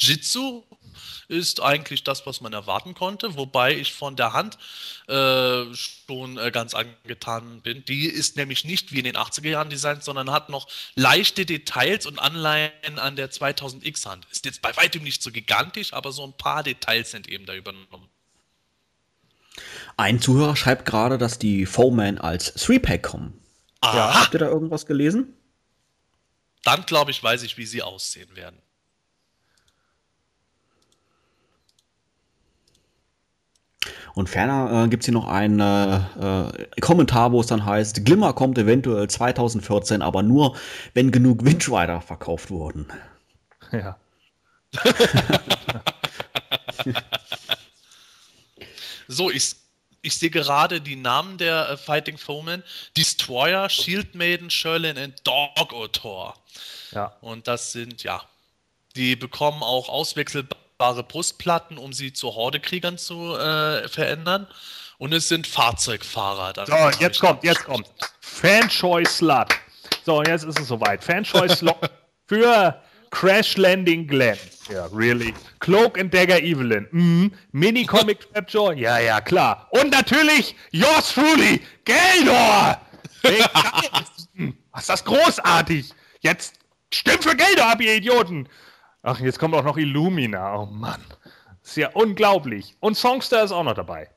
Jitsu 0.01 0.63
ist 1.27 1.61
eigentlich 1.61 2.03
das, 2.03 2.25
was 2.25 2.41
man 2.41 2.51
erwarten 2.51 2.93
konnte, 2.93 3.37
wobei 3.37 3.77
ich 3.77 3.93
von 3.93 4.15
der 4.15 4.33
Hand 4.33 4.57
äh, 5.07 5.73
schon 5.73 6.37
äh, 6.37 6.51
ganz 6.51 6.73
angetan 6.73 7.61
bin. 7.61 7.85
Die 7.85 8.05
ist 8.05 8.35
nämlich 8.35 8.65
nicht 8.65 8.91
wie 8.91 8.99
in 8.99 9.05
den 9.05 9.15
80er 9.15 9.47
Jahren 9.47 9.69
designt, 9.69 10.03
sondern 10.03 10.31
hat 10.31 10.49
noch 10.49 10.67
leichte 10.95 11.45
Details 11.45 12.05
und 12.05 12.19
Anleihen 12.19 12.99
an 12.99 13.15
der 13.15 13.31
2000X 13.31 14.05
Hand. 14.07 14.27
Ist 14.31 14.45
jetzt 14.45 14.61
bei 14.61 14.75
weitem 14.75 15.03
nicht 15.03 15.23
so 15.23 15.31
gigantisch, 15.31 15.93
aber 15.93 16.11
so 16.11 16.25
ein 16.25 16.33
paar 16.33 16.63
Details 16.63 17.11
sind 17.11 17.29
eben 17.29 17.45
da 17.45 17.53
übernommen. 17.53 18.09
Ein 19.97 20.19
Zuhörer 20.19 20.55
schreibt 20.55 20.85
gerade, 20.85 21.17
dass 21.17 21.39
die 21.39 21.65
Foeman 21.65 22.17
als 22.17 22.57
3-Pack 22.57 23.03
kommen. 23.03 23.39
Ja, 23.83 24.21
habt 24.21 24.33
ihr 24.33 24.39
da 24.39 24.47
irgendwas 24.47 24.85
gelesen? 24.85 25.33
Dann 26.63 26.85
glaube 26.85 27.11
ich, 27.11 27.23
weiß 27.23 27.43
ich, 27.43 27.57
wie 27.57 27.65
sie 27.65 27.81
aussehen 27.81 28.35
werden. 28.35 28.61
Und 34.13 34.29
ferner 34.29 34.85
äh, 34.85 34.89
gibt 34.89 35.03
es 35.03 35.05
hier 35.05 35.13
noch 35.13 35.27
einen 35.27 35.59
äh, 35.59 35.97
äh, 35.97 36.79
Kommentar, 36.81 37.31
wo 37.31 37.39
es 37.41 37.47
dann 37.47 37.65
heißt, 37.65 38.05
Glimmer 38.05 38.33
kommt 38.33 38.57
eventuell 38.57 39.07
2014, 39.09 40.01
aber 40.01 40.23
nur, 40.23 40.55
wenn 40.93 41.11
genug 41.11 41.45
Windrider 41.45 42.01
verkauft 42.01 42.49
wurden. 42.51 42.87
Ja. 43.71 43.97
so, 49.07 49.31
ich, 49.31 49.55
ich 50.01 50.17
sehe 50.17 50.29
gerade 50.29 50.81
die 50.81 50.95
Namen 50.97 51.37
der 51.37 51.69
äh, 51.69 51.77
Fighting 51.77 52.17
Foemen. 52.17 52.63
Destroyer, 52.97 53.69
Shield 53.69 54.15
Maiden, 54.15 54.49
Sherlin 54.49 54.97
und 54.97 55.25
Dog 55.25 55.71
Otor. 55.73 56.35
Ja. 56.91 57.15
Und 57.21 57.47
das 57.47 57.71
sind, 57.71 58.03
ja, 58.03 58.21
die 58.95 59.15
bekommen 59.15 59.63
auch 59.63 59.87
auswechselbare 59.87 60.59
tragbare 60.81 61.03
Brustplatten, 61.03 61.77
um 61.77 61.93
sie 61.93 62.11
zu 62.11 62.33
Hordekriegern 62.33 62.97
zu 62.97 63.35
äh, 63.35 63.87
verändern. 63.87 64.47
Und 64.97 65.13
es 65.13 65.27
sind 65.27 65.47
Fahrzeugfahrer. 65.47 66.53
so, 66.65 66.99
jetzt 66.99 67.19
kommt, 67.19 67.43
jetzt 67.43 67.63
kommt. 67.65 67.87
Fanchoy 68.19 69.05
Slut. 69.05 69.47
So, 70.05 70.23
jetzt 70.23 70.43
ist 70.43 70.59
es 70.59 70.67
soweit. 70.67 71.03
Fanchoy 71.03 71.49
Slot 71.49 71.89
für 72.27 72.75
Crash 73.11 73.57
Landing 73.57 74.07
Glenn. 74.07 74.37
Ja, 74.69 74.85
really. 74.87 75.33
Cloak 75.59 75.99
and 75.99 76.13
Dagger 76.13 76.39
Evelyn. 76.39 76.87
Mhm. 76.91 77.33
Mini 77.51 77.85
Comic 77.85 78.19
Trapjaw. 78.33 78.73
Ja, 78.73 78.99
ja, 78.99 79.21
klar. 79.21 79.67
Und 79.71 79.91
natürlich 79.91 80.55
yours 80.71 81.13
truly, 81.13 81.61
Geldor. 81.85 82.79
Was 84.71 84.81
ist 84.81 84.89
das 84.89 85.03
großartig. 85.03 85.91
Jetzt 86.21 86.55
stimmt 86.91 87.23
für 87.23 87.35
Geldor 87.35 87.67
ab, 87.67 87.81
ihr 87.81 87.95
Idioten. 87.95 88.47
Ach, 89.03 89.19
jetzt 89.19 89.39
kommt 89.39 89.55
auch 89.55 89.63
noch 89.63 89.77
Illumina. 89.77 90.55
Oh 90.55 90.65
Mann. 90.65 91.03
ist 91.63 91.77
ja 91.77 91.89
unglaublich. 91.93 92.75
Und 92.79 92.95
Songster 92.95 93.43
ist 93.43 93.51
auch 93.51 93.63
noch 93.63 93.73
dabei. 93.73 94.09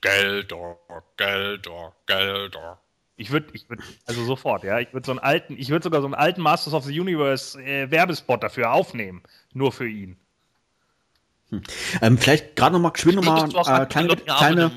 Geldor, 0.00 0.78
Geldor, 1.16 1.94
Geldor. 2.06 2.78
Ich 3.16 3.30
würde, 3.30 3.46
ich 3.52 3.68
würde, 3.68 3.84
also 4.06 4.24
sofort, 4.24 4.64
ja, 4.64 4.80
ich 4.80 4.92
würde 4.92 5.06
so 5.06 5.12
einen 5.12 5.20
alten, 5.20 5.56
ich 5.56 5.68
würde 5.68 5.84
sogar 5.84 6.00
so 6.00 6.06
einen 6.06 6.14
alten 6.14 6.40
Masters 6.40 6.74
of 6.74 6.84
the 6.84 6.98
Universe 6.98 7.60
äh, 7.62 7.88
Werbespot 7.90 8.42
dafür 8.42 8.72
aufnehmen, 8.72 9.22
nur 9.52 9.70
für 9.70 9.86
ihn. 9.86 10.16
Hm. 11.50 11.62
Ähm, 12.00 12.18
vielleicht 12.18 12.56
gerade 12.56 12.72
noch 12.72 12.80
mal 12.80 12.90
geschwind 12.90 13.16
noch 13.16 13.24
mal 13.24 13.82
äh, 13.82 13.86
kleine, 13.86 14.16
kleine, 14.16 14.72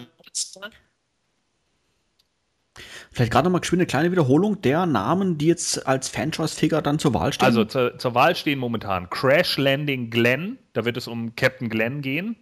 Vielleicht 3.15 3.31
gerade 3.31 3.49
noch 3.49 3.57
mal 3.57 3.61
eine 3.71 3.85
kleine 3.85 4.11
Wiederholung 4.11 4.61
der 4.61 4.85
Namen, 4.85 5.37
die 5.37 5.47
jetzt 5.47 5.87
als 5.87 6.09
Fanchoice-Figure 6.09 6.81
dann 6.81 6.99
zur 6.99 7.13
Wahl 7.13 7.31
stehen. 7.31 7.45
Also 7.45 7.63
zur, 7.63 7.97
zur, 7.97 8.13
Wahl 8.13 8.35
stehen 8.35 8.59
momentan 8.59 9.09
Crash 9.09 9.57
Landing 9.57 10.09
Glenn, 10.09 10.57
da 10.73 10.83
wird 10.83 10.97
es 10.97 11.07
um 11.07 11.33
Captain 11.33 11.69
Glenn 11.69 12.01
gehen, 12.01 12.35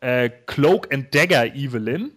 äh, 0.00 0.30
Cloak 0.46 0.94
and 0.94 1.12
Dagger 1.12 1.56
Evelyn, 1.56 2.12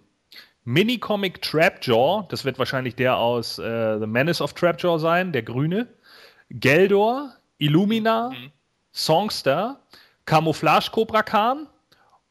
Mini-Comic 0.64 1.42
Trapjaw, 1.42 2.28
das 2.30 2.46
wird 2.46 2.60
wahrscheinlich 2.60 2.94
der 2.94 3.18
aus 3.18 3.58
äh, 3.58 3.98
The 3.98 4.06
Menace 4.06 4.42
of 4.42 4.54
Trapjaw 4.54 5.00
sein, 5.00 5.32
der 5.32 5.42
grüne, 5.42 5.88
Geldor, 6.52 7.34
Illumina, 7.58 8.30
mhm. 8.30 8.52
Songster, 8.94 9.80
Camouflage 10.28 10.92
Cobra 10.92 11.24
Khan 11.24 11.68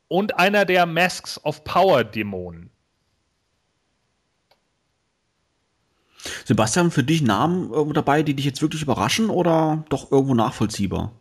und 0.07 0.39
einer 0.39 0.65
der 0.65 0.87
Masks 0.87 1.45
of 1.45 1.65
Power 1.65 2.05
Dämonen. 2.05 2.71
Sebastian, 6.45 6.91
für 6.91 7.05
dich 7.05 7.23
Namen 7.23 7.71
irgendwo 7.71 7.93
dabei, 7.93 8.23
die 8.23 8.35
dich 8.35 8.45
jetzt 8.45 8.63
wirklich 8.63 8.83
überraschen 8.83 9.31
oder 9.31 9.85
doch 9.89 10.11
irgendwo 10.11 10.35
nachvollziehbar? 10.35 11.13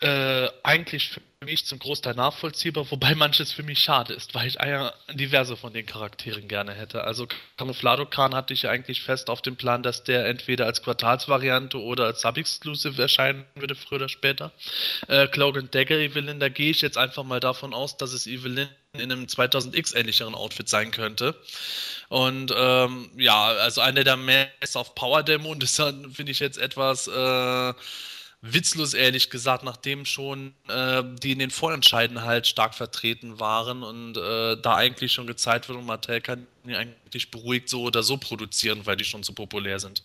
Äh, 0.00 0.48
eigentlich 0.62 1.08
für 1.08 1.20
mich 1.46 1.64
zum 1.64 1.78
Großteil 1.78 2.14
nachvollziehbar, 2.14 2.90
wobei 2.90 3.14
manches 3.16 3.52
für 3.52 3.62
mich 3.62 3.78
schade 3.78 4.12
ist, 4.12 4.34
weil 4.34 4.46
ich 4.46 4.58
diverse 5.14 5.56
von 5.56 5.72
den 5.72 5.86
Charakteren 5.86 6.48
gerne 6.48 6.72
hätte. 6.72 7.04
Also 7.04 7.26
Camouflado 7.56 8.04
Khan 8.04 8.34
hatte 8.34 8.52
ich 8.52 8.68
eigentlich 8.68 9.02
fest 9.02 9.30
auf 9.30 9.40
dem 9.40 9.56
Plan, 9.56 9.82
dass 9.82 10.04
der 10.04 10.26
entweder 10.26 10.66
als 10.66 10.82
Quartalsvariante 10.82 11.80
oder 11.80 12.04
als 12.04 12.20
Sub-Exclusive 12.20 13.00
erscheinen 13.00 13.46
würde, 13.54 13.74
früher 13.74 13.96
oder 13.96 14.08
später. 14.10 14.52
Äh, 15.08 15.28
Cloak 15.28 15.56
and 15.56 15.74
Dagger 15.74 15.98
Evelyn, 15.98 16.40
da 16.40 16.50
gehe 16.50 16.70
ich 16.70 16.82
jetzt 16.82 16.98
einfach 16.98 17.24
mal 17.24 17.40
davon 17.40 17.72
aus, 17.72 17.96
dass 17.96 18.12
es 18.12 18.26
Evelyn 18.26 18.68
in 19.00 19.12
einem 19.12 19.24
2000X 19.24 19.94
ähnlicheren 19.94 20.34
Outfit 20.34 20.68
sein 20.68 20.90
könnte. 20.90 21.34
Und 22.08 22.52
ähm, 22.56 23.10
ja, 23.16 23.46
also 23.46 23.80
eine 23.80 24.04
der 24.04 24.16
Mass 24.16 24.76
of 24.76 24.94
Power 24.94 25.22
Demo, 25.22 25.50
und 25.50 25.62
das 25.62 25.76
finde 25.76 26.32
ich 26.32 26.38
jetzt 26.38 26.58
etwas 26.58 27.08
äh, 27.08 27.72
witzlos, 28.42 28.94
ehrlich 28.94 29.30
gesagt, 29.30 29.64
nachdem 29.64 30.04
schon 30.04 30.54
äh, 30.68 31.02
die 31.22 31.32
in 31.32 31.38
den 31.38 31.50
Vorentscheiden 31.50 32.22
halt 32.22 32.46
stark 32.46 32.74
vertreten 32.74 33.40
waren 33.40 33.82
und 33.82 34.16
äh, 34.16 34.56
da 34.60 34.76
eigentlich 34.76 35.12
schon 35.12 35.26
gezeigt 35.26 35.68
wird 35.68 35.78
und 35.78 35.86
Mattel 35.86 36.20
kann 36.20 36.46
die 36.64 36.74
eigentlich 36.74 37.30
beruhigt 37.30 37.68
so 37.68 37.82
oder 37.82 38.02
so 38.02 38.16
produzieren, 38.16 38.82
weil 38.84 38.96
die 38.96 39.04
schon 39.04 39.22
so 39.22 39.32
populär 39.32 39.78
sind. 39.78 40.02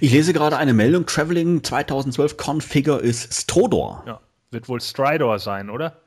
Ich 0.00 0.12
lese 0.12 0.32
gerade 0.32 0.56
eine 0.56 0.72
Meldung, 0.72 1.04
Traveling 1.06 1.64
2012 1.64 2.36
Configure 2.36 3.00
ist 3.00 3.34
Strodor. 3.34 4.04
Ja, 4.06 4.20
wird 4.50 4.68
wohl 4.68 4.80
Stridor 4.80 5.38
sein, 5.38 5.68
oder? 5.68 6.00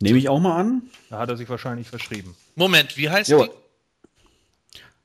Nehme 0.00 0.18
ich 0.18 0.28
auch 0.28 0.40
mal 0.40 0.58
an. 0.58 0.82
Da 1.10 1.18
hat 1.18 1.28
er 1.28 1.36
sich 1.36 1.48
wahrscheinlich 1.48 1.88
verschrieben. 1.88 2.34
Moment, 2.54 2.96
wie 2.96 3.10
heißt 3.10 3.30
jo. 3.30 3.44
die? 3.44 3.50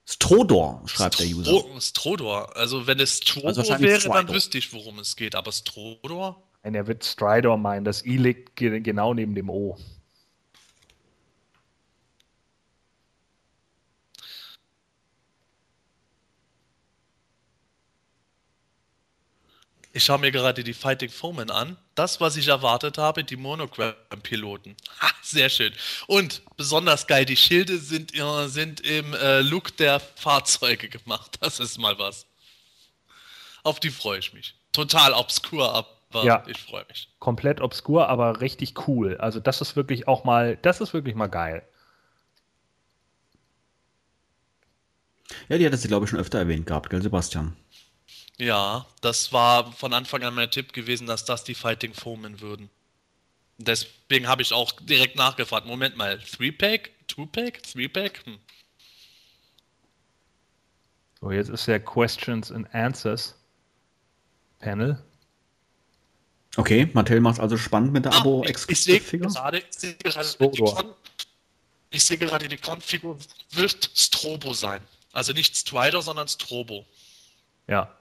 Strodor, 0.05 0.81
schreibt 0.87 1.15
Stro 1.15 1.23
der 1.23 1.35
User. 1.35 1.81
Strodor. 1.81 2.57
Also 2.57 2.87
wenn 2.87 2.99
es 2.99 3.17
Strodor 3.17 3.49
also 3.49 3.79
wäre, 3.79 3.99
Stridor. 3.99 4.15
dann 4.15 4.29
wüsste 4.29 4.57
ich, 4.57 4.73
worum 4.73 4.97
es 4.99 5.15
geht. 5.15 5.35
Aber 5.35 5.51
Strodor? 5.51 6.41
Nein, 6.63 6.75
er 6.75 6.87
wird 6.87 7.05
Stridor 7.05 7.57
meinen. 7.57 7.85
Das 7.85 8.03
I 8.05 8.17
liegt 8.17 8.55
genau 8.55 9.13
neben 9.13 9.35
dem 9.35 9.49
O. 9.49 9.77
Ich 19.91 20.03
schaue 20.03 20.19
mir 20.19 20.31
gerade 20.31 20.63
die 20.63 20.73
Fighting 20.73 21.09
Foemen 21.09 21.51
an. 21.51 21.77
Das, 21.99 22.21
was 22.21 22.37
ich 22.37 22.47
erwartet 22.47 22.97
habe, 22.97 23.25
die 23.25 23.35
Monogram-Piloten. 23.35 24.77
Sehr 25.21 25.49
schön. 25.49 25.73
Und 26.07 26.41
besonders 26.55 27.07
geil, 27.07 27.25
die 27.25 27.35
Schilde 27.35 27.77
sind, 27.77 28.13
sind 28.45 28.79
im 28.79 29.13
äh, 29.15 29.41
Look 29.41 29.75
der 29.75 29.99
Fahrzeuge 29.99 30.87
gemacht. 30.87 31.35
Das 31.41 31.59
ist 31.59 31.77
mal 31.77 31.99
was. 31.99 32.25
Auf 33.63 33.81
die 33.81 33.89
freue 33.89 34.19
ich 34.19 34.31
mich. 34.31 34.55
Total 34.71 35.11
obskur, 35.11 35.73
aber 35.73 36.23
ja, 36.23 36.41
ich 36.47 36.61
freue 36.61 36.85
mich. 36.87 37.09
Komplett 37.19 37.59
obskur, 37.59 38.07
aber 38.07 38.39
richtig 38.39 38.87
cool. 38.87 39.17
Also 39.17 39.41
das 39.41 39.59
ist 39.59 39.75
wirklich 39.75 40.07
auch 40.07 40.23
mal, 40.23 40.55
das 40.55 40.79
ist 40.79 40.93
wirklich 40.93 41.15
mal 41.15 41.27
geil. 41.27 41.67
Ja, 45.49 45.57
die 45.57 45.65
hat 45.65 45.77
sie, 45.77 45.89
glaube 45.89 46.05
ich, 46.05 46.11
schon 46.11 46.19
öfter 46.19 46.39
erwähnt 46.39 46.65
gehabt, 46.65 46.89
gell, 46.89 47.01
Sebastian? 47.01 47.57
Ja, 48.39 48.85
das 49.01 49.33
war 49.33 49.73
von 49.73 49.93
Anfang 49.93 50.23
an 50.23 50.33
mein 50.33 50.49
Tipp 50.49 50.71
gewesen, 50.71 51.07
dass 51.07 51.25
das 51.25 51.43
die 51.43 51.55
Fighting 51.55 51.93
Foemen 51.93 52.39
würden. 52.39 52.69
Deswegen 53.57 54.27
habe 54.27 54.41
ich 54.41 54.53
auch 54.53 54.71
direkt 54.71 55.17
nachgefragt. 55.17 55.67
Moment 55.67 55.97
mal, 55.97 56.15
3-Pack? 56.15 56.91
2-Pack? 57.09 57.61
3-Pack? 57.63 58.25
Hm. 58.25 58.39
So, 61.19 61.31
jetzt 61.31 61.49
ist 61.49 61.67
der 61.67 61.81
Questions 61.81 62.49
and 62.49 62.73
Answers 62.73 63.35
Panel. 64.59 65.03
Okay, 66.55 66.89
Mattel 66.93 67.19
macht 67.19 67.35
es 67.35 67.39
also 67.41 67.57
spannend 67.57 67.91
mit 67.91 68.05
der 68.05 68.13
ah, 68.13 68.19
abo 68.19 68.43
ich, 68.45 68.57
ich 68.69 68.83
sehe 68.83 68.99
gerade, 68.99 69.61
gerade, 70.03 70.95
ich 71.89 72.03
sehe 72.03 72.17
gerade 72.17 72.47
die 72.47 72.57
Konfigur 72.57 73.17
wird 73.51 73.91
Strobo 73.93 74.53
sein. 74.53 74.81
Also 75.11 75.33
nicht 75.33 75.57
Strider, 75.57 76.01
sondern 76.01 76.27
Strobo. 76.27 76.85
Ja. 77.67 77.93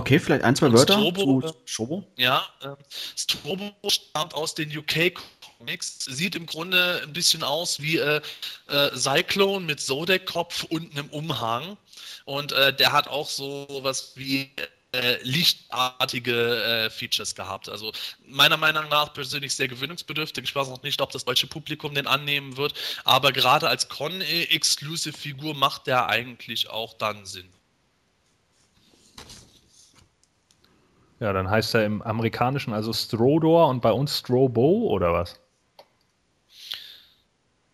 Okay, 0.00 0.18
vielleicht 0.18 0.44
ein, 0.44 0.56
zwei 0.56 0.72
Wörter 0.72 0.94
Strobo, 0.94 1.42
zu 1.42 1.54
Strobo? 1.64 2.04
Ja, 2.16 2.44
äh, 2.62 2.68
Strobo 3.16 3.72
stammt 3.88 4.34
aus 4.34 4.54
den 4.54 4.76
UK 4.76 5.14
Comics, 5.58 6.04
sieht 6.06 6.34
im 6.34 6.46
Grunde 6.46 7.02
ein 7.02 7.12
bisschen 7.12 7.42
aus 7.42 7.80
wie 7.80 7.98
äh, 7.98 8.20
äh, 8.68 8.96
Cyclone 8.96 9.64
mit 9.64 9.80
Zodek-Kopf 9.80 10.64
und 10.64 10.90
einem 10.92 11.08
Umhang. 11.10 11.76
Und 12.24 12.52
äh, 12.52 12.74
der 12.74 12.92
hat 12.92 13.08
auch 13.08 13.28
so 13.28 13.66
was 13.82 14.12
wie 14.16 14.50
äh, 14.92 15.22
lichtartige 15.22 16.64
äh, 16.64 16.90
Features 16.90 17.34
gehabt. 17.34 17.68
Also 17.68 17.92
meiner 18.26 18.56
Meinung 18.56 18.88
nach 18.88 19.12
persönlich 19.12 19.54
sehr 19.54 19.68
gewöhnungsbedürftig. 19.68 20.44
Ich 20.44 20.54
weiß 20.54 20.68
noch 20.68 20.82
nicht, 20.82 21.00
ob 21.00 21.10
das 21.12 21.24
deutsche 21.24 21.46
Publikum 21.46 21.94
den 21.94 22.06
annehmen 22.06 22.56
wird, 22.56 22.74
aber 23.04 23.32
gerade 23.32 23.68
als 23.68 23.88
Con-Exclusive-Figur 23.88 25.54
macht 25.54 25.86
der 25.86 26.08
eigentlich 26.08 26.70
auch 26.70 26.94
dann 26.94 27.26
Sinn. 27.26 27.48
Ja, 31.20 31.32
dann 31.34 31.48
heißt 31.50 31.74
er 31.74 31.84
im 31.84 32.00
Amerikanischen 32.00 32.72
also 32.72 32.94
Strodor 32.94 33.68
und 33.68 33.82
bei 33.82 33.92
uns 33.92 34.18
Strobo 34.18 34.88
oder 34.88 35.12
was? 35.12 35.38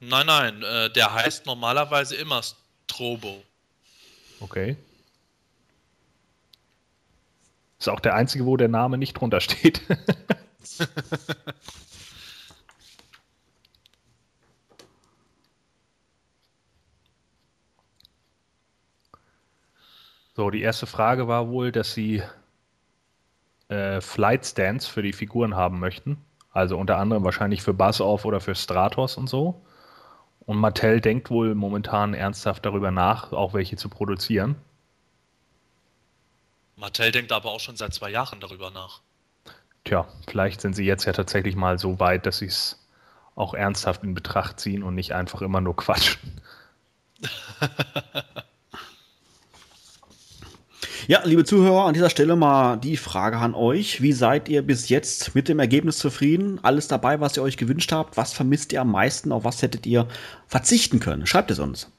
Nein, 0.00 0.26
nein, 0.26 0.62
äh, 0.62 0.90
der 0.90 1.14
heißt 1.14 1.46
normalerweise 1.46 2.16
immer 2.16 2.42
Strobo. 2.42 3.42
Okay. 4.40 4.76
Ist 7.78 7.88
auch 7.88 8.00
der 8.00 8.14
einzige, 8.14 8.46
wo 8.46 8.56
der 8.56 8.66
Name 8.68 8.98
nicht 8.98 9.14
drunter 9.14 9.40
steht. 9.40 9.80
so, 20.34 20.50
die 20.50 20.62
erste 20.62 20.86
Frage 20.86 21.28
war 21.28 21.48
wohl, 21.48 21.70
dass 21.70 21.94
sie 21.94 22.24
äh, 23.68 24.00
Flight 24.00 24.46
Stands 24.46 24.86
für 24.86 25.02
die 25.02 25.12
Figuren 25.12 25.56
haben 25.56 25.80
möchten. 25.80 26.18
Also 26.52 26.78
unter 26.78 26.96
anderem 26.98 27.24
wahrscheinlich 27.24 27.62
für 27.62 27.74
Buzz 27.74 28.00
Off 28.00 28.24
oder 28.24 28.40
für 28.40 28.54
Stratos 28.54 29.16
und 29.16 29.28
so. 29.28 29.62
Und 30.40 30.58
Mattel 30.58 31.00
denkt 31.00 31.30
wohl 31.30 31.54
momentan 31.54 32.14
ernsthaft 32.14 32.64
darüber 32.64 32.90
nach, 32.90 33.32
auch 33.32 33.52
welche 33.52 33.76
zu 33.76 33.88
produzieren. 33.88 34.56
Mattel 36.76 37.10
denkt 37.10 37.32
aber 37.32 37.50
auch 37.50 37.60
schon 37.60 37.76
seit 37.76 37.92
zwei 37.92 38.10
Jahren 38.10 38.40
darüber 38.40 38.70
nach. 38.70 39.00
Tja, 39.84 40.06
vielleicht 40.28 40.60
sind 40.60 40.74
sie 40.74 40.84
jetzt 40.84 41.04
ja 41.04 41.12
tatsächlich 41.12 41.56
mal 41.56 41.78
so 41.78 42.00
weit, 42.00 42.26
dass 42.26 42.38
sie 42.38 42.46
es 42.46 42.86
auch 43.34 43.54
ernsthaft 43.54 44.02
in 44.02 44.14
Betracht 44.14 44.60
ziehen 44.60 44.82
und 44.82 44.94
nicht 44.94 45.12
einfach 45.12 45.42
immer 45.42 45.60
nur 45.60 45.76
quatschen. 45.76 46.40
Ja, 51.08 51.20
liebe 51.22 51.44
Zuhörer, 51.44 51.84
an 51.84 51.94
dieser 51.94 52.10
Stelle 52.10 52.34
mal 52.34 52.78
die 52.78 52.96
Frage 52.96 53.36
an 53.36 53.54
euch. 53.54 54.02
Wie 54.02 54.10
seid 54.10 54.48
ihr 54.48 54.62
bis 54.62 54.88
jetzt 54.88 55.36
mit 55.36 55.48
dem 55.48 55.60
Ergebnis 55.60 55.98
zufrieden? 55.98 56.58
Alles 56.64 56.88
dabei, 56.88 57.20
was 57.20 57.36
ihr 57.36 57.44
euch 57.44 57.56
gewünscht 57.56 57.92
habt? 57.92 58.16
Was 58.16 58.32
vermisst 58.32 58.72
ihr 58.72 58.80
am 58.80 58.90
meisten? 58.90 59.30
Auf 59.30 59.44
was 59.44 59.62
hättet 59.62 59.86
ihr 59.86 60.08
verzichten 60.48 60.98
können? 60.98 61.24
Schreibt 61.24 61.52
es 61.52 61.60
uns. 61.60 61.92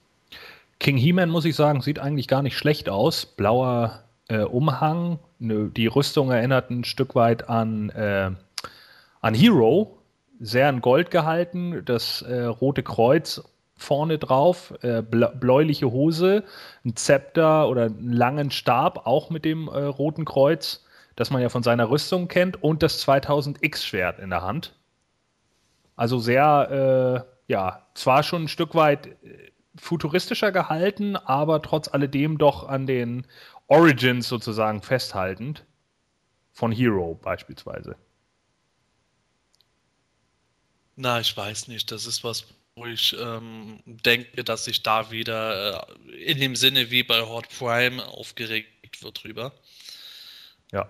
King 0.82 0.98
He-Man, 0.98 1.30
muss 1.30 1.46
ich 1.46 1.56
sagen, 1.56 1.80
sieht 1.80 2.00
eigentlich 2.00 2.28
gar 2.28 2.42
nicht 2.42 2.58
schlecht 2.58 2.90
aus. 2.90 3.26
Blauer 3.26 4.04
äh, 4.28 4.40
Umhang. 4.40 5.20
Die 5.40 5.88
Rüstung 5.88 6.30
erinnert 6.30 6.70
ein 6.70 6.84
Stück 6.84 7.16
weit 7.16 7.48
an, 7.48 7.90
äh, 7.92 8.32
an 9.22 9.34
Hero. 9.34 10.00
Sehr 10.42 10.68
in 10.70 10.82
Gold 10.82 11.12
gehalten. 11.12 11.82
Das 11.86 12.24
äh, 12.24 12.44
Rote 12.44 12.84
Kreuz 12.84 13.42
vorne 13.78 14.18
drauf, 14.18 14.74
äh, 14.82 15.02
bläuliche 15.02 15.92
Hose, 15.92 16.44
ein 16.84 16.96
Zepter 16.96 17.70
oder 17.70 17.86
einen 17.86 18.12
langen 18.12 18.52
Stab, 18.52 19.06
auch 19.06 19.30
mit 19.30 19.46
dem 19.46 19.68
äh, 19.68 19.84
roten 19.84 20.26
Kreuz, 20.26 20.86
das 21.16 21.30
man 21.30 21.42
ja 21.42 21.50
von 21.50 21.64
seiner 21.64 21.90
Rüstung 21.90 22.28
kennt, 22.28 22.62
und 22.62 22.84
das 22.84 23.08
2000X-Schwert 23.08 24.20
in 24.20 24.30
der 24.30 24.42
Hand. 24.42 24.74
Also 25.96 26.20
sehr, 26.20 27.26
äh, 27.48 27.52
ja, 27.52 27.88
zwar 27.94 28.24
schon 28.24 28.44
ein 28.44 28.48
Stück 28.48 28.76
weit 28.76 29.08
äh, 29.08 29.52
futuristischer 29.76 30.52
gehalten, 30.52 31.16
aber 31.16 31.62
trotz 31.62 31.88
alledem 31.88 32.38
doch 32.38 32.68
an 32.68 32.88
den 32.88 33.26
Origins 33.68 34.28
sozusagen 34.28 34.82
festhaltend. 34.82 35.66
Von 36.52 36.72
Hero 36.72 37.14
beispielsweise. 37.14 37.96
Na, 40.96 41.20
ich 41.20 41.38
weiß 41.38 41.68
nicht. 41.68 41.92
Das 41.92 42.08
ist 42.08 42.24
was, 42.24 42.48
wo 42.78 42.86
ich 42.86 43.16
ähm, 43.20 43.80
denke, 43.86 44.44
dass 44.44 44.66
sich 44.66 44.84
da 44.84 45.10
wieder 45.10 45.88
äh, 46.08 46.12
in 46.24 46.40
dem 46.40 46.56
Sinne 46.56 46.92
wie 46.92 47.02
bei 47.02 47.22
Hot 47.22 47.50
Prime 47.50 48.06
aufgeregt 48.06 49.02
wird 49.02 49.24
drüber. 49.24 49.52
Ja. 50.72 50.90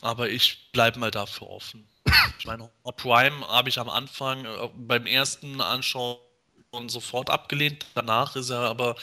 Aber 0.00 0.30
ich 0.30 0.72
bleibe 0.72 0.98
mal 0.98 1.10
dafür 1.10 1.50
offen. 1.50 1.86
Ich 2.38 2.46
meine, 2.46 2.70
Hot 2.84 2.96
Prime 2.96 3.46
habe 3.48 3.68
ich 3.68 3.78
am 3.78 3.90
Anfang 3.90 4.46
äh, 4.46 4.68
beim 4.74 5.06
ersten 5.06 5.60
Anschauen 5.60 6.18
sofort 6.86 7.28
abgelehnt. 7.28 7.84
Danach 7.94 8.34
ist 8.34 8.48
er 8.48 8.60
aber 8.60 8.96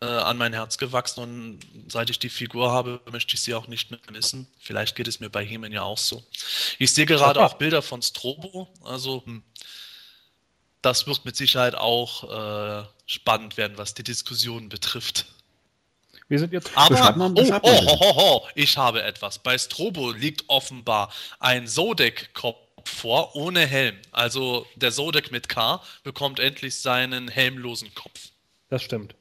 äh, 0.00 0.06
an 0.06 0.38
mein 0.38 0.52
Herz 0.52 0.78
gewachsen 0.78 1.22
und 1.22 1.90
seit 1.90 2.10
ich 2.10 2.20
die 2.20 2.28
Figur 2.28 2.70
habe, 2.70 3.00
möchte 3.10 3.34
ich 3.34 3.42
sie 3.42 3.54
auch 3.54 3.66
nicht 3.66 3.90
mehr 3.90 4.00
missen. 4.12 4.46
Vielleicht 4.60 4.94
geht 4.94 5.08
es 5.08 5.18
mir 5.18 5.30
bei 5.30 5.44
Hemen 5.44 5.72
ja 5.72 5.82
auch 5.82 5.98
so. 5.98 6.24
Ich 6.78 6.92
sehe 6.92 7.06
gerade 7.06 7.40
auch 7.40 7.54
Bilder 7.54 7.82
von 7.82 8.00
Strobo, 8.02 8.68
also 8.84 9.24
hm, 9.24 9.42
das 10.82 11.06
wird 11.06 11.24
mit 11.24 11.36
Sicherheit 11.36 11.74
auch 11.74 12.82
äh, 12.82 12.86
spannend 13.06 13.56
werden, 13.56 13.78
was 13.78 13.94
die 13.94 14.04
Diskussion 14.04 14.68
betrifft. 14.68 15.26
Wir 16.28 16.38
sind 16.38 16.52
jetzt. 16.52 16.70
Aber 16.74 17.16
man, 17.16 17.32
oh, 17.36 17.42
oh, 17.42 17.60
oh, 17.62 17.96
oh, 18.00 18.14
oh, 18.16 18.48
ich 18.54 18.76
habe 18.76 19.02
etwas. 19.02 19.38
Bei 19.38 19.56
Strobo 19.56 20.10
liegt 20.10 20.44
offenbar 20.48 21.10
ein 21.40 21.66
Sodek-Kopf 21.66 22.58
vor, 22.84 23.34
ohne 23.34 23.66
Helm. 23.66 23.96
Also 24.12 24.66
der 24.76 24.92
Sodek 24.92 25.32
mit 25.32 25.48
K 25.48 25.82
bekommt 26.02 26.38
endlich 26.38 26.80
seinen 26.80 27.28
helmlosen 27.28 27.94
Kopf. 27.94 28.30
Das 28.68 28.82
stimmt. 28.82 29.14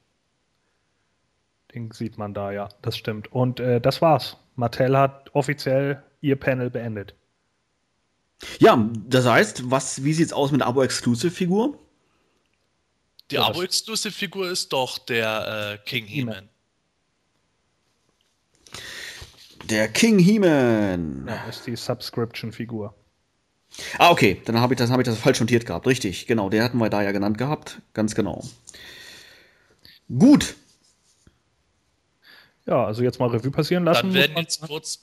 Den 1.74 1.92
sieht 1.92 2.18
man 2.18 2.34
da, 2.34 2.52
ja. 2.52 2.70
Das 2.82 2.98
stimmt. 2.98 3.32
Und 3.32 3.60
äh, 3.60 3.80
das 3.80 4.02
war's. 4.02 4.38
Mattel 4.56 4.98
hat 4.98 5.34
offiziell 5.34 6.04
ihr 6.22 6.36
Panel 6.36 6.70
beendet. 6.70 7.14
Ja, 8.60 8.90
das 9.08 9.26
heißt, 9.26 9.70
was, 9.72 10.04
wie 10.04 10.14
sieht's 10.14 10.34
aus 10.34 10.52
mit 10.52 10.62
der 10.62 10.68
Abo-Exclusive-Figur? 10.68 11.78
Die 13.32 13.40
Abo-Exclusive-Figur 13.40 14.50
ist 14.50 14.72
doch 14.74 14.98
der 15.00 15.80
äh, 15.84 15.90
King 15.90 16.06
He-Man. 16.06 16.50
Der 19.66 19.88
King 19.90 20.20
He-Man. 20.20 21.26
Ja, 21.28 21.44
ist 21.50 21.66
die 21.68 21.76
Subscription-Figur. 21.76 22.96
Ah, 23.98 24.12
okay, 24.12 24.42
dann 24.46 24.60
habe 24.60 24.74
ich, 24.74 24.78
das, 24.78 24.90
hab 24.90 25.00
ich 25.00 25.06
das 25.06 25.18
falsch 25.18 25.40
notiert 25.40 25.66
gehabt. 25.66 25.86
Richtig, 25.88 26.26
genau, 26.26 26.50
der 26.50 26.64
hatten 26.64 26.78
wir 26.78 26.90
da 26.90 27.02
ja 27.02 27.12
genannt 27.12 27.38
gehabt. 27.38 27.82
Ganz 27.94 28.16
genau. 28.16 28.44
Gut. 30.08 30.56
Ja, 32.66 32.86
also 32.86 33.04
jetzt 33.04 33.20
mal 33.20 33.30
Revue 33.30 33.52
passieren 33.52 33.84
lassen. 33.84 34.08
Dann 34.08 34.14
werden 34.14 34.38
jetzt 34.38 34.62
kurz 34.62 34.98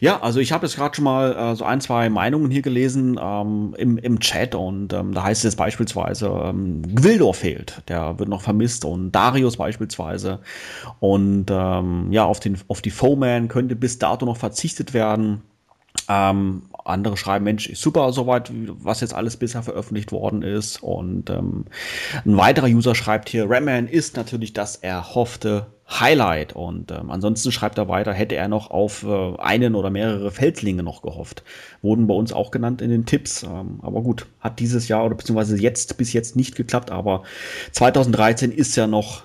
Ja, 0.00 0.20
also 0.20 0.38
ich 0.38 0.52
habe 0.52 0.66
jetzt 0.66 0.76
gerade 0.76 0.94
schon 0.94 1.04
mal 1.04 1.34
äh, 1.34 1.56
so 1.56 1.64
ein, 1.64 1.80
zwei 1.80 2.08
Meinungen 2.08 2.50
hier 2.50 2.62
gelesen 2.62 3.18
ähm, 3.20 3.74
im, 3.76 3.98
im 3.98 4.20
Chat 4.20 4.54
und 4.54 4.92
ähm, 4.92 5.12
da 5.12 5.24
heißt 5.24 5.44
es 5.44 5.56
beispielsweise, 5.56 6.28
ähm, 6.28 6.82
Gwildor 6.94 7.34
fehlt, 7.34 7.82
der 7.88 8.18
wird 8.18 8.28
noch 8.28 8.42
vermisst 8.42 8.84
und 8.84 9.12
Darius 9.12 9.56
beispielsweise 9.56 10.40
und 11.00 11.46
ähm, 11.50 12.12
ja, 12.12 12.24
auf, 12.24 12.38
den, 12.38 12.58
auf 12.68 12.80
die 12.80 12.90
Foeman 12.90 13.48
könnte 13.48 13.74
bis 13.74 13.98
dato 13.98 14.24
noch 14.24 14.36
verzichtet 14.36 14.94
werden. 14.94 15.42
Ähm, 16.08 16.62
andere 16.84 17.16
schreiben, 17.16 17.44
Mensch, 17.44 17.68
ist 17.68 17.82
super 17.82 18.12
soweit, 18.12 18.50
was 18.52 19.00
jetzt 19.00 19.14
alles 19.14 19.36
bisher 19.36 19.62
veröffentlicht 19.62 20.10
worden 20.10 20.42
ist. 20.42 20.82
Und 20.82 21.28
ähm, 21.28 21.66
ein 22.24 22.36
weiterer 22.36 22.66
User 22.66 22.94
schreibt 22.94 23.28
hier, 23.28 23.48
Ramman 23.48 23.88
ist 23.88 24.16
natürlich 24.16 24.54
das 24.54 24.76
erhoffte 24.76 25.66
Highlight. 25.88 26.54
Und 26.54 26.90
ähm, 26.90 27.10
ansonsten 27.10 27.50
schreibt 27.50 27.78
er 27.78 27.88
weiter, 27.88 28.12
hätte 28.12 28.36
er 28.36 28.48
noch 28.48 28.70
auf 28.70 29.04
äh, 29.04 29.36
einen 29.38 29.74
oder 29.74 29.90
mehrere 29.90 30.30
Feldlinge 30.30 30.82
noch 30.82 31.02
gehofft. 31.02 31.42
Wurden 31.80 32.06
bei 32.06 32.14
uns 32.14 32.32
auch 32.32 32.50
genannt 32.50 32.82
in 32.82 32.90
den 32.90 33.06
Tipps. 33.06 33.42
Ähm, 33.42 33.80
aber 33.82 34.02
gut, 34.02 34.26
hat 34.40 34.60
dieses 34.60 34.88
Jahr 34.88 35.04
oder 35.04 35.14
beziehungsweise 35.14 35.56
jetzt 35.56 35.96
bis 35.96 36.12
jetzt 36.12 36.36
nicht 36.36 36.56
geklappt. 36.56 36.90
Aber 36.90 37.22
2013 37.72 38.52
ist 38.52 38.76
ja 38.76 38.86
noch 38.86 39.22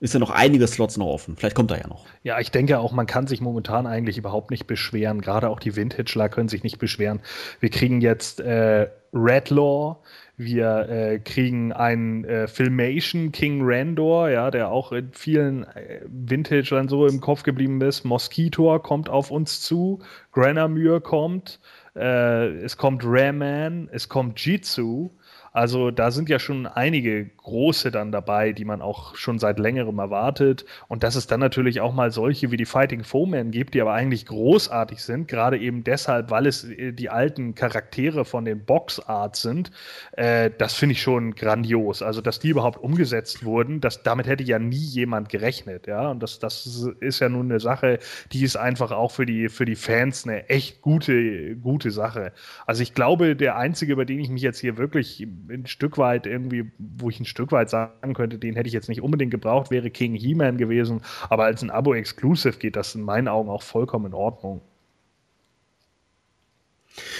ist 0.00 0.14
ja 0.14 0.18
noch 0.18 0.30
einige 0.30 0.66
Slots 0.66 0.96
noch 0.96 1.06
offen. 1.06 1.36
Vielleicht 1.36 1.54
kommt 1.54 1.70
er 1.70 1.78
ja 1.78 1.86
noch. 1.86 2.04
Ja, 2.24 2.40
ich 2.40 2.50
denke 2.50 2.80
auch, 2.80 2.90
man 2.90 3.06
kann 3.06 3.28
sich 3.28 3.40
momentan 3.40 3.86
eigentlich 3.86 4.18
überhaupt 4.18 4.50
nicht 4.50 4.66
beschweren. 4.66 5.20
Gerade 5.20 5.48
auch 5.48 5.60
die 5.60 5.76
Vintageler 5.76 6.28
können 6.28 6.48
sich 6.48 6.64
nicht 6.64 6.80
beschweren. 6.80 7.20
Wir 7.60 7.70
kriegen 7.70 8.00
jetzt 8.00 8.40
äh, 8.40 8.88
Redlaw, 9.14 9.98
wir 10.44 10.88
äh, 10.88 11.18
kriegen 11.18 11.72
einen 11.72 12.24
äh, 12.24 12.46
Filmation 12.46 13.32
King 13.32 13.60
Randor, 13.62 14.30
ja, 14.30 14.50
der 14.50 14.70
auch 14.70 14.92
in 14.92 15.10
vielen 15.12 15.64
äh, 15.64 16.00
Vintage 16.06 16.70
dann 16.70 16.88
so 16.88 17.06
im 17.06 17.20
Kopf 17.20 17.42
geblieben 17.42 17.80
ist. 17.80 18.04
Mosquito 18.04 18.78
kommt 18.78 19.08
auf 19.08 19.30
uns 19.30 19.60
zu, 19.60 20.00
Granamure 20.32 21.00
kommt, 21.00 21.60
äh, 21.96 22.48
es 22.58 22.76
kommt 22.76 23.02
Rayman, 23.04 23.88
es 23.92 24.08
kommt 24.08 24.44
Jitsu. 24.44 25.10
Also 25.52 25.90
da 25.90 26.10
sind 26.10 26.28
ja 26.28 26.38
schon 26.38 26.66
einige 26.66 27.26
große 27.42 27.90
dann 27.90 28.12
dabei, 28.12 28.52
die 28.52 28.64
man 28.64 28.82
auch 28.82 29.16
schon 29.16 29.38
seit 29.38 29.58
längerem 29.58 29.98
erwartet. 29.98 30.64
Und 30.88 31.02
dass 31.02 31.14
es 31.14 31.26
dann 31.26 31.40
natürlich 31.40 31.80
auch 31.80 31.92
mal 31.92 32.10
solche 32.10 32.50
wie 32.50 32.56
die 32.56 32.64
Fighting 32.64 33.04
Foeman 33.04 33.50
gibt, 33.50 33.74
die 33.74 33.80
aber 33.80 33.92
eigentlich 33.92 34.26
großartig 34.26 35.02
sind, 35.02 35.28
gerade 35.28 35.58
eben 35.58 35.84
deshalb, 35.84 36.30
weil 36.30 36.46
es 36.46 36.64
äh, 36.64 36.92
die 36.92 37.10
alten 37.10 37.54
Charaktere 37.54 38.24
von 38.24 38.44
den 38.44 38.64
Boxarts 38.64 39.42
sind, 39.42 39.70
äh, 40.12 40.50
das 40.56 40.74
finde 40.74 40.94
ich 40.94 41.02
schon 41.02 41.34
grandios. 41.34 42.02
Also 42.02 42.20
dass 42.20 42.38
die 42.38 42.48
überhaupt 42.48 42.78
umgesetzt 42.78 43.44
wurden, 43.44 43.80
das, 43.80 44.02
damit 44.02 44.26
hätte 44.26 44.44
ja 44.44 44.58
nie 44.58 44.76
jemand 44.76 45.28
gerechnet. 45.28 45.86
Ja? 45.86 46.10
Und 46.10 46.22
das, 46.22 46.38
das 46.38 46.88
ist 47.00 47.20
ja 47.20 47.28
nun 47.28 47.50
eine 47.50 47.60
Sache, 47.60 47.98
die 48.32 48.44
ist 48.44 48.56
einfach 48.56 48.92
auch 48.92 49.10
für 49.10 49.26
die, 49.26 49.48
für 49.48 49.64
die 49.64 49.76
Fans 49.76 50.26
eine 50.26 50.48
echt 50.48 50.80
gute, 50.80 51.56
gute 51.56 51.90
Sache. 51.90 52.32
Also 52.66 52.82
ich 52.82 52.94
glaube, 52.94 53.36
der 53.36 53.56
Einzige, 53.56 53.92
über 53.92 54.04
den 54.04 54.20
ich 54.20 54.28
mich 54.28 54.42
jetzt 54.42 54.60
hier 54.60 54.76
wirklich 54.76 55.20
ein 55.20 55.66
Stück 55.66 55.98
weit 55.98 56.26
irgendwie, 56.26 56.70
wo 56.78 57.10
ich 57.10 57.20
ein 57.20 57.24
Stück 57.32 57.50
weit 57.50 57.70
sagen 57.70 58.14
könnte, 58.14 58.38
den 58.38 58.54
hätte 58.54 58.68
ich 58.68 58.72
jetzt 58.72 58.88
nicht 58.88 59.02
unbedingt 59.02 59.30
gebraucht, 59.30 59.70
wäre 59.70 59.90
King 59.90 60.14
He-Man 60.14 60.58
gewesen. 60.58 61.00
Aber 61.28 61.44
als 61.44 61.62
ein 61.62 61.70
Abo-Exclusive 61.70 62.58
geht 62.58 62.76
das 62.76 62.94
in 62.94 63.02
meinen 63.02 63.26
Augen 63.26 63.50
auch 63.50 63.62
vollkommen 63.62 64.06
in 64.06 64.14
Ordnung. 64.14 64.60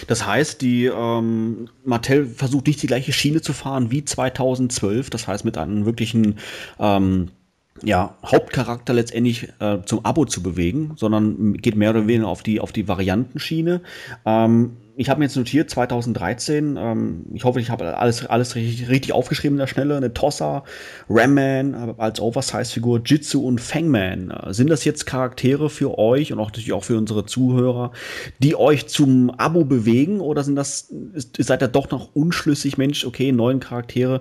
Das 0.06 0.26
heißt, 0.26 0.60
die 0.60 0.84
ähm, 0.84 1.68
Mattel 1.84 2.26
versucht 2.26 2.66
nicht 2.66 2.82
die 2.82 2.86
gleiche 2.86 3.12
Schiene 3.12 3.40
zu 3.40 3.52
fahren 3.52 3.90
wie 3.90 4.04
2012. 4.04 5.10
Das 5.10 5.26
heißt, 5.26 5.44
mit 5.44 5.56
einem 5.56 5.86
wirklichen 5.86 6.38
ähm, 6.78 7.30
ja, 7.82 8.14
Hauptcharakter 8.24 8.92
letztendlich 8.92 9.48
äh, 9.60 9.78
zum 9.84 10.04
Abo 10.04 10.26
zu 10.26 10.42
bewegen, 10.42 10.92
sondern 10.96 11.54
geht 11.54 11.76
mehr 11.76 11.90
oder 11.90 12.06
weniger 12.06 12.28
auf 12.28 12.42
die, 12.42 12.60
auf 12.60 12.72
die 12.72 12.86
Variantenschiene. 12.86 13.80
Ähm, 14.26 14.76
ich 14.96 15.08
habe 15.08 15.20
mir 15.20 15.26
jetzt 15.26 15.36
notiert, 15.36 15.70
2013, 15.70 16.76
ähm, 16.78 17.24
ich 17.32 17.44
hoffe, 17.44 17.60
ich 17.60 17.70
habe 17.70 17.96
alles, 17.96 18.26
alles 18.26 18.54
richtig, 18.54 18.88
richtig 18.88 19.12
aufgeschrieben 19.12 19.56
in 19.56 19.60
der 19.60 19.66
Schnelle, 19.66 19.96
eine 19.96 20.12
Tossa, 20.12 20.64
Ramman 21.08 21.94
als 21.98 22.20
Oversize-Figur, 22.20 23.00
Jitsu 23.04 23.46
und 23.46 23.60
Fangman. 23.60 24.30
Äh, 24.30 24.52
sind 24.52 24.68
das 24.70 24.84
jetzt 24.84 25.06
Charaktere 25.06 25.70
für 25.70 25.98
euch 25.98 26.32
und 26.32 26.38
auch 26.40 26.48
natürlich 26.48 26.72
auch 26.72 26.84
für 26.84 26.98
unsere 26.98 27.24
Zuhörer, 27.24 27.92
die 28.40 28.54
euch 28.56 28.86
zum 28.88 29.30
Abo 29.30 29.64
bewegen? 29.64 30.20
Oder 30.20 30.44
sind 30.44 30.56
das, 30.56 30.92
ist, 31.14 31.36
seid 31.42 31.62
ihr 31.62 31.68
doch 31.68 31.90
noch 31.90 32.14
unschlüssig, 32.14 32.76
Mensch, 32.76 33.04
okay, 33.06 33.32
neuen 33.32 33.60
Charaktere, 33.60 34.20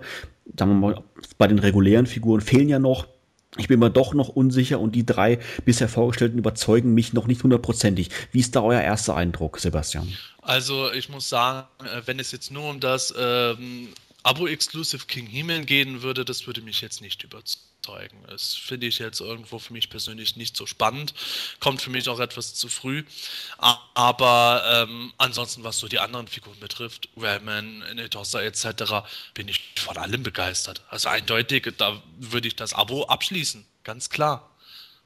sagen 0.57 0.71
wir 0.71 0.79
mal, 0.79 1.03
bei 1.37 1.47
den 1.47 1.59
regulären 1.59 2.05
Figuren 2.05 2.41
fehlen 2.41 2.69
ja 2.69 2.79
noch, 2.79 3.07
ich 3.57 3.67
bin 3.67 3.79
mir 3.79 3.89
doch 3.89 4.13
noch 4.13 4.29
unsicher 4.29 4.79
und 4.79 4.93
die 4.93 5.05
drei 5.05 5.39
bisher 5.65 5.89
vorgestellten 5.89 6.37
überzeugen 6.37 6.93
mich 6.93 7.13
noch 7.13 7.27
nicht 7.27 7.43
hundertprozentig. 7.43 8.09
Wie 8.31 8.39
ist 8.39 8.55
da 8.55 8.61
euer 8.61 8.81
erster 8.81 9.15
Eindruck, 9.15 9.59
Sebastian? 9.59 10.11
Also 10.41 10.91
ich 10.91 11.09
muss 11.09 11.27
sagen, 11.27 11.67
äh, 11.79 12.01
wenn 12.05 12.19
es 12.19 12.31
jetzt 12.31 12.51
nur 12.51 12.69
um 12.69 12.79
das 12.79 13.13
ähm, 13.17 13.89
Abo-Exclusive 14.23 15.05
King 15.05 15.27
Himmel 15.27 15.65
gehen 15.65 16.01
würde, 16.01 16.23
das 16.23 16.47
würde 16.47 16.61
mich 16.61 16.81
jetzt 16.81 17.01
nicht 17.01 17.23
überzeugen. 17.23 17.70
Das 18.27 18.53
finde 18.53 18.87
ich 18.87 18.99
jetzt 18.99 19.19
irgendwo 19.21 19.59
für 19.59 19.73
mich 19.73 19.89
persönlich 19.89 20.35
nicht 20.35 20.55
so 20.55 20.65
spannend. 20.65 21.13
Kommt 21.59 21.81
für 21.81 21.89
mich 21.89 22.07
auch 22.09 22.19
etwas 22.19 22.53
zu 22.53 22.69
früh. 22.69 23.03
Aber 23.57 24.63
ähm, 24.67 25.13
ansonsten, 25.17 25.63
was 25.63 25.79
so 25.79 25.87
die 25.87 25.99
anderen 25.99 26.27
Figuren 26.27 26.59
betrifft, 26.59 27.09
Rayman, 27.17 27.79
Netossa 27.95 28.41
etc., 28.41 29.03
bin 29.33 29.47
ich 29.47 29.61
von 29.77 29.97
allem 29.97 30.23
begeistert. 30.23 30.81
Also 30.89 31.09
eindeutig, 31.09 31.73
da 31.77 32.01
würde 32.17 32.47
ich 32.47 32.55
das 32.55 32.73
Abo 32.73 33.05
abschließen. 33.05 33.65
Ganz 33.83 34.09
klar. 34.09 34.51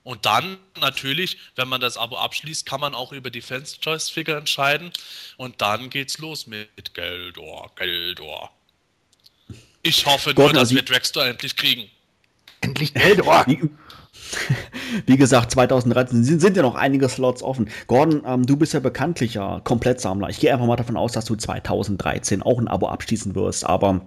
Und 0.03 0.28
dann 0.28 0.59
natürlich, 0.80 1.39
wenn 1.55 1.67
man 1.67 1.82
das 1.82 1.97
Abo 1.97 2.17
abschließt, 2.17 2.65
kann 2.67 2.80
man 2.80 2.93
auch 2.93 3.11
über 3.11 3.32
die 3.32 3.41
Fans 3.41 3.80
Choice 3.80 4.09
Figure 4.09 4.38
entscheiden. 4.38 4.91
Und 5.38 5.61
dann 5.61 5.89
geht's 5.89 6.19
los 6.19 6.45
mit 6.45 6.93
Geldor, 6.93 7.71
Geldor. 7.76 8.51
Ich 9.82 10.05
hoffe 10.05 10.34
nur, 10.36 10.47
Gott, 10.47 10.55
dass 10.55 10.69
wir 10.69 10.84
Dragstore 10.84 11.30
endlich 11.30 11.55
kriegen. 11.55 11.89
Endlich 12.61 12.93
Geldor! 12.93 13.43
Wie, 13.47 13.69
wie 15.05 15.17
gesagt, 15.17 15.51
2013 15.51 16.23
sind, 16.23 16.39
sind, 16.39 16.57
ja 16.57 16.63
noch 16.63 16.75
einige 16.75 17.09
Slots 17.09 17.43
offen. 17.43 17.69
Gordon, 17.87 18.23
ähm, 18.25 18.45
du 18.45 18.57
bist 18.57 18.73
ja 18.73 18.79
bekanntlicher 18.79 19.61
Komplettsammler. 19.63 20.29
Ich 20.29 20.39
gehe 20.39 20.51
einfach 20.51 20.65
mal 20.65 20.75
davon 20.75 20.97
aus, 20.97 21.13
dass 21.13 21.25
du 21.25 21.35
2013 21.35 22.41
auch 22.41 22.59
ein 22.59 22.67
Abo 22.67 22.87
abschließen 22.87 23.35
wirst. 23.35 23.65
Aber 23.65 24.01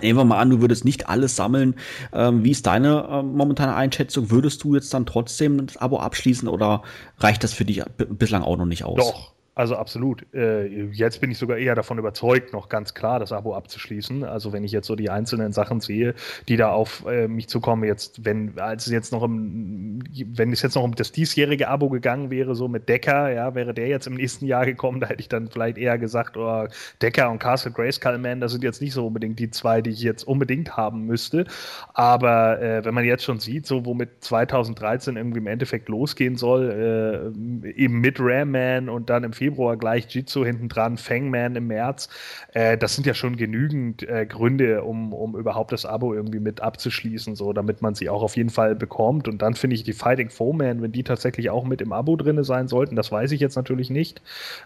Nehmen 0.00 0.18
wir 0.18 0.24
mal 0.24 0.38
an, 0.38 0.50
du 0.50 0.60
würdest 0.60 0.84
nicht 0.84 1.08
alles 1.08 1.36
sammeln. 1.36 1.74
Ähm, 2.12 2.44
wie 2.44 2.52
ist 2.52 2.66
deine 2.66 3.08
äh, 3.10 3.22
momentane 3.22 3.74
Einschätzung? 3.74 4.30
Würdest 4.30 4.62
du 4.62 4.74
jetzt 4.74 4.94
dann 4.94 5.04
trotzdem 5.04 5.66
das 5.66 5.76
Abo 5.78 5.98
abschließen 5.98 6.48
oder 6.48 6.82
reicht 7.18 7.42
das 7.42 7.52
für 7.52 7.64
dich 7.64 7.82
bislang 7.96 8.42
auch 8.42 8.56
noch 8.56 8.66
nicht 8.66 8.84
aus? 8.84 8.98
Doch, 8.98 9.32
Also 9.56 9.76
absolut. 9.76 10.24
Äh, 10.32 10.66
jetzt 10.92 11.20
bin 11.20 11.30
ich 11.32 11.38
sogar 11.38 11.58
eher 11.58 11.74
davon 11.74 11.98
überzeugt, 11.98 12.52
noch 12.52 12.68
ganz 12.68 12.94
klar 12.94 13.18
das 13.18 13.32
Abo 13.32 13.54
abzuschließen. 13.54 14.22
Also 14.22 14.52
wenn 14.52 14.62
ich 14.62 14.70
jetzt 14.70 14.86
so 14.86 14.94
die 14.94 15.10
einzelnen 15.10 15.52
Sachen 15.52 15.80
sehe, 15.80 16.14
die 16.48 16.56
da 16.56 16.70
auf 16.70 17.04
äh, 17.06 17.26
mich 17.26 17.48
zukommen, 17.48 17.82
jetzt, 17.84 18.24
wenn 18.24 18.58
als 18.60 18.86
es 18.86 18.92
jetzt 18.92 19.10
noch 19.12 19.24
im, 19.24 19.98
wenn 20.34 20.52
es 20.52 20.62
jetzt 20.62 20.76
noch 20.76 20.84
um 20.84 20.94
das 20.94 21.10
diesjährige 21.10 21.68
Abo 21.68 21.88
gegangen 21.88 22.30
wäre, 22.30 22.54
so 22.54 22.68
mit 22.68 22.88
Decker, 22.88 23.32
ja, 23.32 23.54
wäre 23.56 23.74
der 23.74 23.88
jetzt 23.88 24.06
im 24.06 24.14
nächsten 24.14 24.46
Jahr 24.46 24.64
gekommen, 24.64 25.00
da 25.00 25.08
hätte 25.08 25.20
ich 25.20 25.28
dann 25.28 25.48
vielleicht 25.48 25.78
eher 25.78 25.98
gesagt, 25.98 26.36
oh, 26.36 26.68
Decker 27.02 27.28
und 27.28 27.40
Castle 27.40 27.72
Grayskull 27.72 28.18
Man, 28.18 28.40
das 28.40 28.52
sind 28.52 28.62
jetzt 28.62 28.80
nicht 28.80 28.92
so 28.92 29.08
unbedingt 29.08 29.40
die 29.40 29.50
zwei, 29.50 29.82
die 29.82 29.90
ich 29.90 30.02
jetzt 30.02 30.22
unbedingt 30.22 30.76
haben 30.76 31.06
müsste. 31.06 31.44
Aber 31.92 32.62
äh, 32.62 32.84
wenn 32.84 32.94
man 32.94 33.04
jetzt 33.04 33.24
schon 33.24 33.40
sieht, 33.40 33.66
so 33.66 33.84
womit 33.84 34.10
2013 34.20 35.16
irgendwie 35.16 35.38
im 35.38 35.48
Endeffekt 35.48 35.88
losgehen 35.88 36.36
soll, 36.36 36.70
äh, 36.70 37.70
eben 37.70 38.00
mit 38.00 38.18
Ram 38.20 38.52
Man 38.52 38.88
und 38.88 39.10
dann 39.10 39.24
im 39.24 39.32
Februar 39.40 39.78
gleich 39.78 40.06
Jitsu 40.14 40.44
hinten 40.44 40.68
dran, 40.68 40.98
Fangman 40.98 41.56
im 41.56 41.68
März. 41.68 42.10
Äh, 42.52 42.76
das 42.76 42.94
sind 42.94 43.06
ja 43.06 43.14
schon 43.14 43.36
genügend 43.36 44.06
äh, 44.06 44.26
Gründe, 44.26 44.84
um, 44.84 45.14
um 45.14 45.34
überhaupt 45.34 45.72
das 45.72 45.86
Abo 45.86 46.12
irgendwie 46.12 46.40
mit 46.40 46.60
abzuschließen, 46.60 47.34
so 47.36 47.54
damit 47.54 47.80
man 47.80 47.94
sie 47.94 48.10
auch 48.10 48.22
auf 48.22 48.36
jeden 48.36 48.50
Fall 48.50 48.74
bekommt. 48.74 49.28
Und 49.28 49.40
dann 49.40 49.54
finde 49.54 49.76
ich 49.76 49.82
die 49.82 49.94
Fighting 49.94 50.28
Foeman, 50.28 50.82
wenn 50.82 50.92
die 50.92 51.04
tatsächlich 51.04 51.48
auch 51.48 51.64
mit 51.64 51.80
im 51.80 51.94
Abo 51.94 52.16
drin 52.16 52.44
sein 52.44 52.68
sollten, 52.68 52.96
das 52.96 53.10
weiß 53.10 53.32
ich 53.32 53.40
jetzt 53.40 53.56
natürlich 53.56 53.88
nicht. 53.88 54.20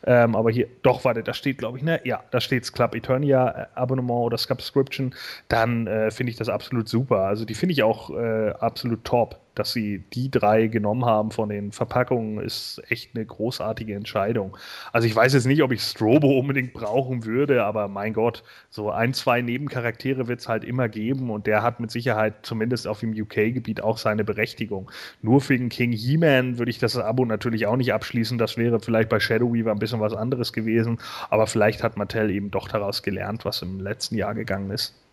Ähm, 0.05 0.35
aber 0.35 0.51
hier, 0.51 0.66
doch, 0.83 1.05
warte, 1.05 1.22
da 1.22 1.35
steht, 1.35 1.59
glaube 1.59 1.79
ich, 1.79 1.85
ne? 1.85 2.01
Ja, 2.03 2.25
da 2.33 2.41
steht 2.41 2.72
Club 2.72 2.97
Eternia 2.97 3.51
äh, 3.51 3.66
Abonnement 3.77 4.25
oder 4.25 4.39
Subscription. 4.39 5.14
Dann 5.47 5.87
äh, 5.87 6.11
finde 6.11 6.31
ich 6.31 6.37
das 6.37 6.49
absolut 6.49 6.89
super. 6.89 7.20
Also 7.20 7.45
die 7.45 7.55
finde 7.55 7.75
ich 7.75 7.85
auch 7.85 8.11
äh, 8.11 8.51
absolut 8.59 9.05
top 9.05 9.44
dass 9.55 9.73
sie 9.73 10.05
die 10.13 10.31
drei 10.31 10.67
genommen 10.67 11.05
haben 11.05 11.31
von 11.31 11.49
den 11.49 11.73
Verpackungen, 11.73 12.39
ist 12.39 12.83
echt 12.89 13.15
eine 13.15 13.25
großartige 13.25 13.95
Entscheidung. 13.95 14.57
Also 14.93 15.07
ich 15.07 15.15
weiß 15.15 15.33
jetzt 15.35 15.47
nicht, 15.47 15.63
ob 15.63 15.73
ich 15.73 15.83
Strobo 15.83 16.39
unbedingt 16.39 16.73
brauchen 16.73 17.25
würde, 17.25 17.65
aber 17.65 17.89
mein 17.89 18.13
Gott, 18.13 18.43
so 18.71 18.91
ein, 18.91 19.15
zwei 19.15 19.43
Nebencharaktere 19.43 20.29
wird 20.29 20.41
es 20.41 20.49
halt 20.49 20.65
immer 20.65 20.89
geben 20.89 21.31
und 21.31 21.47
der 21.47 21.63
hat 21.63 21.81
mit 21.81 21.91
Sicherheit 21.91 22.35
zumindest 22.43 22.87
auf 22.87 23.01
dem 23.01 23.13
UK-Gebiet 23.13 23.83
auch 23.83 23.99
seine 23.99 24.25
Berechtigung. 24.25 24.91
Nur 25.23 25.41
für 25.41 25.57
den 25.57 25.69
King 25.69 25.93
He-Man 25.93 26.59
würde 26.59 26.71
ich 26.71 26.79
das 26.79 26.97
Abo 26.97 27.25
natürlich 27.25 27.67
auch 27.67 27.77
nicht 27.77 27.93
abschließen. 27.93 28.39
Das 28.39 28.57
wäre 28.57 28.81
vielleicht 28.81 29.09
bei 29.09 29.21
Shadow 29.21 29.53
Weaver 29.53 29.71
ein 29.71 29.79
bisschen 29.79 30.01
was 30.01 30.15
anderes 30.15 30.53
gewesen, 30.53 30.99
aber 31.31 31.47
vielleicht 31.47 31.83
hat 31.83 31.97
Mattel 31.97 32.31
eben 32.31 32.51
doch 32.51 32.69
daraus 32.69 33.03
gelernt, 33.03 33.45
was 33.45 33.63
im 33.63 33.81
letzten 33.81 34.17
Jahr 34.17 34.35
gegangen 34.35 34.71
ist. 34.71 35.04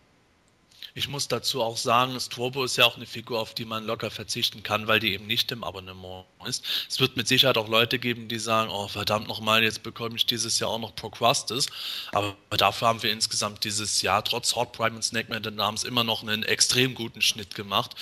Ich 0.94 1.08
muss 1.08 1.26
dazu 1.26 1.62
auch 1.62 1.78
sagen, 1.78 2.18
Strobo 2.20 2.64
ist 2.64 2.76
ja 2.76 2.84
auch 2.84 2.96
eine 2.96 3.06
Figur, 3.06 3.40
auf 3.40 3.54
die 3.54 3.64
man 3.64 3.84
locker 3.84 4.10
verzichten 4.10 4.62
kann, 4.62 4.86
weil 4.86 5.00
die 5.00 5.12
eben 5.14 5.26
nicht 5.26 5.50
im 5.50 5.64
Abonnement 5.64 6.26
ist. 6.46 6.64
Es 6.88 7.00
wird 7.00 7.16
mit 7.16 7.26
Sicherheit 7.26 7.56
auch 7.56 7.68
Leute 7.68 7.98
geben, 7.98 8.28
die 8.28 8.38
sagen, 8.38 8.70
oh 8.70 8.88
verdammt 8.88 9.26
nochmal, 9.26 9.62
jetzt 9.62 9.82
bekomme 9.82 10.16
ich 10.16 10.26
dieses 10.26 10.58
Jahr 10.58 10.70
auch 10.70 10.78
noch 10.78 10.94
Procrustes. 10.94 11.68
Aber 12.12 12.36
dafür 12.50 12.88
haben 12.88 13.02
wir 13.02 13.10
insgesamt 13.10 13.64
dieses 13.64 14.02
Jahr 14.02 14.22
trotz 14.22 14.54
Hot 14.54 14.72
Prime 14.72 14.96
und 14.96 15.02
Snake 15.02 15.30
Man 15.30 15.42
Namens 15.54 15.84
immer 15.84 16.04
noch 16.04 16.22
einen 16.22 16.42
extrem 16.42 16.94
guten 16.94 17.22
Schnitt 17.22 17.54
gemacht. 17.54 17.96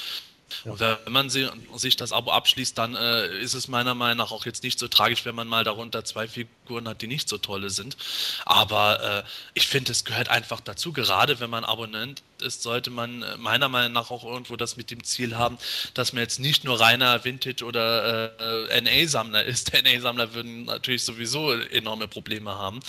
Ja. 0.64 0.72
Und 0.72 0.80
wenn 0.80 1.12
man 1.12 1.30
sich 1.30 1.96
das 1.96 2.12
Abo 2.12 2.32
abschließt, 2.32 2.76
dann 2.76 2.96
äh, 2.96 3.38
ist 3.38 3.54
es 3.54 3.68
meiner 3.68 3.94
Meinung 3.94 4.18
nach 4.18 4.32
auch 4.32 4.46
jetzt 4.46 4.62
nicht 4.62 4.78
so 4.78 4.88
tragisch, 4.88 5.24
wenn 5.24 5.34
man 5.34 5.48
mal 5.48 5.64
darunter 5.64 6.04
zwei 6.04 6.26
Figuren 6.26 6.59
hat, 6.78 7.02
die 7.02 7.06
nicht 7.06 7.28
so 7.28 7.38
tolle 7.38 7.70
sind. 7.70 7.96
Aber 8.44 9.24
äh, 9.24 9.28
ich 9.54 9.68
finde, 9.68 9.92
es 9.92 10.04
gehört 10.04 10.28
einfach 10.28 10.60
dazu. 10.60 10.92
Gerade 10.92 11.40
wenn 11.40 11.50
man 11.50 11.64
Abonnent 11.64 12.22
ist, 12.40 12.62
sollte 12.62 12.90
man 12.90 13.22
äh, 13.22 13.36
meiner 13.36 13.68
Meinung 13.68 13.92
nach 13.92 14.10
auch 14.10 14.24
irgendwo 14.24 14.56
das 14.56 14.76
mit 14.76 14.90
dem 14.90 15.04
Ziel 15.04 15.36
haben, 15.36 15.58
dass 15.94 16.12
man 16.12 16.22
jetzt 16.22 16.40
nicht 16.40 16.64
nur 16.64 16.80
reiner 16.80 17.24
Vintage- 17.24 17.64
oder 17.64 18.68
äh, 18.70 18.80
NA-Sammler 18.80 19.44
ist. 19.44 19.72
NA-Sammler 19.82 20.34
würden 20.34 20.64
natürlich 20.64 21.04
sowieso 21.04 21.52
enorme 21.52 22.08
Probleme 22.08 22.54
haben. 22.54 22.80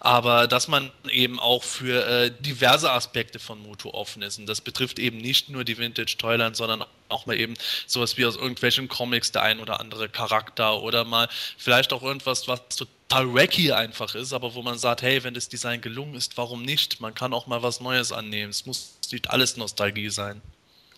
Aber 0.00 0.46
dass 0.46 0.68
man 0.68 0.90
eben 1.08 1.40
auch 1.40 1.62
für 1.62 2.06
äh, 2.06 2.30
diverse 2.40 2.90
Aspekte 2.90 3.38
von 3.38 3.62
Moto 3.62 3.90
offen 3.90 4.22
ist. 4.22 4.38
Und 4.38 4.46
das 4.46 4.60
betrifft 4.60 4.98
eben 4.98 5.18
nicht 5.18 5.48
nur 5.48 5.64
die 5.64 5.78
Vintage-Toyline, 5.78 6.54
sondern 6.54 6.84
auch 7.08 7.26
mal 7.26 7.38
eben 7.38 7.54
sowas 7.86 8.16
wie 8.16 8.26
aus 8.26 8.36
irgendwelchen 8.36 8.88
Comics 8.88 9.32
der 9.32 9.42
ein 9.42 9.60
oder 9.60 9.80
andere 9.80 10.08
Charakter 10.08 10.80
oder 10.82 11.04
mal 11.04 11.28
vielleicht 11.58 11.92
auch 11.92 12.02
irgendwas, 12.02 12.48
was 12.48 12.60
total 12.68 13.01
wacky 13.12 13.72
einfach 13.72 14.14
ist, 14.14 14.32
aber 14.32 14.54
wo 14.54 14.62
man 14.62 14.78
sagt, 14.78 15.02
hey, 15.02 15.22
wenn 15.24 15.34
das 15.34 15.48
Design 15.48 15.80
gelungen 15.80 16.14
ist, 16.14 16.36
warum 16.38 16.62
nicht? 16.62 17.00
Man 17.00 17.14
kann 17.14 17.32
auch 17.32 17.46
mal 17.46 17.62
was 17.62 17.80
Neues 17.80 18.12
annehmen. 18.12 18.50
Es 18.50 18.66
muss 18.66 18.98
nicht 19.10 19.30
alles 19.30 19.56
Nostalgie 19.56 20.10
sein. 20.10 20.40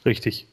Richtig. 0.05 0.47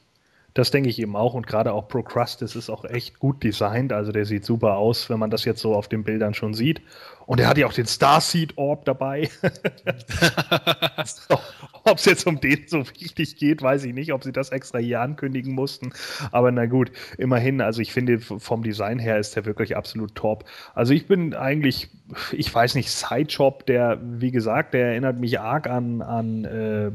Das 0.54 0.70
denke 0.70 0.90
ich 0.90 0.98
eben 0.98 1.16
auch 1.16 1.32
und 1.32 1.46
gerade 1.46 1.72
auch 1.72 1.88
Procrustes 1.88 2.56
ist 2.56 2.68
auch 2.68 2.84
echt 2.84 3.18
gut 3.18 3.42
designt, 3.42 3.92
also 3.92 4.12
der 4.12 4.26
sieht 4.26 4.44
super 4.44 4.76
aus, 4.76 5.08
wenn 5.08 5.18
man 5.18 5.30
das 5.30 5.46
jetzt 5.46 5.62
so 5.62 5.74
auf 5.74 5.88
den 5.88 6.04
Bildern 6.04 6.34
schon 6.34 6.52
sieht. 6.52 6.82
Und 7.26 7.40
er 7.40 7.48
hat 7.48 7.58
ja 7.58 7.66
auch 7.66 7.72
den 7.72 7.86
Starseed 7.86 8.56
Orb 8.58 8.84
dabei. 8.84 9.28
ob 11.84 11.98
es 11.98 12.04
jetzt 12.04 12.26
um 12.26 12.40
den 12.40 12.64
so 12.66 12.80
wichtig 12.80 13.36
geht, 13.36 13.62
weiß 13.62 13.84
ich 13.84 13.94
nicht, 13.94 14.12
ob 14.12 14.24
sie 14.24 14.32
das 14.32 14.50
extra 14.50 14.78
hier 14.78 15.00
ankündigen 15.00 15.54
mussten. 15.54 15.92
Aber 16.30 16.50
na 16.50 16.66
gut, 16.66 16.92
immerhin, 17.18 17.60
also 17.60 17.80
ich 17.80 17.92
finde, 17.92 18.20
vom 18.20 18.62
Design 18.62 18.98
her 18.98 19.18
ist 19.18 19.36
der 19.36 19.44
wirklich 19.44 19.76
absolut 19.76 20.14
top. 20.14 20.44
Also 20.74 20.94
ich 20.94 21.06
bin 21.06 21.34
eigentlich, 21.34 21.88
ich 22.32 22.52
weiß 22.52 22.74
nicht, 22.74 22.90
Sideshop, 22.90 23.66
der, 23.66 24.00
wie 24.02 24.30
gesagt, 24.30 24.74
der 24.74 24.88
erinnert 24.88 25.18
mich 25.18 25.40
arg 25.40 25.66
an, 25.66 26.02
an 26.02 26.44
äh, 26.44 26.90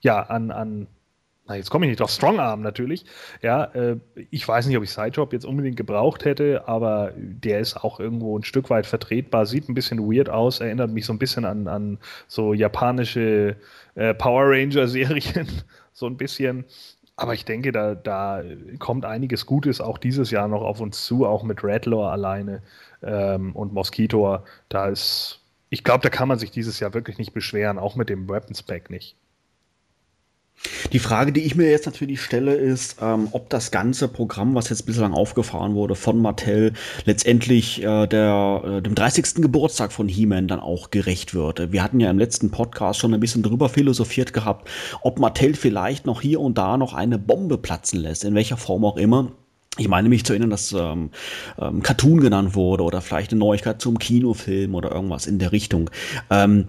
ja, 0.00 0.20
an, 0.20 0.50
an 0.50 0.86
na, 1.46 1.56
jetzt 1.56 1.70
komme 1.70 1.86
ich 1.86 1.90
nicht 1.90 2.02
auf 2.02 2.10
Strongarm 2.10 2.62
natürlich. 2.62 3.04
Ja, 3.42 3.64
äh, 3.74 3.96
ich 4.30 4.46
weiß 4.46 4.66
nicht, 4.66 4.76
ob 4.76 4.84
ich 4.84 4.92
Sidejob 4.92 5.32
jetzt 5.32 5.44
unbedingt 5.44 5.76
gebraucht 5.76 6.24
hätte, 6.24 6.68
aber 6.68 7.12
der 7.16 7.58
ist 7.58 7.76
auch 7.76 7.98
irgendwo 7.98 8.38
ein 8.38 8.44
Stück 8.44 8.70
weit 8.70 8.86
vertretbar, 8.86 9.46
sieht 9.46 9.68
ein 9.68 9.74
bisschen 9.74 9.98
weird 9.98 10.28
aus, 10.28 10.60
erinnert 10.60 10.90
mich 10.90 11.04
so 11.04 11.12
ein 11.12 11.18
bisschen 11.18 11.44
an, 11.44 11.66
an 11.66 11.98
so 12.28 12.54
japanische 12.54 13.56
äh, 13.96 14.14
Power 14.14 14.44
Ranger-Serien, 14.50 15.48
so 15.92 16.06
ein 16.06 16.16
bisschen. 16.16 16.64
Aber 17.16 17.34
ich 17.34 17.44
denke, 17.44 17.72
da, 17.72 17.94
da 17.94 18.42
kommt 18.78 19.04
einiges 19.04 19.44
Gutes 19.44 19.80
auch 19.80 19.98
dieses 19.98 20.30
Jahr 20.30 20.48
noch 20.48 20.62
auf 20.62 20.80
uns 20.80 21.04
zu, 21.04 21.26
auch 21.26 21.42
mit 21.42 21.62
Redlaw 21.62 22.08
alleine 22.10 22.62
ähm, 23.02 23.54
und 23.54 23.72
Mosquito. 23.72 24.38
Da 24.68 24.88
ist, 24.88 25.40
ich 25.70 25.84
glaube, 25.84 26.02
da 26.02 26.08
kann 26.08 26.28
man 26.28 26.38
sich 26.38 26.50
dieses 26.52 26.80
Jahr 26.80 26.94
wirklich 26.94 27.18
nicht 27.18 27.34
beschweren, 27.34 27.78
auch 27.78 27.96
mit 27.96 28.08
dem 28.08 28.28
Weapons 28.28 28.62
Pack 28.62 28.90
nicht. 28.90 29.16
Die 30.92 30.98
Frage, 30.98 31.32
die 31.32 31.42
ich 31.42 31.54
mir 31.54 31.70
jetzt 31.70 31.86
natürlich 31.86 32.20
stelle, 32.20 32.54
ist, 32.54 32.96
ähm, 33.00 33.28
ob 33.32 33.48
das 33.50 33.70
ganze 33.70 34.08
Programm, 34.08 34.54
was 34.54 34.68
jetzt 34.68 34.86
bislang 34.86 35.12
aufgefahren 35.12 35.74
wurde 35.74 35.94
von 35.94 36.20
Mattel, 36.20 36.72
letztendlich 37.04 37.82
äh, 37.82 38.06
der, 38.06 38.62
äh, 38.64 38.82
dem 38.82 38.94
30. 38.94 39.42
Geburtstag 39.42 39.92
von 39.92 40.08
He-Man 40.08 40.48
dann 40.48 40.60
auch 40.60 40.90
gerecht 40.90 41.34
wird. 41.34 41.72
Wir 41.72 41.82
hatten 41.82 42.00
ja 42.00 42.10
im 42.10 42.18
letzten 42.18 42.50
Podcast 42.50 43.00
schon 43.00 43.14
ein 43.14 43.20
bisschen 43.20 43.42
drüber 43.42 43.68
philosophiert 43.68 44.32
gehabt, 44.32 44.68
ob 45.02 45.18
Mattel 45.18 45.54
vielleicht 45.54 46.06
noch 46.06 46.20
hier 46.20 46.40
und 46.40 46.58
da 46.58 46.76
noch 46.76 46.94
eine 46.94 47.18
Bombe 47.18 47.58
platzen 47.58 48.00
lässt, 48.00 48.24
in 48.24 48.34
welcher 48.34 48.56
Form 48.56 48.84
auch 48.84 48.96
immer. 48.96 49.32
Ich 49.78 49.88
meine 49.88 50.10
mich 50.10 50.24
zu 50.24 50.34
erinnern, 50.34 50.50
dass 50.50 50.72
ähm, 50.72 51.10
ähm, 51.58 51.82
Cartoon 51.82 52.20
genannt 52.20 52.54
wurde 52.54 52.84
oder 52.84 53.00
vielleicht 53.00 53.32
eine 53.32 53.38
Neuigkeit 53.38 53.80
zum 53.80 53.98
Kinofilm 53.98 54.74
oder 54.74 54.92
irgendwas 54.92 55.26
in 55.26 55.38
der 55.38 55.50
Richtung. 55.50 55.88
Ähm, 56.28 56.66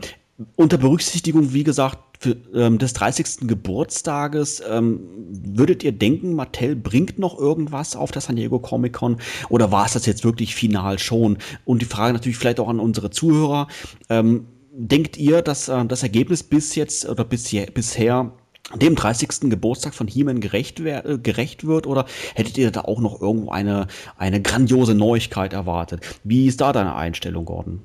unter 0.55 0.77
Berücksichtigung, 0.77 1.53
wie 1.53 1.63
gesagt, 1.63 1.99
für, 2.19 2.37
ähm, 2.55 2.77
des 2.77 2.93
30. 2.93 3.47
Geburtstages, 3.47 4.63
ähm, 4.67 5.01
würdet 5.29 5.83
ihr 5.83 5.91
denken, 5.91 6.35
Mattel 6.35 6.75
bringt 6.75 7.19
noch 7.19 7.37
irgendwas 7.37 7.95
auf 7.95 8.11
das 8.11 8.25
San 8.25 8.37
Diego 8.37 8.59
Comic 8.59 8.93
Con 8.93 9.17
oder 9.49 9.71
war 9.71 9.85
es 9.85 9.93
das 9.93 10.05
jetzt 10.05 10.23
wirklich 10.23 10.55
final 10.55 10.99
schon? 10.99 11.37
Und 11.65 11.81
die 11.81 11.85
Frage 11.85 12.13
natürlich 12.13 12.37
vielleicht 12.37 12.59
auch 12.59 12.69
an 12.69 12.79
unsere 12.79 13.09
Zuhörer. 13.09 13.67
Ähm, 14.09 14.45
denkt 14.71 15.17
ihr, 15.17 15.41
dass 15.41 15.67
äh, 15.67 15.85
das 15.85 16.03
Ergebnis 16.03 16.43
bis 16.43 16.75
jetzt 16.75 17.07
oder 17.07 17.23
bisher, 17.23 17.67
bisher 17.67 18.31
dem 18.75 18.95
30. 18.95 19.49
Geburtstag 19.49 19.93
von 19.93 20.07
He-Man 20.07 20.39
gerecht, 20.39 20.79
äh, 20.79 21.19
gerecht 21.21 21.65
wird 21.65 21.85
oder 21.85 22.05
hättet 22.33 22.57
ihr 22.57 22.71
da 22.71 22.81
auch 22.81 22.99
noch 22.99 23.21
irgendwo 23.21 23.51
eine, 23.51 23.87
eine 24.17 24.41
grandiose 24.41 24.95
Neuigkeit 24.95 25.53
erwartet? 25.53 26.01
Wie 26.23 26.47
ist 26.47 26.61
da 26.61 26.71
deine 26.71 26.95
Einstellung, 26.95 27.45
Gordon? 27.45 27.81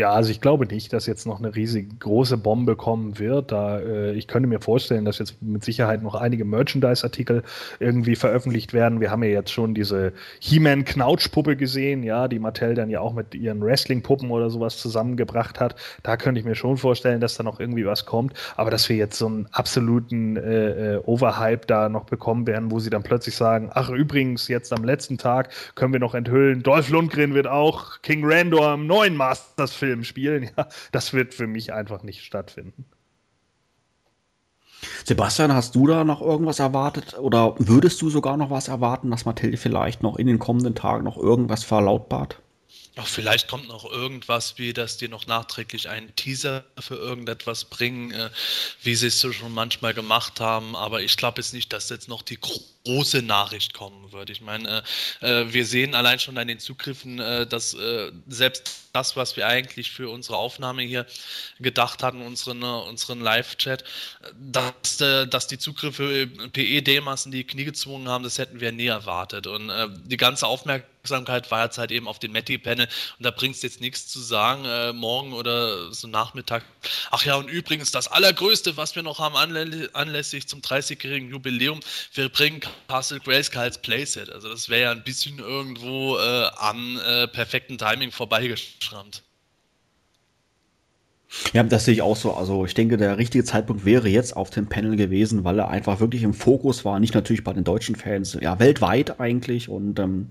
Ja, 0.00 0.12
also 0.12 0.30
ich 0.30 0.40
glaube 0.40 0.64
nicht, 0.64 0.94
dass 0.94 1.04
jetzt 1.04 1.26
noch 1.26 1.40
eine 1.40 1.54
riesig 1.54 2.00
große 2.00 2.38
Bombe 2.38 2.74
kommen 2.74 3.18
wird. 3.18 3.52
Da, 3.52 3.80
äh, 3.80 4.12
ich 4.12 4.28
könnte 4.28 4.48
mir 4.48 4.58
vorstellen, 4.58 5.04
dass 5.04 5.18
jetzt 5.18 5.42
mit 5.42 5.62
Sicherheit 5.62 6.02
noch 6.02 6.14
einige 6.14 6.46
Merchandise-Artikel 6.46 7.42
irgendwie 7.80 8.16
veröffentlicht 8.16 8.72
werden. 8.72 9.02
Wir 9.02 9.10
haben 9.10 9.22
ja 9.22 9.28
jetzt 9.28 9.52
schon 9.52 9.74
diese 9.74 10.14
He-Man-Knautschpuppe 10.38 11.54
gesehen, 11.54 12.02
ja, 12.02 12.28
die 12.28 12.38
Mattel 12.38 12.74
dann 12.74 12.88
ja 12.88 13.02
auch 13.02 13.12
mit 13.12 13.34
ihren 13.34 13.60
Wrestling-Puppen 13.60 14.30
oder 14.30 14.48
sowas 14.48 14.78
zusammengebracht 14.78 15.60
hat. 15.60 15.76
Da 16.02 16.16
könnte 16.16 16.40
ich 16.40 16.46
mir 16.46 16.54
schon 16.54 16.78
vorstellen, 16.78 17.20
dass 17.20 17.34
da 17.34 17.42
noch 17.42 17.60
irgendwie 17.60 17.84
was 17.84 18.06
kommt. 18.06 18.32
Aber 18.56 18.70
dass 18.70 18.88
wir 18.88 18.96
jetzt 18.96 19.18
so 19.18 19.26
einen 19.26 19.48
absoluten 19.52 20.38
äh, 20.38 20.94
äh, 20.94 21.02
Overhype 21.04 21.66
da 21.66 21.90
noch 21.90 22.04
bekommen 22.04 22.46
werden, 22.46 22.70
wo 22.70 22.78
sie 22.78 22.88
dann 22.88 23.02
plötzlich 23.02 23.36
sagen, 23.36 23.68
ach 23.74 23.90
übrigens, 23.90 24.48
jetzt 24.48 24.72
am 24.72 24.82
letzten 24.82 25.18
Tag 25.18 25.50
können 25.74 25.92
wir 25.92 26.00
noch 26.00 26.14
enthüllen, 26.14 26.62
Dolph 26.62 26.88
Lundgren 26.88 27.34
wird 27.34 27.48
auch 27.48 28.00
King 28.00 28.22
Randor 28.24 28.72
im 28.72 28.86
neuen 28.86 29.14
Masters 29.14 29.74
Film 29.90 30.04
spielen, 30.04 30.44
ja, 30.56 30.68
das 30.92 31.12
wird 31.12 31.34
für 31.34 31.46
mich 31.46 31.72
einfach 31.72 32.02
nicht 32.02 32.24
stattfinden. 32.24 32.84
Sebastian, 35.04 35.52
hast 35.52 35.74
du 35.74 35.86
da 35.86 36.04
noch 36.04 36.22
irgendwas 36.22 36.58
erwartet 36.58 37.18
oder 37.18 37.54
würdest 37.58 38.00
du 38.00 38.08
sogar 38.08 38.36
noch 38.36 38.50
was 38.50 38.68
erwarten, 38.68 39.10
dass 39.10 39.26
Mathilde 39.26 39.58
vielleicht 39.58 40.02
noch 40.02 40.16
in 40.16 40.26
den 40.26 40.38
kommenden 40.38 40.74
Tagen 40.74 41.04
noch 41.04 41.18
irgendwas 41.18 41.64
verlautbart? 41.64 42.40
Ach, 42.96 43.06
vielleicht 43.06 43.48
kommt 43.48 43.68
noch 43.68 43.90
irgendwas, 43.90 44.58
wie 44.58 44.72
dass 44.72 44.96
die 44.96 45.08
noch 45.08 45.26
nachträglich 45.26 45.88
einen 45.88 46.14
Teaser 46.16 46.64
für 46.78 46.96
irgendetwas 46.96 47.64
bringen, 47.64 48.10
äh, 48.10 48.30
wie 48.82 48.94
sie 48.94 49.08
es 49.08 49.20
so 49.20 49.32
schon 49.32 49.52
manchmal 49.52 49.94
gemacht 49.94 50.40
haben. 50.40 50.74
Aber 50.76 51.00
ich 51.02 51.16
glaube 51.16 51.40
jetzt 51.40 51.52
nicht, 51.52 51.72
dass 51.72 51.88
jetzt 51.88 52.08
noch 52.08 52.22
die 52.22 52.36
große 52.84 53.22
Nachricht 53.22 53.74
kommen 53.74 54.10
wird. 54.12 54.30
Ich 54.30 54.40
meine, 54.40 54.82
äh, 55.20 55.42
äh, 55.42 55.52
wir 55.52 55.66
sehen 55.66 55.94
allein 55.94 56.18
schon 56.18 56.38
an 56.38 56.48
den 56.48 56.58
Zugriffen, 56.58 57.18
äh, 57.18 57.46
dass 57.46 57.74
äh, 57.74 58.10
selbst 58.28 58.88
das, 58.92 59.16
was 59.16 59.36
wir 59.36 59.46
eigentlich 59.46 59.90
für 59.90 60.08
unsere 60.08 60.36
Aufnahme 60.36 60.82
hier 60.82 61.06
gedacht 61.60 62.02
hatten, 62.02 62.22
unseren, 62.22 62.62
unseren 62.62 63.20
Live-Chat, 63.20 63.84
dass, 64.34 65.00
äh, 65.00 65.26
dass 65.28 65.46
die 65.46 65.58
Zugriffe 65.58 66.26
PE-D-Massen 66.26 67.30
die 67.30 67.44
Knie 67.44 67.64
gezwungen 67.64 68.08
haben, 68.08 68.24
das 68.24 68.38
hätten 68.38 68.60
wir 68.60 68.72
nie 68.72 68.86
erwartet. 68.86 69.46
Und 69.46 69.70
die 70.06 70.16
ganze 70.16 70.46
Aufmerksamkeit 70.46 71.50
war 71.50 71.64
jetzt 71.64 71.78
halt 71.78 71.92
eben 71.92 72.08
auf 72.08 72.18
den 72.18 72.32
Meti-Panel 72.32 72.88
und 73.18 73.24
da 73.24 73.30
bringt 73.30 73.54
es 73.54 73.62
jetzt 73.62 73.80
nichts 73.80 74.08
zu 74.08 74.18
sagen, 74.20 74.96
morgen 74.96 75.32
oder 75.32 75.92
so 75.92 76.08
Nachmittag. 76.08 76.64
Ach 77.10 77.24
ja, 77.24 77.36
und 77.36 77.48
übrigens, 77.48 77.92
das 77.92 78.08
Allergrößte, 78.08 78.76
was 78.76 78.96
wir 78.96 79.02
noch 79.02 79.20
haben 79.20 79.36
anlässlich 79.36 80.48
zum 80.48 80.60
30-jährigen 80.60 81.30
Jubiläum, 81.30 81.80
wir 82.14 82.28
bringen 82.28 82.60
Castle 82.88 83.20
Grayskulls 83.20 83.78
Playset. 83.78 84.30
Also 84.30 84.48
das 84.48 84.68
wäre 84.68 84.82
ja 84.82 84.90
ein 84.92 85.04
bisschen 85.04 85.38
irgendwo 85.38 86.16
äh, 86.18 86.48
am 86.56 86.98
äh, 87.06 87.28
perfekten 87.28 87.78
Timing 87.78 88.10
vorbeigeschrammt. 88.10 89.22
Ja, 91.52 91.62
das 91.62 91.84
sehe 91.84 91.94
ich 91.94 92.02
auch 92.02 92.16
so. 92.16 92.34
Also 92.34 92.64
ich 92.64 92.74
denke, 92.74 92.96
der 92.96 93.16
richtige 93.16 93.44
Zeitpunkt 93.44 93.84
wäre 93.84 94.08
jetzt 94.08 94.36
auf 94.36 94.50
dem 94.50 94.68
Panel 94.68 94.96
gewesen, 94.96 95.44
weil 95.44 95.60
er 95.60 95.68
einfach 95.68 96.00
wirklich 96.00 96.24
im 96.24 96.34
Fokus 96.34 96.84
war. 96.84 96.98
Nicht 96.98 97.14
natürlich 97.14 97.44
bei 97.44 97.52
den 97.52 97.62
deutschen 97.62 97.94
Fans, 97.94 98.36
ja, 98.40 98.58
weltweit 98.58 99.20
eigentlich. 99.20 99.68
Und 99.68 100.00
ähm, 100.00 100.28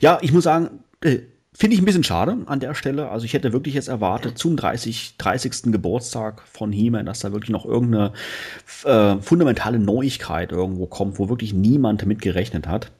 ja, 0.00 0.18
ich 0.22 0.32
muss 0.32 0.44
sagen, 0.44 0.82
äh, 1.02 1.18
Finde 1.60 1.74
ich 1.74 1.82
ein 1.82 1.86
bisschen 1.86 2.04
schade 2.04 2.36
an 2.46 2.60
der 2.60 2.72
Stelle. 2.74 3.08
Also 3.08 3.24
ich 3.24 3.32
hätte 3.32 3.52
wirklich 3.52 3.74
jetzt 3.74 3.88
erwartet, 3.88 4.38
zum 4.38 4.56
30. 4.56 5.16
30. 5.18 5.72
Geburtstag 5.72 6.42
von 6.46 6.70
He-Man, 6.70 7.04
dass 7.04 7.18
da 7.18 7.32
wirklich 7.32 7.50
noch 7.50 7.64
irgendeine 7.64 8.12
äh, 8.84 9.16
fundamentale 9.20 9.80
Neuigkeit 9.80 10.52
irgendwo 10.52 10.86
kommt, 10.86 11.18
wo 11.18 11.28
wirklich 11.28 11.52
niemand 11.54 12.06
mit 12.06 12.22
gerechnet 12.22 12.68
hat. 12.68 12.92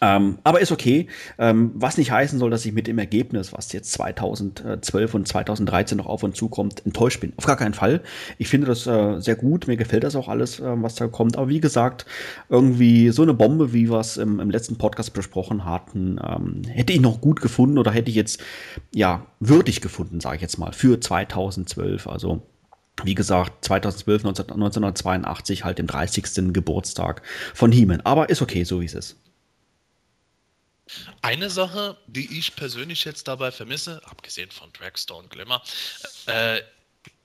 Ähm, 0.00 0.38
aber 0.44 0.60
ist 0.60 0.72
okay, 0.72 1.08
ähm, 1.38 1.72
was 1.74 1.98
nicht 1.98 2.10
heißen 2.10 2.38
soll, 2.38 2.50
dass 2.50 2.64
ich 2.64 2.72
mit 2.72 2.86
dem 2.86 2.98
Ergebnis, 2.98 3.52
was 3.52 3.72
jetzt 3.72 3.92
2012 3.92 5.14
und 5.14 5.28
2013 5.28 5.98
noch 5.98 6.06
auf 6.06 6.22
und 6.22 6.36
zukommt, 6.36 6.84
enttäuscht 6.84 7.20
bin. 7.20 7.32
Auf 7.36 7.46
gar 7.46 7.56
keinen 7.56 7.74
Fall. 7.74 8.02
Ich 8.38 8.48
finde 8.48 8.66
das 8.66 8.86
äh, 8.86 9.20
sehr 9.20 9.36
gut, 9.36 9.66
mir 9.66 9.76
gefällt 9.76 10.04
das 10.04 10.16
auch 10.16 10.28
alles, 10.28 10.60
äh, 10.60 10.64
was 10.64 10.94
da 10.94 11.06
kommt. 11.06 11.36
Aber 11.36 11.48
wie 11.48 11.60
gesagt, 11.60 12.06
irgendwie 12.48 13.10
so 13.10 13.22
eine 13.22 13.34
Bombe, 13.34 13.72
wie 13.72 13.90
wir 13.90 14.00
es 14.00 14.16
im, 14.16 14.40
im, 14.40 14.50
letzten 14.50 14.76
Podcast 14.76 15.12
besprochen 15.12 15.64
hatten, 15.64 16.18
ähm, 16.22 16.62
hätte 16.68 16.92
ich 16.92 17.00
noch 17.00 17.20
gut 17.20 17.40
gefunden 17.40 17.78
oder 17.78 17.90
hätte 17.90 18.10
ich 18.10 18.16
jetzt, 18.16 18.42
ja, 18.94 19.26
würdig 19.40 19.80
gefunden, 19.80 20.20
sage 20.20 20.36
ich 20.36 20.42
jetzt 20.42 20.58
mal, 20.58 20.72
für 20.72 21.00
2012. 21.00 22.06
Also 22.06 22.42
wie 23.02 23.14
gesagt, 23.14 23.64
2012, 23.64 24.24
19, 24.24 24.44
1982, 24.50 25.64
halt 25.64 25.78
dem 25.78 25.86
30. 25.86 26.52
Geburtstag 26.52 27.22
von 27.52 27.72
He-Man. 27.72 28.00
Aber 28.02 28.30
ist 28.30 28.40
okay, 28.40 28.64
so 28.64 28.80
wie 28.80 28.86
es 28.86 28.94
ist. 28.94 29.16
Eine 31.22 31.48
Sache, 31.50 31.96
die 32.06 32.38
ich 32.38 32.56
persönlich 32.56 33.04
jetzt 33.04 33.26
dabei 33.28 33.50
vermisse, 33.50 34.02
abgesehen 34.04 34.50
von 34.50 34.72
Dragstore 34.72 35.20
und 35.20 35.30
Glimmer, 35.30 35.62
äh, 36.26 36.60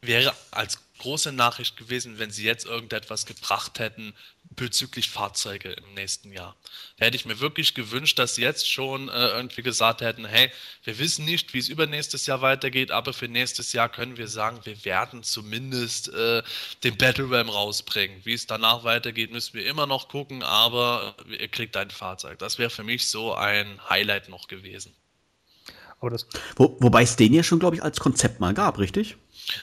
wäre 0.01 0.33
als 0.51 0.79
große 0.99 1.31
Nachricht 1.31 1.77
gewesen, 1.77 2.19
wenn 2.19 2.31
sie 2.31 2.45
jetzt 2.45 2.65
irgendetwas 2.65 3.25
gebracht 3.25 3.79
hätten 3.79 4.13
bezüglich 4.55 5.09
Fahrzeuge 5.09 5.71
im 5.71 5.93
nächsten 5.93 6.31
Jahr. 6.31 6.55
Da 6.97 7.05
hätte 7.05 7.15
ich 7.15 7.25
mir 7.25 7.39
wirklich 7.39 7.75
gewünscht, 7.75 8.19
dass 8.19 8.35
sie 8.35 8.41
jetzt 8.41 8.69
schon 8.69 9.07
äh, 9.09 9.27
irgendwie 9.29 9.61
gesagt 9.61 10.01
hätten, 10.01 10.25
hey, 10.25 10.51
wir 10.83 10.99
wissen 10.99 11.25
nicht, 11.25 11.53
wie 11.53 11.59
es 11.59 11.69
übernächstes 11.69 12.25
Jahr 12.25 12.41
weitergeht, 12.41 12.91
aber 12.91 13.13
für 13.13 13.27
nächstes 13.27 13.73
Jahr 13.73 13.89
können 13.89 14.17
wir 14.17 14.27
sagen, 14.27 14.59
wir 14.65 14.83
werden 14.85 15.23
zumindest 15.23 16.09
äh, 16.09 16.43
den 16.83 16.97
Battle 16.97 17.29
Ram 17.29 17.49
rausbringen. 17.49 18.25
Wie 18.25 18.33
es 18.33 18.47
danach 18.47 18.83
weitergeht, 18.83 19.31
müssen 19.31 19.53
wir 19.53 19.65
immer 19.65 19.87
noch 19.87 20.09
gucken, 20.09 20.43
aber 20.43 21.15
ihr 21.29 21.47
kriegt 21.47 21.77
ein 21.77 21.91
Fahrzeug. 21.91 22.39
Das 22.39 22.57
wäre 22.57 22.69
für 22.69 22.83
mich 22.83 23.07
so 23.07 23.33
ein 23.33 23.79
Highlight 23.89 24.29
noch 24.29 24.47
gewesen. 24.47 24.93
Wo, 26.55 26.77
wobei 26.79 27.03
es 27.03 27.15
den 27.15 27.33
ja 27.33 27.43
schon, 27.43 27.59
glaube 27.59 27.75
ich, 27.75 27.83
als 27.83 27.99
Konzept 27.99 28.39
mal 28.39 28.53
gab, 28.53 28.79
richtig? 28.79 29.17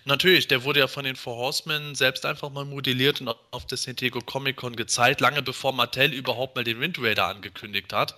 Natürlich, 0.04 0.48
der 0.48 0.64
wurde 0.64 0.80
ja 0.80 0.88
von 0.88 1.04
den 1.04 1.16
Four 1.16 1.36
Horsemen 1.36 1.94
selbst 1.94 2.26
einfach 2.26 2.50
mal 2.50 2.64
modelliert 2.64 3.20
und 3.20 3.34
auf 3.50 3.66
der 3.66 3.78
San 3.78 3.96
Diego 3.96 4.20
Comic 4.20 4.56
Con 4.56 4.74
gezeigt, 4.74 5.20
lange 5.20 5.42
bevor 5.42 5.72
Mattel 5.72 6.12
überhaupt 6.12 6.56
mal 6.56 6.64
den 6.64 6.80
Wind 6.80 6.98
Raider 7.00 7.26
angekündigt 7.26 7.92
hat. 7.92 8.16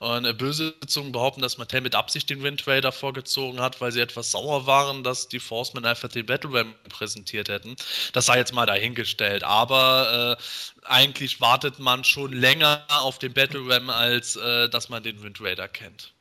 Und 0.00 0.24
äh, 0.24 0.32
böse 0.32 0.74
Zungen 0.86 1.12
behaupten, 1.12 1.40
dass 1.40 1.58
Mattel 1.58 1.80
mit 1.82 1.94
Absicht 1.94 2.30
den 2.30 2.42
Wind 2.42 2.66
Raider 2.66 2.92
vorgezogen 2.92 3.60
hat, 3.60 3.80
weil 3.80 3.92
sie 3.92 4.00
etwas 4.00 4.30
sauer 4.32 4.66
waren, 4.66 5.04
dass 5.04 5.28
die 5.28 5.40
Four 5.40 5.58
Horsemen 5.58 5.84
einfach 5.84 6.08
den 6.08 6.26
Battle 6.26 6.52
Ram 6.52 6.74
präsentiert 6.88 7.48
hätten. 7.48 7.76
Das 8.12 8.26
sei 8.26 8.38
jetzt 8.38 8.52
mal 8.52 8.66
dahingestellt. 8.66 9.44
Aber 9.44 10.38
äh, 10.38 10.86
eigentlich 10.86 11.40
wartet 11.40 11.78
man 11.78 12.04
schon 12.04 12.32
länger 12.32 12.84
auf 12.88 13.18
den 13.18 13.32
Battle 13.32 13.62
Ram, 13.68 13.90
als 13.90 14.36
äh, 14.36 14.68
dass 14.68 14.88
man 14.88 15.02
den 15.02 15.22
Wind 15.22 15.40
Raider 15.40 15.68
kennt. 15.68 16.13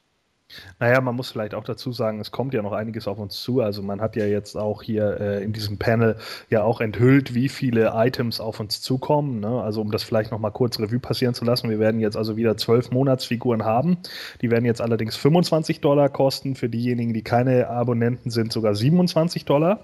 Naja, 0.79 1.01
man 1.01 1.15
muss 1.15 1.31
vielleicht 1.31 1.53
auch 1.53 1.63
dazu 1.63 1.91
sagen, 1.91 2.19
es 2.19 2.31
kommt 2.31 2.53
ja 2.53 2.61
noch 2.61 2.73
einiges 2.73 3.07
auf 3.07 3.19
uns 3.19 3.41
zu. 3.41 3.61
Also 3.61 3.81
man 3.81 4.01
hat 4.01 4.15
ja 4.15 4.25
jetzt 4.25 4.55
auch 4.55 4.81
hier 4.81 5.19
äh, 5.19 5.43
in 5.43 5.53
diesem 5.53 5.77
Panel 5.77 6.17
ja 6.49 6.63
auch 6.63 6.81
enthüllt, 6.81 7.33
wie 7.33 7.49
viele 7.49 7.93
Items 7.95 8.39
auf 8.39 8.59
uns 8.59 8.81
zukommen. 8.81 9.39
Ne? 9.39 9.61
Also 9.61 9.81
um 9.81 9.91
das 9.91 10.03
vielleicht 10.03 10.31
noch 10.31 10.39
mal 10.39 10.51
kurz 10.51 10.79
Revue 10.79 10.99
passieren 10.99 11.33
zu 11.33 11.45
lassen. 11.45 11.69
Wir 11.69 11.79
werden 11.79 11.99
jetzt 11.99 12.17
also 12.17 12.35
wieder 12.37 12.57
zwölf 12.57 12.91
Monatsfiguren 12.91 13.63
haben. 13.63 13.97
Die 14.41 14.51
werden 14.51 14.65
jetzt 14.65 14.81
allerdings 14.81 15.15
25 15.15 15.81
Dollar 15.81 16.09
kosten. 16.09 16.55
Für 16.55 16.69
diejenigen, 16.69 17.13
die 17.13 17.23
keine 17.23 17.67
Abonnenten 17.69 18.29
sind, 18.29 18.51
sogar 18.51 18.75
27 18.75 19.45
Dollar. 19.45 19.81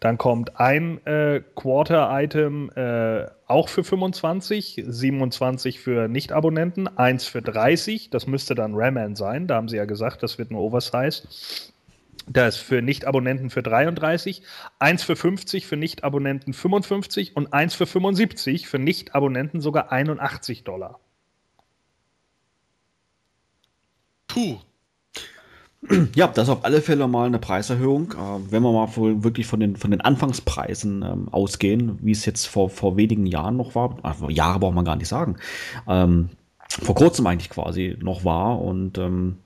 Dann 0.00 0.16
kommt 0.16 0.58
ein 0.58 1.04
äh, 1.06 1.42
Quarter-Item 1.54 2.70
äh, 2.74 3.26
auch 3.46 3.68
für 3.68 3.84
25, 3.84 4.82
27 4.86 5.78
für 5.78 6.08
Nicht-Abonnenten, 6.08 6.88
eins 6.88 7.26
für 7.26 7.42
30, 7.42 8.08
das 8.08 8.26
müsste 8.26 8.54
dann 8.54 8.74
Raman 8.74 9.14
sein, 9.14 9.46
da 9.46 9.56
haben 9.56 9.68
sie 9.68 9.76
ja 9.76 9.84
gesagt, 9.84 10.22
das 10.22 10.38
wird 10.38 10.50
nur 10.50 10.62
Oversize. 10.62 11.28
Das 12.26 12.56
für 12.56 12.80
Nicht-Abonnenten 12.80 13.50
für 13.50 13.62
33, 13.62 14.42
eins 14.78 15.02
für 15.02 15.16
50 15.16 15.66
für 15.66 15.76
Nicht-Abonnenten 15.76 16.54
55 16.54 17.36
und 17.36 17.52
eins 17.52 17.74
für 17.74 17.86
75 17.86 18.68
für 18.68 18.78
Nicht-Abonnenten 18.78 19.60
sogar 19.60 19.92
81 19.92 20.64
Dollar. 20.64 21.00
Puh, 24.28 24.60
ja, 26.14 26.28
das 26.28 26.48
ist 26.48 26.50
auf 26.50 26.64
alle 26.64 26.80
Fälle 26.80 27.06
mal 27.08 27.26
eine 27.26 27.38
Preiserhöhung. 27.38 28.12
Äh, 28.12 28.50
wenn 28.52 28.62
wir 28.62 28.72
mal 28.72 28.88
wohl 28.96 29.24
wirklich 29.24 29.46
von 29.46 29.60
den, 29.60 29.76
von 29.76 29.90
den 29.90 30.00
Anfangspreisen 30.00 31.02
ähm, 31.02 31.28
ausgehen, 31.30 31.98
wie 32.02 32.12
es 32.12 32.24
jetzt 32.24 32.46
vor, 32.46 32.70
vor 32.70 32.96
wenigen 32.96 33.26
Jahren 33.26 33.56
noch 33.56 33.74
war, 33.74 33.96
also 34.02 34.30
Jahre 34.30 34.60
braucht 34.60 34.74
man 34.74 34.84
gar 34.84 34.96
nicht 34.96 35.08
sagen, 35.08 35.36
ähm, 35.88 36.30
vor 36.82 36.94
kurzem 36.94 37.26
eigentlich 37.26 37.50
quasi 37.50 37.96
noch 38.00 38.24
war. 38.24 38.60
Und 38.60 38.96
ähm, 38.96 39.38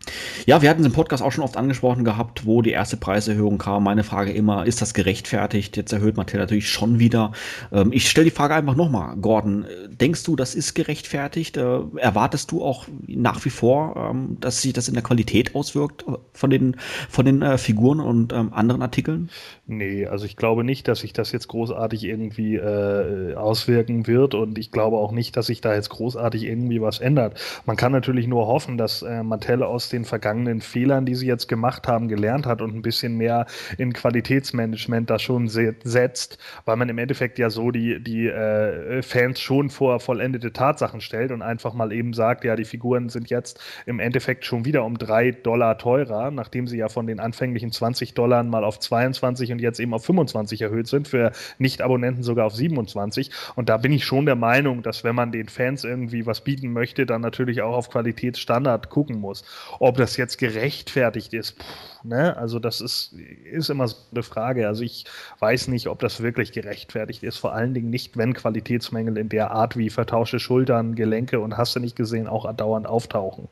ja, 0.45 0.61
wir 0.61 0.69
hatten 0.69 0.83
es 0.83 0.87
im 0.87 0.93
Podcast 0.93 1.23
auch 1.23 1.33
schon 1.33 1.43
oft 1.43 1.57
angesprochen 1.57 2.05
gehabt, 2.05 2.45
wo 2.45 2.61
die 2.61 2.71
erste 2.71 2.99
Preiserhöhung 2.99 3.57
kam. 3.57 3.85
Meine 3.85 4.05
Frage 4.05 4.33
immer, 4.33 4.67
ist 4.67 4.83
das 4.83 4.93
gerechtfertigt? 4.93 5.77
Jetzt 5.77 5.93
erhöht 5.93 6.19
Mattel 6.19 6.39
natürlich 6.39 6.69
schon 6.69 6.99
wieder. 6.99 7.33
Ähm, 7.73 7.93
ich 7.93 8.11
stelle 8.11 8.27
die 8.27 8.31
Frage 8.31 8.55
einfach 8.55 8.77
nochmal, 8.77 9.17
Gordon. 9.17 9.65
Denkst 9.89 10.23
du, 10.25 10.37
das 10.37 10.55
ist 10.55 10.75
gerechtfertigt? 10.75 11.57
Äh, 11.57 11.79
erwartest 11.97 12.51
du 12.51 12.63
auch 12.63 12.87
nach 13.07 13.43
wie 13.47 13.51
vor, 13.51 13.97
ähm, 13.97 14.37
dass 14.41 14.61
sich 14.61 14.75
das 14.75 14.89
in 14.89 14.95
der 14.95 15.03
Qualität 15.03 15.55
auswirkt 15.55 16.05
äh, 16.07 16.13
von 16.35 16.51
den, 16.51 16.77
von 17.09 17.25
den 17.25 17.41
äh, 17.41 17.57
Figuren 17.57 18.01
und 18.01 18.35
ähm, 18.35 18.53
anderen 18.53 18.83
Artikeln? 18.83 19.31
Nee, 19.67 20.07
also 20.07 20.27
ich 20.27 20.37
glaube 20.37 20.63
nicht, 20.63 20.89
dass 20.89 21.01
sich 21.01 21.15
das 21.15 21.33
jetzt 21.33 21.49
großartig 21.49 22.05
irgendwie 22.05 22.57
äh, 22.57 23.35
auswirken 23.35 24.07
wird. 24.07 24.35
Und 24.35 24.59
ich 24.59 24.71
glaube 24.71 24.99
auch 24.99 25.13
nicht, 25.13 25.39
dass 25.39 25.47
sich 25.47 25.63
da 25.63 25.75
jetzt 25.75 25.89
großartig 25.89 26.45
irgendwie 26.45 26.83
was 26.83 27.01
ändert 27.01 27.14
verändert. 27.15 27.63
Man 27.67 27.77
kann 27.77 27.93
natürlich 27.93 28.27
nur 28.27 28.47
hoffen, 28.47 28.79
dass 28.79 29.03
äh, 29.03 29.23
Mattel 29.23 29.63
aus 29.63 29.89
den 29.89 30.05
vergangenen 30.05 30.61
Fehlern, 30.61 31.07
die 31.07 31.15
sie 31.15 31.27
jetzt 31.27 31.49
gemacht 31.49 31.87
haben, 31.89 32.09
gelernt 32.09 32.47
hat 32.47 32.61
und 32.61 32.75
ein 32.75 32.83
bisschen 32.83 33.17
mehr 33.17 33.47
in 33.79 33.93
Qualitätsmanagement 33.93 35.11
da 35.11 35.19
schon 35.19 35.49
se 35.49 35.75
setzt, 35.83 36.39
weil 36.65 36.77
man 36.77 36.89
im 36.89 36.99
Endeffekt 36.99 37.39
ja 37.39 37.51
so 37.51 37.71
die, 37.71 38.03
die 38.03 38.27
äh, 38.27 39.03
Fans 39.03 39.41
schon 39.41 39.71
vor 39.71 40.01
vollendete 40.01 40.53
Tatsachen 40.53 41.01
stellt 41.01 41.31
und 41.31 41.43
einfach 41.43 41.75
mal 41.75 41.93
eben 41.93 42.13
sagt, 42.13 42.45
ja, 42.45 42.57
die 42.57 42.65
Figuren 42.65 43.09
sind 43.09 43.31
jetzt 43.31 43.61
im 43.87 44.01
Endeffekt 44.01 44.45
schon 44.45 44.65
wieder 44.65 44.85
um 44.85 44.99
drei 44.99 45.31
Dollar 45.31 45.79
teurer, 45.79 46.31
nachdem 46.31 46.67
sie 46.67 46.79
ja 46.79 46.89
von 46.89 47.07
den 47.07 47.21
anfänglichen 47.21 47.73
20 47.73 48.15
Dollar 48.15 48.43
mal 48.43 48.65
auf 48.65 48.79
22 48.79 49.53
und 49.53 49.61
jetzt 49.61 49.81
eben 49.81 49.95
auf 49.95 50.05
25 50.05 50.63
erhöht 50.63 50.87
sind, 50.87 51.09
für 51.09 51.33
Nicht-Abonnenten 51.59 52.23
sogar 52.23 52.47
auf 52.47 52.55
27. 52.55 53.31
Und 53.55 53.69
da 53.69 53.77
bin 53.77 53.93
ich 53.93 54.05
schon 54.05 54.27
der 54.27 54.37
Meinung, 54.37 54.83
dass 54.83 55.05
wenn 55.05 55.15
man 55.15 55.33
den 55.33 55.49
Fans 55.49 55.85
irgendwie 55.85 56.27
was 56.27 56.43
bieten 56.43 56.73
möchte, 56.73 57.04
dann 57.07 57.21
natürlich 57.21 57.63
auch 57.63 57.75
auf 57.75 57.91
Qualitätsstandard 57.91 58.91
gucken 58.91 59.21
muss. 59.21 59.45
Ob 59.81 59.97
das 59.97 60.17
jetzt 60.17 60.39
gerechtfertigt 60.39 61.33
ist, 61.35 61.59
pff, 61.59 62.05
ne? 62.05 62.37
also 62.37 62.59
das 62.59 62.81
ist, 62.81 63.15
ist 63.51 63.71
immer 63.71 63.89
so 63.89 63.97
eine 64.13 64.23
Frage. 64.23 64.69
Also 64.69 64.83
ich 64.83 65.05
weiß 65.41 65.69
nicht, 65.69 65.89
ob 65.89 66.01
das 66.01 66.23
wirklich 66.23 66.53
gerechtfertigt 66.53 67.23
ist. 67.23 67.39
Vor 67.39 67.53
allen 67.55 67.75
Dingen 67.75 67.91
nicht, 67.91 68.17
wenn 68.17 68.35
Qualitätsmängel 68.35 69.17
in 69.19 69.29
der 69.29 69.51
Art 69.51 69.77
wie 69.77 69.91
vertauschte 69.91 70.39
Schultern, 70.39 70.95
Gelenke 70.95 71.41
und 71.41 71.57
hast 71.57 71.77
du 71.77 71.81
nicht 71.81 71.97
gesehen 71.97 72.27
auch 72.29 72.53
dauernd 72.55 72.87
auftauchen. 72.87 73.49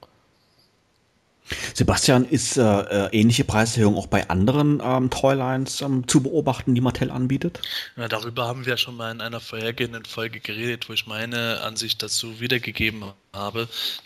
Sebastian, 1.74 2.24
ist 2.24 2.57
äh, 2.57 2.62
äh, 2.62 3.09
ähnliche 3.12 3.44
Preiserhöhung 3.44 3.96
auch 3.96 4.07
bei 4.07 4.28
anderen 4.28 4.80
ähm, 4.82 5.11
Toylines 5.11 5.80
ähm, 5.80 6.07
zu 6.07 6.22
beobachten, 6.22 6.74
die 6.74 6.80
Mattel 6.80 7.11
anbietet? 7.11 7.61
Ja, 7.96 8.09
darüber 8.09 8.46
haben 8.46 8.64
wir 8.64 8.76
schon 8.76 8.96
mal 8.96 9.11
in 9.11 9.20
einer 9.20 9.40
vorhergehenden 9.40 10.05
Folge 10.05 10.40
geredet, 10.40 10.88
wo 10.88 10.92
ich 10.92 11.07
meine 11.07 11.61
Ansicht 11.62 12.03
dazu 12.03 12.40
wiedergegeben 12.40 13.05
habe, 13.05 13.14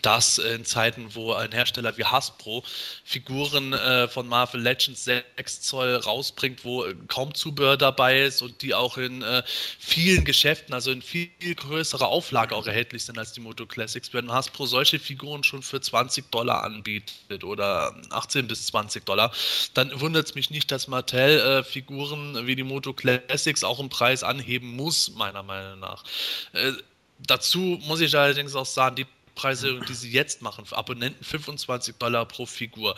dass 0.01 0.37
in 0.37 0.63
Zeiten, 0.63 1.13
wo 1.13 1.33
ein 1.33 1.51
Hersteller 1.51 1.97
wie 1.97 2.05
Hasbro 2.05 2.63
Figuren 3.03 3.73
äh, 3.73 4.07
von 4.07 4.25
Marvel 4.25 4.61
Legends 4.61 5.03
6 5.03 5.61
Zoll 5.61 5.95
rausbringt, 5.95 6.63
wo 6.63 6.85
äh, 6.85 6.95
kaum 7.09 7.33
Zubehör 7.35 7.75
dabei 7.75 8.21
ist 8.21 8.41
und 8.41 8.61
die 8.61 8.73
auch 8.73 8.97
in 8.97 9.23
äh, 9.23 9.43
vielen 9.79 10.23
Geschäften, 10.23 10.73
also 10.73 10.91
in 10.91 11.01
viel 11.01 11.29
größerer 11.41 12.07
Auflage 12.07 12.55
auch 12.55 12.67
erhältlich 12.67 13.03
sind 13.03 13.19
als 13.19 13.33
die 13.33 13.41
Moto 13.41 13.65
Classics, 13.65 14.13
werden 14.13 14.31
Hasbro 14.31 14.65
solche 14.65 14.97
Figuren 14.97 15.43
schon 15.43 15.61
für 15.61 15.81
20 15.81 16.31
Dollar 16.31 16.63
anbietet 16.63 17.43
oder 17.43 17.95
18 18.11 18.47
bis 18.47 18.67
20 18.67 19.05
Dollar, 19.05 19.33
dann 19.73 19.99
wundert 19.99 20.27
es 20.27 20.35
mich 20.35 20.51
nicht, 20.51 20.71
dass 20.71 20.87
Mattel 20.87 21.39
äh, 21.39 21.63
Figuren 21.65 22.47
wie 22.47 22.55
die 22.55 22.63
Moto 22.63 22.93
Classics 22.93 23.65
auch 23.65 23.81
im 23.81 23.89
Preis 23.89 24.23
anheben 24.23 24.73
muss, 24.73 25.11
meiner 25.15 25.43
Meinung 25.43 25.81
nach. 25.81 26.05
Äh, 26.53 26.71
dazu 27.19 27.79
muss 27.83 27.99
ich 27.99 28.17
allerdings 28.17 28.55
auch 28.55 28.65
sagen, 28.65 28.95
die 28.95 29.05
Preise, 29.37 29.79
die 29.87 29.93
sie 29.93 30.11
jetzt 30.11 30.41
machen, 30.41 30.65
für 30.65 30.75
Abonnenten 30.75 31.23
25 31.23 31.95
Dollar 31.95 32.25
pro 32.25 32.45
Figur, 32.45 32.95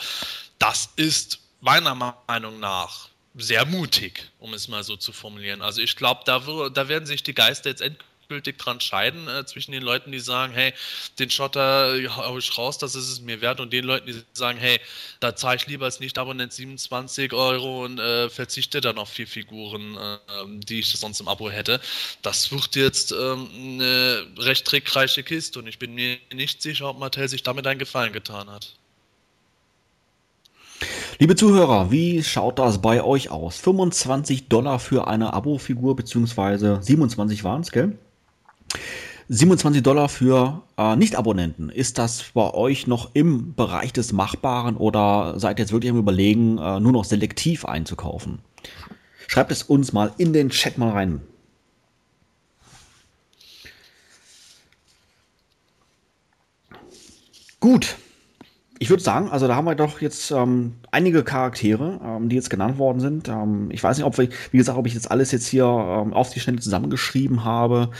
das 0.57 0.89
ist 0.95 1.39
meiner 1.61 1.93
Meinung 1.93 2.59
nach 2.59 3.09
sehr 3.35 3.65
mutig, 3.65 4.31
um 4.39 4.53
es 4.53 4.67
mal 4.67 4.83
so 4.83 4.95
zu 4.95 5.11
formulieren. 5.11 5.61
Also 5.61 5.81
ich 5.81 5.95
glaube, 5.95 6.21
da, 6.25 6.39
da 6.69 6.87
werden 6.87 7.05
sich 7.05 7.23
die 7.23 7.35
Geister 7.35 7.69
jetzt 7.69 7.81
endgültig 7.81 8.08
endgültig 8.29 8.59
dran 8.59 8.79
scheiden 8.79 9.27
äh, 9.27 9.43
zwischen 9.45 9.71
den 9.71 9.81
Leuten, 9.81 10.11
die 10.11 10.19
sagen, 10.19 10.53
hey, 10.53 10.71
den 11.17 11.31
Schotter 11.31 11.95
hau 12.15 12.37
ich 12.37 12.55
raus, 12.57 12.77
das 12.77 12.93
ist 12.93 13.09
es 13.09 13.21
mir 13.21 13.41
wert, 13.41 13.59
und 13.59 13.73
den 13.73 13.83
Leuten, 13.83 14.05
die 14.05 14.21
sagen, 14.33 14.59
hey, 14.59 14.79
da 15.19 15.35
zahle 15.35 15.55
ich 15.55 15.65
lieber 15.65 15.85
als 15.85 15.99
Nicht-Abonnent 15.99 16.53
27 16.53 17.33
Euro 17.33 17.85
und 17.85 17.99
äh, 17.99 18.29
verzichte 18.29 18.81
dann 18.81 18.99
auf 18.99 19.09
vier 19.09 19.25
Figuren, 19.25 19.97
äh, 19.97 20.17
die 20.59 20.79
ich 20.79 20.89
sonst 20.89 21.19
im 21.19 21.27
Abo 21.27 21.49
hätte. 21.49 21.81
Das 22.21 22.51
wird 22.51 22.75
jetzt 22.75 23.11
ähm, 23.13 23.49
eine 23.51 24.27
recht 24.37 24.65
trickreiche 24.65 25.23
Kiste 25.23 25.57
und 25.57 25.65
ich 25.65 25.79
bin 25.79 25.95
mir 25.95 26.19
nicht 26.31 26.61
sicher, 26.61 26.87
ob 26.87 26.99
Mattel 26.99 27.27
sich 27.27 27.41
damit 27.41 27.65
einen 27.65 27.79
Gefallen 27.79 28.13
getan 28.13 28.47
hat. 28.51 28.75
Liebe 31.17 31.35
Zuhörer, 31.35 31.89
wie 31.89 32.23
schaut 32.23 32.59
das 32.59 32.79
bei 32.79 33.03
euch 33.03 33.31
aus? 33.31 33.57
25 33.57 34.49
Dollar 34.49 34.77
für 34.77 35.07
eine 35.07 35.33
Abo-Figur, 35.33 35.95
beziehungsweise 35.95 36.77
27 36.81 37.43
waren 37.43 37.61
es, 37.61 37.71
gell? 37.71 37.97
27 39.29 39.83
Dollar 39.83 40.09
für 40.09 40.63
äh, 40.77 40.95
Nicht-Abonnenten. 40.95 41.69
Ist 41.69 41.99
das 41.99 42.31
bei 42.33 42.51
euch 42.53 42.87
noch 42.87 43.11
im 43.13 43.53
Bereich 43.53 43.93
des 43.93 44.11
Machbaren 44.11 44.75
oder 44.75 45.39
seid 45.39 45.59
ihr 45.59 45.63
jetzt 45.63 45.71
wirklich 45.71 45.91
am 45.91 45.99
Überlegen, 45.99 46.57
äh, 46.57 46.79
nur 46.79 46.91
noch 46.91 47.05
selektiv 47.05 47.65
einzukaufen? 47.65 48.39
Schreibt 49.27 49.51
es 49.51 49.61
uns 49.61 49.93
mal 49.93 50.11
in 50.17 50.33
den 50.33 50.49
Chat 50.49 50.79
mal 50.79 50.89
rein. 50.89 51.21
Gut. 57.59 57.97
Ich 58.81 58.89
würde 58.89 59.03
sagen, 59.03 59.29
also 59.29 59.47
da 59.47 59.55
haben 59.55 59.65
wir 59.65 59.75
doch 59.75 59.99
jetzt 59.99 60.31
ähm, 60.31 60.75
einige 60.89 61.23
Charaktere, 61.23 61.99
ähm, 62.03 62.29
die 62.29 62.37
jetzt 62.37 62.49
genannt 62.49 62.77
worden 62.77 63.01
sind. 63.01 63.27
Ähm, 63.27 63.69
ich 63.71 63.83
weiß 63.83 63.97
nicht, 63.97 64.05
ob 64.05 64.17
wir, 64.17 64.29
wie 64.51 64.57
gesagt, 64.57 64.77
ob 64.77 64.87
ich 64.87 64.93
jetzt 64.93 65.11
alles 65.11 65.31
jetzt 65.33 65.47
hier 65.47 65.65
ähm, 65.65 66.13
auf 66.13 66.29
die 66.29 66.39
Schnelle 66.39 66.59
zusammengeschrieben 66.59 67.43
habe. 67.43 67.91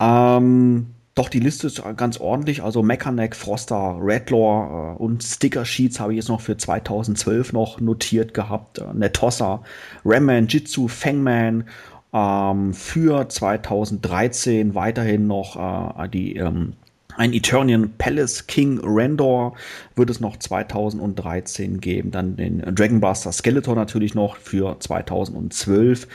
Ähm, 0.00 0.86
doch, 1.14 1.30
die 1.30 1.40
Liste 1.40 1.66
ist 1.68 1.82
ganz 1.96 2.18
ordentlich. 2.18 2.62
Also 2.62 2.82
Mechanic, 2.82 3.34
Froster, 3.34 3.98
Redlaw 4.00 4.94
äh, 4.94 5.02
und 5.02 5.22
Sticker 5.22 5.64
Sheets 5.64 5.98
habe 5.98 6.12
ich 6.12 6.18
jetzt 6.18 6.28
noch 6.28 6.42
für 6.42 6.58
2012 6.58 7.54
noch 7.54 7.80
notiert 7.80 8.34
gehabt. 8.34 8.78
Äh, 8.78 8.92
Netossa, 8.92 9.62
Ramman, 10.04 10.46
Jitsu, 10.48 10.88
Fangman. 10.88 11.64
Ähm, 12.12 12.74
für 12.74 13.28
2013 13.28 14.74
weiterhin 14.74 15.26
noch 15.26 15.56
äh, 15.98 16.08
die 16.08 16.36
ähm, 16.36 16.74
ein 17.16 17.32
Eternian 17.32 17.94
Palace 17.96 18.46
King 18.46 18.78
Randor 18.82 19.54
wird 19.94 20.10
es 20.10 20.20
noch 20.20 20.36
2013 20.36 21.80
geben. 21.80 22.10
Dann 22.10 22.36
den 22.36 22.60
Dragon 22.74 23.00
Blaster 23.00 23.32
Skeletor 23.32 23.74
natürlich 23.74 24.14
noch 24.14 24.36
für 24.36 24.78
2012. 24.78 26.08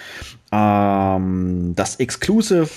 Ähm, 0.51 1.73
das 1.75 1.95
Exclusive 1.95 2.69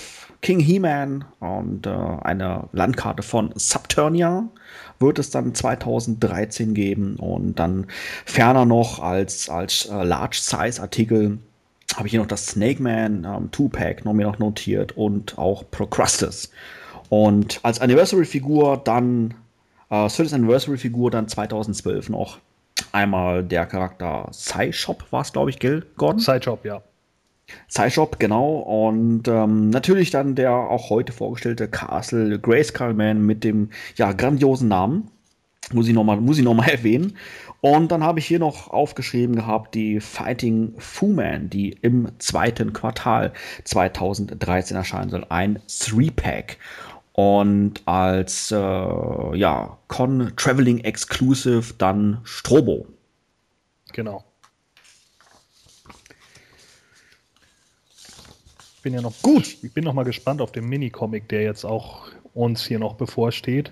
King 0.45 0.59
He-Man 0.59 1.25
und 1.39 1.87
äh, 1.87 1.89
eine 1.89 2.69
Landkarte 2.71 3.23
von 3.23 3.51
Subturnia 3.55 4.47
wird 4.99 5.17
es 5.17 5.31
dann 5.31 5.55
2013 5.55 6.75
geben 6.75 7.15
und 7.15 7.55
dann 7.57 7.87
ferner 8.25 8.63
noch 8.63 8.99
als, 8.99 9.49
als 9.49 9.87
äh, 9.87 10.03
Large-Size-Artikel 10.03 11.39
habe 11.95 12.07
ich 12.07 12.11
hier 12.11 12.19
noch 12.19 12.27
das 12.27 12.45
Snake 12.45 12.79
Man 12.79 13.23
ähm, 13.23 13.49
Two-Pack 13.49 14.05
noch 14.05 14.13
mir 14.13 14.27
noch 14.27 14.37
notiert 14.37 14.95
und 14.95 15.35
auch 15.39 15.63
Procrustes. 15.71 16.51
Und 17.09 17.59
als 17.63 17.81
Anniversary-Figur 17.81 18.81
dann, 18.83 19.33
äh, 19.89 20.07
Service 20.09 20.33
Anniversary-Figur 20.33 21.09
dann 21.09 21.27
2012 21.27 22.09
noch 22.09 22.37
einmal 22.91 23.43
der 23.43 23.65
Charakter 23.65 24.27
Psyshop 24.29 25.11
war 25.11 25.21
es, 25.21 25.33
glaube 25.33 25.49
ich, 25.49 25.57
gell, 25.57 25.87
Gordon? 25.97 26.19
Psyshop, 26.19 26.63
ja. 26.65 26.83
Sideshop, 27.67 28.19
genau. 28.19 28.57
Und 28.57 29.27
ähm, 29.27 29.69
natürlich 29.69 30.11
dann 30.11 30.35
der 30.35 30.53
auch 30.53 30.89
heute 30.89 31.13
vorgestellte 31.13 31.67
Castle 31.67 32.39
Grayskull 32.39 32.93
Man 32.93 33.25
mit 33.25 33.43
dem 33.43 33.69
ja 33.95 34.11
grandiosen 34.11 34.67
Namen. 34.67 35.09
Muss 35.73 35.87
ich 35.87 35.93
nochmal 35.93 36.17
noch 36.17 36.67
erwähnen. 36.67 37.17
Und 37.61 37.91
dann 37.91 38.03
habe 38.03 38.19
ich 38.19 38.27
hier 38.27 38.39
noch 38.39 38.69
aufgeschrieben 38.69 39.35
gehabt 39.35 39.73
die 39.73 39.99
Fighting 39.99 40.75
Fu 40.77 41.07
Man, 41.07 41.49
die 41.49 41.75
im 41.81 42.09
zweiten 42.19 42.73
Quartal 42.73 43.33
2013 43.63 44.77
erscheinen 44.77 45.09
soll. 45.09 45.25
Ein 45.29 45.59
Three-Pack. 45.67 46.57
Und 47.13 47.81
als 47.85 48.51
äh, 48.51 48.55
ja, 48.55 49.77
Con 49.87 50.33
Traveling 50.35 50.79
Exclusive 50.79 51.73
dann 51.77 52.19
Strobo. 52.23 52.85
Genau. 53.93 54.23
Bin 58.85 58.93
ja 58.93 59.01
noch 59.01 59.19
gut. 59.23 59.57
Ich 59.63 59.73
bin 59.73 59.83
noch 59.83 59.95
mal 59.95 60.05
gespannt 60.05 60.41
auf 60.41 60.51
den 60.51 60.69
Mini-Comic, 60.69 61.27
der 61.29 61.41
jetzt 61.41 61.65
auch 61.65 62.05
uns 62.35 62.63
hier 62.63 62.77
noch 62.77 62.93
bevorsteht. 62.93 63.71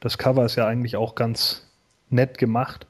Das 0.00 0.18
Cover 0.18 0.44
ist 0.44 0.56
ja 0.56 0.66
eigentlich 0.66 0.94
auch 0.96 1.14
ganz 1.14 1.66
nett 2.10 2.36
gemacht, 2.36 2.86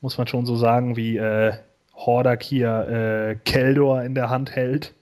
muss 0.00 0.18
man 0.18 0.26
schon 0.26 0.44
so 0.44 0.56
sagen, 0.56 0.96
wie 0.96 1.16
äh, 1.16 1.52
Hordak 1.94 2.42
hier 2.42 2.88
äh, 2.88 3.36
Keldor 3.48 4.02
in 4.02 4.16
der 4.16 4.28
Hand 4.28 4.56
hält 4.56 4.92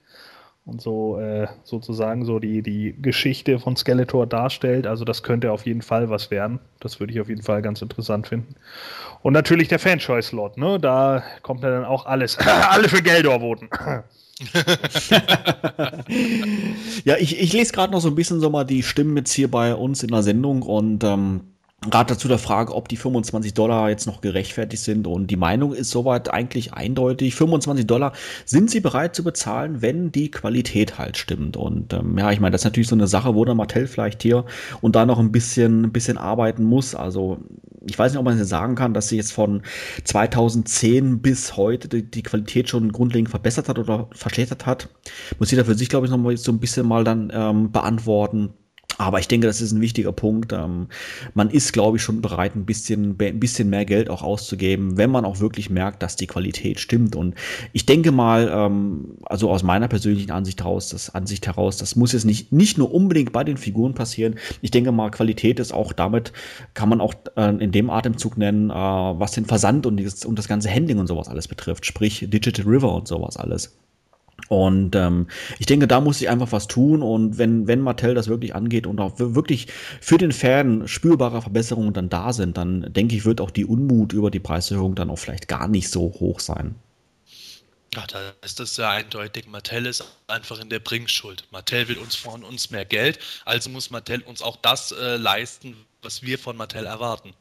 und 0.65 0.83
so 0.83 1.19
äh, 1.19 1.47
sozusagen 1.63 2.25
so 2.25 2.37
die, 2.37 2.61
die 2.61 2.95
Geschichte 3.01 3.57
von 3.57 3.75
Skeletor 3.75 4.27
darstellt. 4.27 4.85
Also 4.85 5.05
das 5.05 5.23
könnte 5.23 5.51
auf 5.51 5.65
jeden 5.65 5.81
Fall 5.81 6.11
was 6.11 6.29
werden. 6.29 6.59
Das 6.79 6.99
würde 6.99 7.11
ich 7.11 7.21
auf 7.21 7.27
jeden 7.27 7.41
Fall 7.41 7.63
ganz 7.63 7.81
interessant 7.81 8.27
finden. 8.27 8.53
Und 9.23 9.33
natürlich 9.33 9.67
der 9.67 9.79
Fanchoice-Lot, 9.79 10.57
ne? 10.57 10.79
Da 10.79 11.23
kommt 11.41 11.63
ja 11.63 11.71
dann 11.71 11.85
auch 11.85 12.05
alles. 12.05 12.37
Alle 12.69 12.87
für 12.87 13.01
Geldor 13.01 13.39
voten. 13.39 13.67
ja, 17.05 17.17
ich, 17.17 17.39
ich 17.39 17.53
lese 17.53 17.73
gerade 17.73 17.93
noch 17.93 18.01
so 18.01 18.09
ein 18.09 18.15
bisschen 18.15 18.39
so 18.39 18.49
mal 18.49 18.63
die 18.63 18.83
Stimmen 18.83 19.17
jetzt 19.17 19.33
hier 19.33 19.49
bei 19.49 19.75
uns 19.75 20.03
in 20.03 20.09
der 20.09 20.23
Sendung 20.23 20.61
und 20.61 21.03
ähm, 21.03 21.41
Gerade 21.89 22.13
dazu 22.13 22.27
der 22.27 22.37
Frage, 22.37 22.73
ob 22.73 22.87
die 22.87 22.97
25 22.97 23.53
Dollar 23.53 23.89
jetzt 23.89 24.05
noch 24.05 24.21
gerechtfertigt 24.21 24.83
sind. 24.83 25.07
Und 25.07 25.27
die 25.27 25.35
Meinung 25.35 25.73
ist 25.73 25.89
soweit 25.89 26.33
eigentlich 26.33 26.73
eindeutig. 26.73 27.35
25 27.35 27.85
Dollar 27.87 28.13
sind 28.45 28.69
sie 28.69 28.79
bereit 28.79 29.15
zu 29.15 29.23
bezahlen, 29.23 29.81
wenn 29.81 30.11
die 30.11 30.31
Qualität 30.31 30.97
halt 30.97 31.17
stimmt. 31.17 31.57
Und 31.57 31.93
ähm, 31.93 32.17
ja, 32.17 32.31
ich 32.31 32.39
meine, 32.39 32.51
das 32.51 32.61
ist 32.61 32.65
natürlich 32.65 32.87
so 32.87 32.95
eine 32.95 33.07
Sache, 33.07 33.35
wo 33.35 33.45
der 33.45 33.55
Mattel 33.55 33.87
vielleicht 33.87 34.21
hier 34.21 34.45
und 34.81 34.95
da 34.95 35.05
noch 35.05 35.19
ein 35.19 35.31
bisschen, 35.31 35.83
ein 35.83 35.91
bisschen 35.91 36.17
arbeiten 36.17 36.63
muss. 36.63 36.95
Also 36.95 37.39
ich 37.85 37.97
weiß 37.97 38.11
nicht, 38.11 38.19
ob 38.19 38.25
man 38.25 38.37
jetzt 38.37 38.49
sagen 38.49 38.75
kann, 38.75 38.93
dass 38.93 39.09
sie 39.09 39.17
jetzt 39.17 39.33
von 39.33 39.61
2010 40.03 41.21
bis 41.21 41.57
heute 41.57 41.87
die, 41.87 42.09
die 42.09 42.23
Qualität 42.23 42.69
schon 42.69 42.91
grundlegend 42.91 43.29
verbessert 43.29 43.69
hat 43.69 43.79
oder 43.79 44.07
verschlechtert 44.13 44.65
hat. 44.65 44.89
Muss 45.39 45.51
jeder 45.51 45.65
für 45.65 45.75
sich, 45.75 45.89
glaube 45.89 46.05
ich, 46.05 46.11
noch 46.11 46.17
mal 46.17 46.35
so 46.37 46.51
ein 46.51 46.59
bisschen 46.59 46.87
mal 46.87 47.03
dann 47.03 47.31
ähm, 47.33 47.71
beantworten. 47.71 48.53
Aber 48.97 49.19
ich 49.19 49.27
denke, 49.27 49.47
das 49.47 49.61
ist 49.61 49.71
ein 49.71 49.81
wichtiger 49.81 50.11
Punkt. 50.11 50.53
Ähm, 50.53 50.87
man 51.33 51.49
ist, 51.49 51.73
glaube 51.73 51.97
ich, 51.97 52.03
schon 52.03 52.21
bereit, 52.21 52.55
ein 52.55 52.65
bisschen, 52.65 53.17
ein 53.19 53.39
bisschen 53.39 53.69
mehr 53.69 53.85
Geld 53.85 54.09
auch 54.09 54.21
auszugeben, 54.21 54.97
wenn 54.97 55.09
man 55.09 55.25
auch 55.25 55.39
wirklich 55.39 55.69
merkt, 55.69 56.03
dass 56.03 56.15
die 56.15 56.27
Qualität 56.27 56.79
stimmt. 56.79 57.15
Und 57.15 57.35
ich 57.71 57.85
denke 57.85 58.11
mal, 58.11 58.51
ähm, 58.53 59.17
also 59.25 59.49
aus 59.49 59.63
meiner 59.63 59.87
persönlichen 59.87 60.31
Ansicht 60.31 60.61
heraus, 60.61 60.89
das 60.89 61.13
Ansicht 61.13 61.47
heraus, 61.47 61.77
das 61.77 61.95
muss 61.95 62.13
jetzt 62.13 62.25
nicht, 62.25 62.51
nicht 62.51 62.77
nur 62.77 62.93
unbedingt 62.93 63.31
bei 63.31 63.43
den 63.43 63.57
Figuren 63.57 63.93
passieren. 63.93 64.35
Ich 64.61 64.71
denke 64.71 64.91
mal, 64.91 65.09
Qualität 65.09 65.59
ist 65.59 65.73
auch 65.73 65.93
damit, 65.93 66.33
kann 66.73 66.89
man 66.89 67.01
auch 67.01 67.13
äh, 67.35 67.49
in 67.63 67.71
dem 67.71 67.89
Atemzug 67.89 68.37
nennen, 68.37 68.69
äh, 68.69 68.73
was 68.73 69.31
den 69.31 69.45
Versand 69.45 69.85
und, 69.85 70.03
das, 70.03 70.25
und 70.25 70.37
das 70.37 70.47
ganze 70.47 70.73
Handling 70.73 70.99
und 70.99 71.07
sowas 71.07 71.27
alles 71.27 71.47
betrifft. 71.47 71.85
Sprich, 71.85 72.27
Digital 72.29 72.65
River 72.65 72.93
und 72.93 73.07
sowas 73.07 73.37
alles. 73.37 73.77
Und 74.49 74.95
ähm, 74.95 75.27
ich 75.59 75.65
denke, 75.65 75.87
da 75.87 76.01
muss 76.01 76.19
sich 76.19 76.29
einfach 76.29 76.51
was 76.51 76.67
tun. 76.67 77.01
Und 77.01 77.37
wenn, 77.37 77.67
wenn 77.67 77.81
Mattel 77.81 78.13
das 78.13 78.27
wirklich 78.27 78.55
angeht 78.55 78.87
und 78.87 78.99
auch 78.99 79.13
wirklich 79.17 79.67
für 80.01 80.17
den 80.17 80.31
Fan 80.31 80.87
spürbare 80.87 81.41
Verbesserungen 81.41 81.93
dann 81.93 82.09
da 82.09 82.33
sind, 82.33 82.57
dann 82.57 82.91
denke 82.93 83.15
ich, 83.15 83.25
wird 83.25 83.41
auch 83.41 83.51
die 83.51 83.65
Unmut 83.65 84.13
über 84.13 84.31
die 84.31 84.39
Preiserhöhung 84.39 84.95
dann 84.95 85.09
auch 85.09 85.19
vielleicht 85.19 85.47
gar 85.47 85.67
nicht 85.67 85.89
so 85.89 86.01
hoch 86.19 86.39
sein. 86.39 86.75
Ja, 87.95 88.07
da 88.07 88.33
ist 88.41 88.59
das 88.59 88.75
ja 88.77 88.89
eindeutig. 88.89 89.47
Mattel 89.47 89.85
ist 89.85 90.03
einfach 90.27 90.59
in 90.59 90.69
der 90.69 90.79
Bringschuld. 90.79 91.45
Mattel 91.51 91.87
will 91.87 91.97
uns 91.99 92.15
von 92.15 92.43
uns 92.43 92.71
mehr 92.71 92.85
Geld, 92.85 93.19
also 93.45 93.69
muss 93.69 93.91
Mattel 93.91 94.21
uns 94.21 94.41
auch 94.41 94.57
das 94.57 94.91
äh, 94.91 95.17
leisten, 95.17 95.75
was 96.01 96.23
wir 96.23 96.39
von 96.39 96.57
Mattel 96.57 96.85
erwarten. 96.85 97.33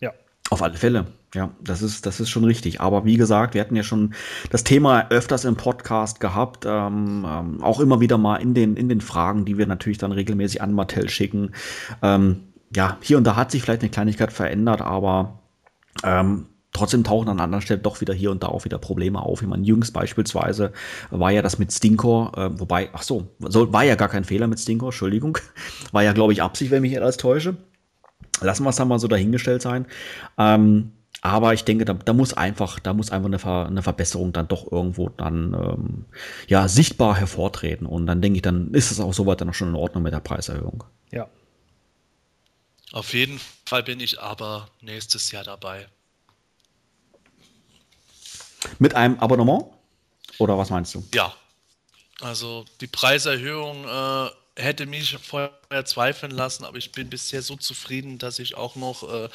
Ja. 0.00 0.12
Auf 0.50 0.62
alle 0.62 0.74
Fälle. 0.74 1.06
Ja, 1.34 1.50
das 1.62 1.82
ist, 1.82 2.06
das 2.06 2.20
ist 2.20 2.30
schon 2.30 2.44
richtig. 2.44 2.80
Aber 2.80 3.04
wie 3.04 3.18
gesagt, 3.18 3.54
wir 3.54 3.60
hatten 3.60 3.76
ja 3.76 3.82
schon 3.82 4.14
das 4.50 4.64
Thema 4.64 5.08
öfters 5.10 5.44
im 5.44 5.56
Podcast 5.56 6.20
gehabt, 6.20 6.64
ähm, 6.66 7.26
ähm, 7.28 7.62
auch 7.62 7.80
immer 7.80 8.00
wieder 8.00 8.16
mal 8.16 8.36
in 8.36 8.54
den, 8.54 8.76
in 8.76 8.88
den 8.88 9.02
Fragen, 9.02 9.44
die 9.44 9.58
wir 9.58 9.66
natürlich 9.66 9.98
dann 9.98 10.12
regelmäßig 10.12 10.62
an 10.62 10.72
Mattel 10.72 11.10
schicken. 11.10 11.52
Ähm, 12.02 12.44
ja, 12.74 12.96
hier 13.02 13.18
und 13.18 13.24
da 13.24 13.36
hat 13.36 13.50
sich 13.50 13.62
vielleicht 13.62 13.82
eine 13.82 13.90
Kleinigkeit 13.90 14.32
verändert, 14.32 14.80
aber 14.80 15.40
ähm, 16.02 16.46
trotzdem 16.72 17.04
tauchen 17.04 17.28
an 17.28 17.40
anderen 17.40 17.62
Stellen 17.62 17.82
doch 17.82 18.00
wieder 18.00 18.14
hier 18.14 18.30
und 18.30 18.42
da 18.42 18.48
auch 18.48 18.64
wieder 18.64 18.78
Probleme 18.78 19.20
auf. 19.20 19.42
Ich 19.42 19.48
meine, 19.48 19.64
jüngst 19.64 19.92
beispielsweise 19.92 20.72
war 21.10 21.30
ja 21.30 21.42
das 21.42 21.58
mit 21.58 21.72
Stinkor, 21.72 22.36
äh, 22.38 22.58
wobei, 22.58 22.88
ach 22.92 23.02
so, 23.02 23.28
war 23.38 23.84
ja 23.84 23.96
gar 23.96 24.08
kein 24.08 24.24
Fehler 24.24 24.46
mit 24.46 24.60
Stinkor, 24.60 24.88
Entschuldigung. 24.88 25.38
War 25.92 26.02
ja, 26.02 26.12
glaube 26.12 26.32
ich, 26.32 26.42
Absicht, 26.42 26.70
wenn 26.70 26.82
mich 26.82 27.00
alles 27.00 27.16
täusche. 27.16 27.56
Lassen 28.40 28.64
wir 28.64 28.70
es 28.70 28.76
dann 28.76 28.88
mal 28.88 28.98
so 28.98 29.08
dahingestellt 29.08 29.62
sein. 29.62 29.86
Ähm, 30.36 30.92
aber 31.20 31.52
ich 31.52 31.64
denke, 31.64 31.84
da, 31.84 31.94
da, 31.94 32.12
muss 32.12 32.32
einfach, 32.32 32.78
da 32.78 32.92
muss 32.92 33.10
einfach 33.10 33.26
eine, 33.26 33.38
Ver, 33.38 33.66
eine 33.66 33.82
Verbesserung 33.82 34.32
dann 34.32 34.46
doch 34.46 34.70
irgendwo 34.70 35.08
dann 35.08 35.54
ähm, 35.54 36.04
ja 36.46 36.68
sichtbar 36.68 37.16
hervortreten. 37.16 37.86
Und 37.86 38.06
dann 38.06 38.22
denke 38.22 38.36
ich, 38.36 38.42
dann 38.42 38.72
ist 38.72 38.90
es 38.90 39.00
auch 39.00 39.12
soweit 39.12 39.40
dann 39.40 39.50
auch 39.50 39.54
schon 39.54 39.70
in 39.70 39.74
Ordnung 39.74 40.04
mit 40.04 40.12
der 40.12 40.20
Preiserhöhung. 40.20 40.84
Ja. 41.10 41.28
Auf 42.92 43.12
jeden 43.14 43.40
Fall 43.66 43.82
bin 43.82 44.00
ich 44.00 44.20
aber 44.20 44.68
nächstes 44.80 45.32
Jahr 45.32 45.44
dabei. 45.44 45.88
Mit 48.78 48.94
einem 48.94 49.18
Abonnement? 49.18 49.64
Oder 50.38 50.56
was 50.56 50.70
meinst 50.70 50.94
du? 50.94 51.04
Ja. 51.12 51.34
Also 52.20 52.64
die 52.80 52.86
Preiserhöhung 52.86 53.84
äh, 53.84 54.30
hätte 54.58 54.86
mich 54.86 55.16
vorher 55.16 55.84
zweifeln 55.84 56.32
lassen, 56.32 56.64
aber 56.64 56.76
ich 56.76 56.92
bin 56.92 57.08
bisher 57.08 57.42
so 57.42 57.56
zufrieden, 57.56 58.18
dass 58.18 58.38
ich 58.38 58.56
auch 58.56 58.76
noch 58.76 59.08
äh, 59.10 59.28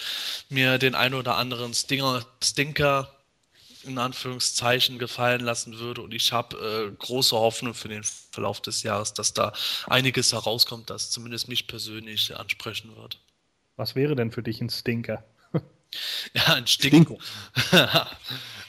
mir 0.50 0.78
den 0.78 0.96
ein 0.96 1.14
oder 1.14 1.38
anderen 1.38 1.74
Stinger, 1.74 2.26
Stinker 2.44 3.10
in 3.84 3.98
Anführungszeichen 3.98 4.98
gefallen 5.00 5.42
lassen 5.42 5.80
würde. 5.80 6.02
Und 6.02 6.14
ich 6.14 6.32
habe 6.32 6.92
äh, 6.92 6.96
große 6.96 7.36
Hoffnung 7.36 7.74
für 7.74 7.90
den 7.90 8.04
Verlauf 8.04 8.62
des 8.62 8.84
Jahres, 8.84 9.14
dass 9.14 9.34
da 9.34 9.54
einiges 9.88 10.32
herauskommt, 10.32 10.90
das 10.90 11.10
zumindest 11.10 11.48
mich 11.48 11.68
persönlich 11.68 12.36
ansprechen 12.36 12.96
wird. 12.96 13.20
Was 13.76 13.96
wäre 13.96 14.16
denn 14.16 14.32
für 14.32 14.44
dich 14.44 14.62
ein 14.62 14.70
Stinker? 14.70 15.24
ja, 16.34 16.54
ein 16.54 16.68
Stinker. 16.68 17.18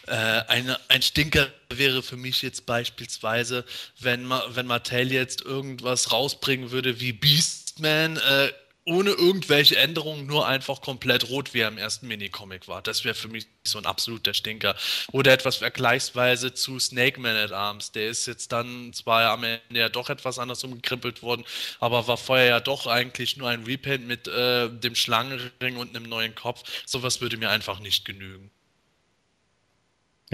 Äh, 0.07 0.43
eine, 0.49 0.79
ein 0.89 1.03
Stinker 1.03 1.49
wäre 1.71 2.03
für 2.03 2.17
mich 2.17 2.43
jetzt 2.43 2.67
beispielsweise, 2.67 3.65
wenn, 4.01 4.29
wenn 4.31 4.67
Mattel 4.67 5.13
jetzt 5.13 5.43
irgendwas 5.43 6.13
rausbringen 6.13 6.71
würde 6.71 7.01
wie 7.01 7.13
Beastman, 7.13 8.17
äh, 8.17 8.53
ohne 8.87 9.11
irgendwelche 9.11 9.79
Änderungen, 9.79 10.27
nur 10.27 10.47
einfach 10.47 10.83
komplett 10.83 11.31
rot, 11.31 11.55
wie 11.55 11.61
er 11.61 11.69
im 11.69 11.79
ersten 11.79 12.07
Minicomic 12.07 12.69
war. 12.69 12.83
Das 12.83 13.05
wäre 13.05 13.15
für 13.15 13.29
mich 13.29 13.47
so 13.65 13.79
ein 13.79 13.87
absoluter 13.87 14.35
Stinker. 14.35 14.77
Oder 15.11 15.33
etwas 15.33 15.57
vergleichsweise 15.57 16.53
zu 16.53 16.79
Snake 16.79 17.19
Man 17.19 17.35
at 17.35 17.53
Arms. 17.53 17.93
Der 17.93 18.09
ist 18.09 18.27
jetzt 18.27 18.53
dann 18.53 18.93
zwar 18.93 19.31
am 19.31 19.45
Ende 19.45 19.81
ja 19.81 19.89
doch 19.89 20.11
etwas 20.11 20.39
anders 20.39 20.63
umgekrempelt 20.65 21.23
worden, 21.23 21.45
aber 21.81 22.07
war 22.07 22.19
vorher 22.19 22.47
ja 22.47 22.61
doch 22.61 22.87
eigentlich 22.87 23.39
nur 23.39 23.49
ein 23.49 23.65
Repaint 23.65 24.07
mit 24.07 24.29
äh, 24.29 24.69
dem 24.69 24.95
Schlangenring 24.95 25.77
und 25.77 25.97
einem 25.97 26.07
neuen 26.07 26.35
Kopf. 26.35 26.63
Sowas 26.85 27.23
würde 27.23 27.39
mir 27.39 27.49
einfach 27.49 27.81
nicht 27.81 28.05
genügen. 28.05 28.51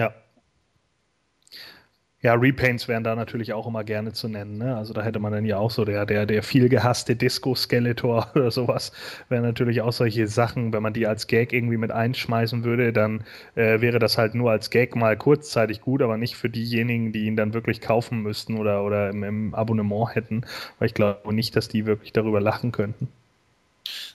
Ja. 0.00 0.14
Ja, 2.22 2.32
Repaints 2.34 2.86
wären 2.88 3.02
da 3.04 3.14
natürlich 3.14 3.52
auch 3.54 3.66
immer 3.66 3.82
gerne 3.84 4.12
zu 4.12 4.28
nennen. 4.28 4.56
Ne? 4.58 4.74
Also 4.76 4.92
da 4.94 5.02
hätte 5.02 5.18
man 5.20 5.32
dann 5.32 5.44
ja 5.46 5.56
auch 5.58 5.70
so 5.70 5.84
der, 5.86 6.04
der, 6.06 6.24
der 6.26 6.42
viel 6.42 6.68
gehasste 6.70 7.14
Disco-Skeletor 7.16 8.28
oder 8.34 8.50
sowas. 8.50 8.92
Wären 9.30 9.42
natürlich 9.42 9.80
auch 9.82 9.92
solche 9.92 10.26
Sachen, 10.26 10.72
wenn 10.72 10.82
man 10.82 10.92
die 10.94 11.06
als 11.06 11.26
Gag 11.26 11.52
irgendwie 11.52 11.76
mit 11.78 11.90
einschmeißen 11.90 12.62
würde, 12.64 12.92
dann 12.94 13.24
äh, 13.54 13.80
wäre 13.82 13.98
das 13.98 14.16
halt 14.18 14.34
nur 14.34 14.50
als 14.50 14.70
Gag 14.70 14.96
mal 14.96 15.16
kurzzeitig 15.16 15.80
gut, 15.82 16.00
aber 16.02 16.16
nicht 16.18 16.36
für 16.36 16.48
diejenigen, 16.50 17.12
die 17.12 17.24
ihn 17.26 17.36
dann 17.36 17.54
wirklich 17.54 17.80
kaufen 17.80 18.22
müssten 18.22 18.58
oder, 18.58 18.84
oder 18.84 19.10
im, 19.10 19.22
im 19.24 19.54
Abonnement 19.54 20.14
hätten. 20.14 20.42
Weil 20.78 20.86
ich 20.88 20.94
glaube 20.94 21.34
nicht, 21.34 21.54
dass 21.56 21.68
die 21.68 21.86
wirklich 21.86 22.12
darüber 22.12 22.40
lachen 22.40 22.72
könnten. 22.72 23.08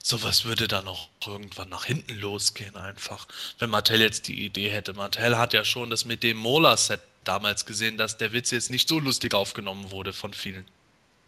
Sowas 0.02 0.44
würde 0.44 0.68
dann 0.68 0.88
auch 0.88 1.08
irgendwann 1.26 1.68
nach 1.68 1.84
hinten 1.84 2.18
losgehen, 2.18 2.76
einfach. 2.76 3.26
Wenn 3.58 3.70
Mattel 3.70 4.00
jetzt 4.00 4.28
die 4.28 4.44
Idee 4.44 4.70
hätte. 4.70 4.94
Mattel 4.94 5.36
hat 5.38 5.52
ja 5.52 5.64
schon 5.64 5.90
das 5.90 6.04
mit 6.04 6.22
dem 6.22 6.36
Mola-Set 6.36 7.00
damals 7.24 7.66
gesehen, 7.66 7.96
dass 7.96 8.16
der 8.16 8.32
Witz 8.32 8.50
jetzt 8.50 8.70
nicht 8.70 8.88
so 8.88 8.98
lustig 8.98 9.34
aufgenommen 9.34 9.90
wurde 9.90 10.12
von 10.12 10.32
vielen. 10.32 10.64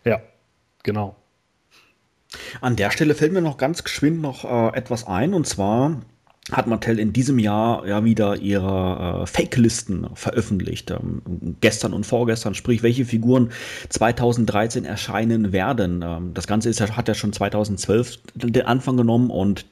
Ja, 0.05 0.23
genau. 0.83 1.17
An 2.61 2.77
der 2.77 2.91
Stelle 2.91 3.15
fällt 3.15 3.33
mir 3.33 3.41
noch 3.41 3.57
ganz 3.57 3.85
geschwind 3.85 4.21
noch 4.21 4.45
äh, 4.45 4.77
etwas 4.77 5.07
ein, 5.07 5.35
und 5.35 5.47
zwar 5.47 6.03
hat 6.53 6.67
Mattel 6.67 6.99
in 6.99 7.13
diesem 7.13 7.39
Jahr 7.39 7.87
ja 7.87 8.05
wieder 8.05 8.37
ihre 8.37 9.23
äh, 9.23 9.27
Fake-Listen 9.27 10.09
veröffentlicht. 10.15 10.91
Ähm, 10.91 11.23
gestern 11.61 11.93
und 11.93 12.07
vorgestern, 12.07 12.55
sprich, 12.55 12.83
welche 12.83 13.05
Figuren 13.05 13.51
2013 13.89 14.85
erscheinen 14.85 15.53
werden. 15.53 16.03
Ähm, 16.03 16.35
das 16.35 16.47
Ganze 16.47 16.69
ist, 16.69 16.81
hat 16.81 17.09
ja 17.09 17.15
schon 17.15 17.33
2012 17.33 18.19
den 18.35 18.67
Anfang 18.67 18.97
genommen 18.97 19.31
und 19.31 19.67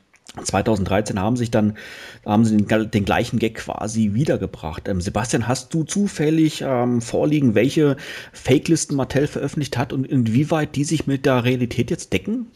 2013 0.45 1.19
haben 1.21 1.37
sich 1.37 1.51
dann 1.51 1.77
haben 2.25 2.45
sie 2.45 2.57
den, 2.57 2.91
den 2.91 3.05
gleichen 3.05 3.39
Gag 3.39 3.55
quasi 3.55 4.11
wiedergebracht. 4.13 4.89
Ähm, 4.89 5.01
Sebastian, 5.01 5.47
hast 5.47 5.73
du 5.73 5.85
zufällig 5.85 6.61
ähm, 6.63 7.01
vorliegen, 7.01 7.55
welche 7.55 7.97
Fake-Listen 8.33 8.97
Mattel 8.97 9.29
veröffentlicht 9.29 9.79
hat 9.79 9.93
und 9.93 10.05
inwieweit 10.05 10.75
die 10.77 10.85
sich 10.85 11.07
mit 11.07 11.25
der 11.25 11.45
Realität 11.45 11.91
jetzt 11.91 12.13
decken? 12.13 12.51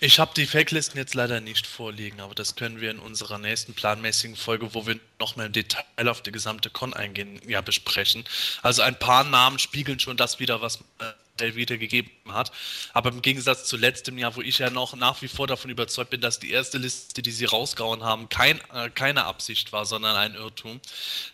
Ich 0.00 0.18
habe 0.18 0.30
die 0.36 0.46
Fake-Listen 0.46 0.96
jetzt 0.98 1.14
leider 1.14 1.40
nicht 1.40 1.66
vorliegen, 1.66 2.20
aber 2.20 2.34
das 2.34 2.54
können 2.54 2.80
wir 2.80 2.90
in 2.90 2.98
unserer 2.98 3.38
nächsten 3.38 3.74
planmäßigen 3.74 4.36
Folge, 4.36 4.72
wo 4.72 4.86
wir 4.86 4.96
noch 5.18 5.36
mehr 5.36 5.46
im 5.46 5.52
Detail 5.52 6.08
auf 6.08 6.22
die 6.22 6.32
gesamte 6.32 6.70
Con 6.70 6.94
eingehen, 6.94 7.40
ja 7.46 7.60
besprechen. 7.60 8.24
Also 8.62 8.82
ein 8.82 8.98
paar 8.98 9.24
Namen 9.24 9.58
spiegeln 9.58 9.98
schon 9.98 10.16
das 10.16 10.38
wieder, 10.38 10.62
was 10.62 10.76
äh, 11.00 11.04
wieder 11.40 11.76
gegeben 11.76 12.10
hat. 12.28 12.52
Aber 12.92 13.10
im 13.10 13.22
Gegensatz 13.22 13.64
zu 13.64 13.76
letztem 13.76 14.18
Jahr, 14.18 14.36
wo 14.36 14.42
ich 14.42 14.58
ja 14.58 14.70
noch 14.70 14.96
nach 14.96 15.22
wie 15.22 15.28
vor 15.28 15.46
davon 15.46 15.70
überzeugt 15.70 16.10
bin, 16.10 16.20
dass 16.20 16.38
die 16.38 16.50
erste 16.50 16.78
Liste, 16.78 17.22
die 17.22 17.30
sie 17.30 17.44
rausgehauen 17.44 18.04
haben, 18.04 18.28
kein, 18.28 18.58
äh, 18.72 18.90
keine 18.94 19.24
Absicht 19.24 19.72
war, 19.72 19.86
sondern 19.86 20.16
ein 20.16 20.34
Irrtum. 20.34 20.80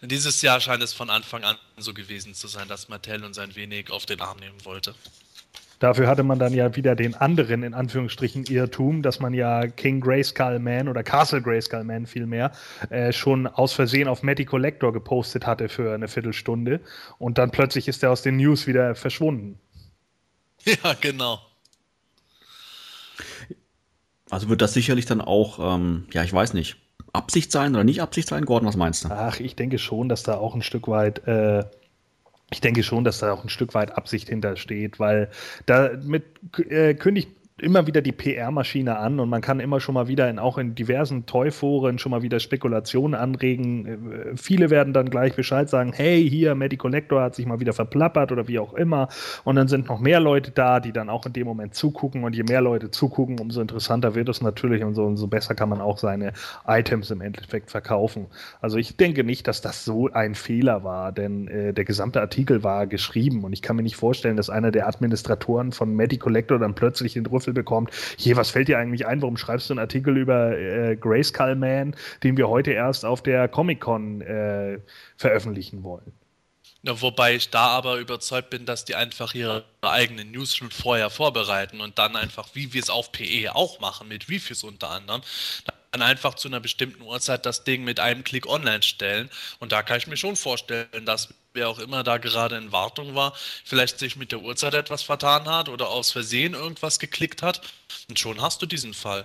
Dieses 0.01 0.43
Jahr 0.43 0.61
scheint 0.61 0.83
es 0.83 0.93
von 0.93 1.11
Anfang 1.11 1.45
an 1.45 1.57
so 1.77 1.95
gewesen 1.95 2.35
zu 2.35 2.49
sein, 2.49 2.69
dass 2.69 2.89
Mattel 2.89 3.25
uns 3.25 3.39
ein 3.39 3.55
wenig 3.55 3.91
auf 3.91 4.07
den 4.07 4.21
Arm 4.21 4.39
nehmen 4.39 4.65
wollte. 4.65 4.95
Dafür 5.83 6.07
hatte 6.07 6.23
man 6.23 6.39
dann 6.39 6.55
ja 6.55 6.77
wieder 6.77 6.95
den 6.95 7.17
anderen, 7.17 7.65
in 7.65 7.75
Anführungsstrichen, 7.75 8.45
Irrtum, 8.45 9.03
dass 9.03 9.19
man 9.19 9.35
ja 9.35 9.67
King 9.67 10.01
Grayskull 10.01 10.61
Man 10.61 10.89
oder 10.89 11.03
Castle 11.03 11.43
Grayskull 11.43 11.83
Man 11.83 12.07
vielmehr 12.07 12.53
äh, 12.91 13.13
schon 13.13 13.49
aus 13.49 13.73
Versehen 13.73 14.07
auf 14.07 14.23
Matty 14.23 14.45
Collector 14.45 14.93
gepostet 14.93 15.45
hatte 15.45 15.69
für 15.69 15.93
eine 15.93 16.07
Viertelstunde. 16.07 16.79
Und 17.19 17.37
dann 17.37 17.51
plötzlich 17.51 17.89
ist 17.89 18.05
er 18.05 18.13
aus 18.13 18.23
den 18.23 18.37
News 18.37 18.69
wieder 18.69 18.95
verschwunden. 18.95 19.59
Ja, 20.85 20.95
genau. 21.01 21.41
Also 24.31 24.49
wird 24.49 24.63
das 24.63 24.73
sicherlich 24.73 25.05
dann 25.05 25.21
auch, 25.21 25.59
ähm, 25.59 26.07
ja, 26.13 26.23
ich 26.25 26.33
weiß 26.33 26.55
nicht, 26.55 26.77
Absicht 27.13 27.53
sein 27.53 27.75
oder 27.75 27.85
nicht 27.85 28.01
Absicht 28.01 28.29
sein? 28.29 28.47
Gordon, 28.47 28.67
was 28.67 28.77
meinst 28.77 29.05
du? 29.05 29.09
Ach, 29.11 29.39
ich 29.41 29.57
denke 29.57 29.79
schon, 29.79 30.09
dass 30.09 30.23
da 30.23 30.39
auch 30.39 30.55
ein 30.55 30.63
Stück 30.63 30.89
weit, 30.89 31.27
äh, 31.27 31.65
ich 32.51 32.61
denke 32.61 32.83
schon, 32.83 33.05
dass 33.05 33.19
da 33.19 33.33
auch 33.33 33.45
ein 33.45 33.51
Stück 33.51 33.75
weit 33.75 33.93
Absicht 33.93 34.29
hintersteht, 34.29 34.99
weil 34.99 35.31
da 35.67 35.91
mit 36.03 36.25
äh, 36.71 36.95
kündigt 36.95 37.29
immer 37.63 37.87
wieder 37.87 38.03
die 38.03 38.13
PR-Maschine 38.13 38.99
an 38.99 39.21
und 39.21 39.29
man 39.29 39.41
kann 39.41 39.61
immer 39.61 39.81
schon 39.81 39.95
mal 39.95 40.09
wieder 40.09 40.29
in, 40.29 40.39
auch 40.39 40.59
in 40.59 40.75
diversen 40.75 41.27
Toy-Foren 41.27 41.99
schon 41.99 42.11
mal 42.11 42.23
wieder 42.23 42.41
Spekulationen 42.41 43.15
anregen. 43.15 43.87
Äh, 43.87 44.37
viele 44.37 44.71
werden 44.71 44.93
dann 44.93 45.09
gleich 45.11 45.37
Bescheid 45.37 45.69
sagen, 45.69 45.93
hey, 45.95 46.29
hier, 46.29 46.55
Maddie 46.55 46.77
Collector 46.77 47.23
hat 47.23 47.37
sich 47.37 47.47
mal 47.47 47.61
wieder 47.61 47.73
verplappert 47.73 48.33
oder 48.33 48.49
wie 48.49 48.59
auch 48.59 48.75
immer. 48.75 49.09
Und 49.45 49.57
dann 49.57 49.69
sind 49.69 49.89
noch 49.89 50.01
mehr 50.01 50.19
Leute 50.19 50.51
da, 50.51 50.81
die 50.81 50.93
dann 50.93 51.09
auch 51.09 51.25
in 51.25 51.33
dem 51.33 51.47
Moment 51.47 51.75
zugucken 51.75 52.25
und 52.25 52.35
je 52.35 52.43
mehr 52.43 52.61
Leute 52.61 52.91
zugucken, 52.91 53.39
umso 53.39 53.61
interessanter 53.61 54.15
wird 54.15 54.29
es 54.29 54.43
natürlich 54.43 54.83
und 54.83 54.95
so, 54.95 55.05
umso 55.05 55.29
besser 55.29 55.55
kann 55.55 55.69
man 55.69 55.81
auch 55.81 55.99
seine 55.99 56.33
Items 56.67 57.11
im 57.11 57.21
Endeffekt 57.21 57.71
verkaufen. 57.71 58.27
Also 58.61 58.77
ich 58.77 58.97
denke 58.97 59.23
nicht, 59.23 59.47
dass 59.47 59.61
das 59.61 59.85
so 59.85 60.11
ein 60.13 60.35
Fehler 60.35 60.83
war, 60.83 61.13
denn 61.13 61.47
äh, 61.47 61.73
der 61.73 61.85
gesamte 61.85 62.21
Artikel 62.21 62.65
war 62.65 62.89
geschrieben 62.89 63.45
und 63.45 63.53
ich 63.53 63.63
kann 63.63 63.77
mir 63.77 63.83
nicht 63.83 63.97
vorstellen, 63.97 64.37
dass 64.37 64.51
einer 64.51 64.73
der 64.73 64.89
Administratoren 64.89 65.71
von 65.71 65.95
Maddie 65.95 66.19
Collector 66.19 66.59
dann 66.59 66.75
plötzlich 66.75 67.13
den 67.13 67.27
Rüffel 67.27 67.52
Rätsel 67.53 67.55
bekommt. 67.55 67.91
Hier, 68.17 68.37
was 68.37 68.51
fällt 68.51 68.69
dir 68.69 68.79
eigentlich 68.79 69.07
ein? 69.07 69.21
Warum 69.23 69.37
schreibst 69.37 69.69
du 69.69 69.75
einen 69.75 69.81
Artikel 69.81 70.17
über 70.17 70.57
äh, 70.57 70.97
Grayskull 70.97 71.55
Man, 71.55 71.95
den 72.23 72.37
wir 72.37 72.49
heute 72.49 72.73
erst 72.73 73.05
auf 73.05 73.23
der 73.23 73.49
Comic-Con 73.49 74.23
äh, 74.23 74.79
veröffentlichen 75.17 75.83
wollen? 75.83 76.13
Ja, 76.85 77.01
wobei 77.01 77.37
ich 77.37 77.51
da 77.51 77.69
aber 77.69 77.99
überzeugt 77.99 78.51
bin, 78.51 78.67
dass 78.67 78.85
die 78.85 78.97
einfach 78.97 79.35
ihre 79.35 79.65
eigenen 79.83 80.33
News 80.33 80.57
schon 80.57 80.71
vorher 80.73 81.11
vorbereiten 81.11 81.81
und 81.81 81.97
dann 81.99 82.17
einfach, 82.17 82.49
wie 82.55 82.73
wir 82.73 82.83
es 82.83 82.91
auf 82.91 83.13
PE 83.13 83.55
auch 83.55 83.79
machen, 83.79 84.09
mit 84.09 84.29
Reviews 84.29 84.65
unter 84.65 84.91
anderem, 84.91 85.23
dann 85.93 86.03
einfach 86.03 86.35
zu 86.35 86.49
einer 86.49 86.59
bestimmten 86.59 87.03
Uhrzeit 87.03 87.47
das 87.47 87.63
Ding 87.63 87.85
mit 87.85 88.01
einem 88.01 88.25
Klick 88.25 88.49
online 88.49 88.83
stellen. 88.83 89.31
Und 89.61 89.71
da 89.71 89.85
kann 89.85 89.99
ich 89.99 90.09
mir 90.09 90.17
schon 90.17 90.35
vorstellen, 90.35 91.05
dass 91.05 91.33
wer 91.55 91.69
auch 91.69 91.79
immer 91.79 92.03
da 92.03 92.19
gerade 92.19 92.57
in 92.57 92.73
Wartung 92.73 93.15
war, 93.15 93.35
vielleicht 93.65 93.99
sich 93.99 94.17
mit 94.17 94.33
der 94.33 94.41
Uhrzeit 94.41 94.75
etwas 94.75 95.03
vertan 95.03 95.49
hat 95.49 95.69
oder 95.69 95.89
aus 95.89 96.11
Versehen 96.11 96.55
irgendwas 96.55 96.99
geklickt 96.99 97.43
hat. 97.43 97.63
Und 98.09 98.19
schon 98.19 98.41
hast 98.41 98.63
du 98.63 98.67
diesen 98.67 98.95
Fall. 98.95 99.25